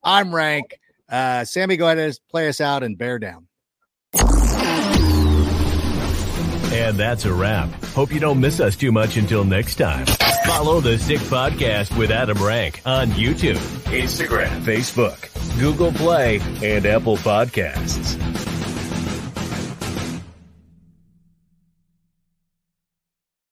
I'm 0.03 0.35
Rank. 0.35 0.81
Uh, 1.09 1.45
Sammy, 1.45 1.77
go 1.77 1.87
ahead 1.87 1.99
and 1.99 2.19
play 2.29 2.49
us 2.49 2.61
out 2.61 2.83
and 2.83 2.99
bear 2.99 3.21
down. 3.21 3.47
And 6.73 6.97
that's 6.97 7.25
a 7.25 7.33
wrap. 7.33 7.69
Hope 7.87 8.13
you 8.13 8.21
don't 8.21 8.41
miss 8.41 8.61
us 8.61 8.77
too 8.77 8.93
much 8.93 9.17
until 9.17 9.45
next 9.45 9.77
time. 9.77 10.07
Follow 10.47 10.81
the 10.81 10.99
Sick 10.99 11.21
Podcast 11.21 11.97
with 11.97 12.11
Adam 12.11 12.43
Rank 12.43 12.83
on 12.85 13.09
YouTube, 13.11 13.57
Instagram, 13.87 14.63
Facebook, 14.63 15.31
Google 15.59 15.93
Play, 15.93 16.41
and 16.63 16.85
Apple 16.87 17.17
Podcasts. 17.19 18.76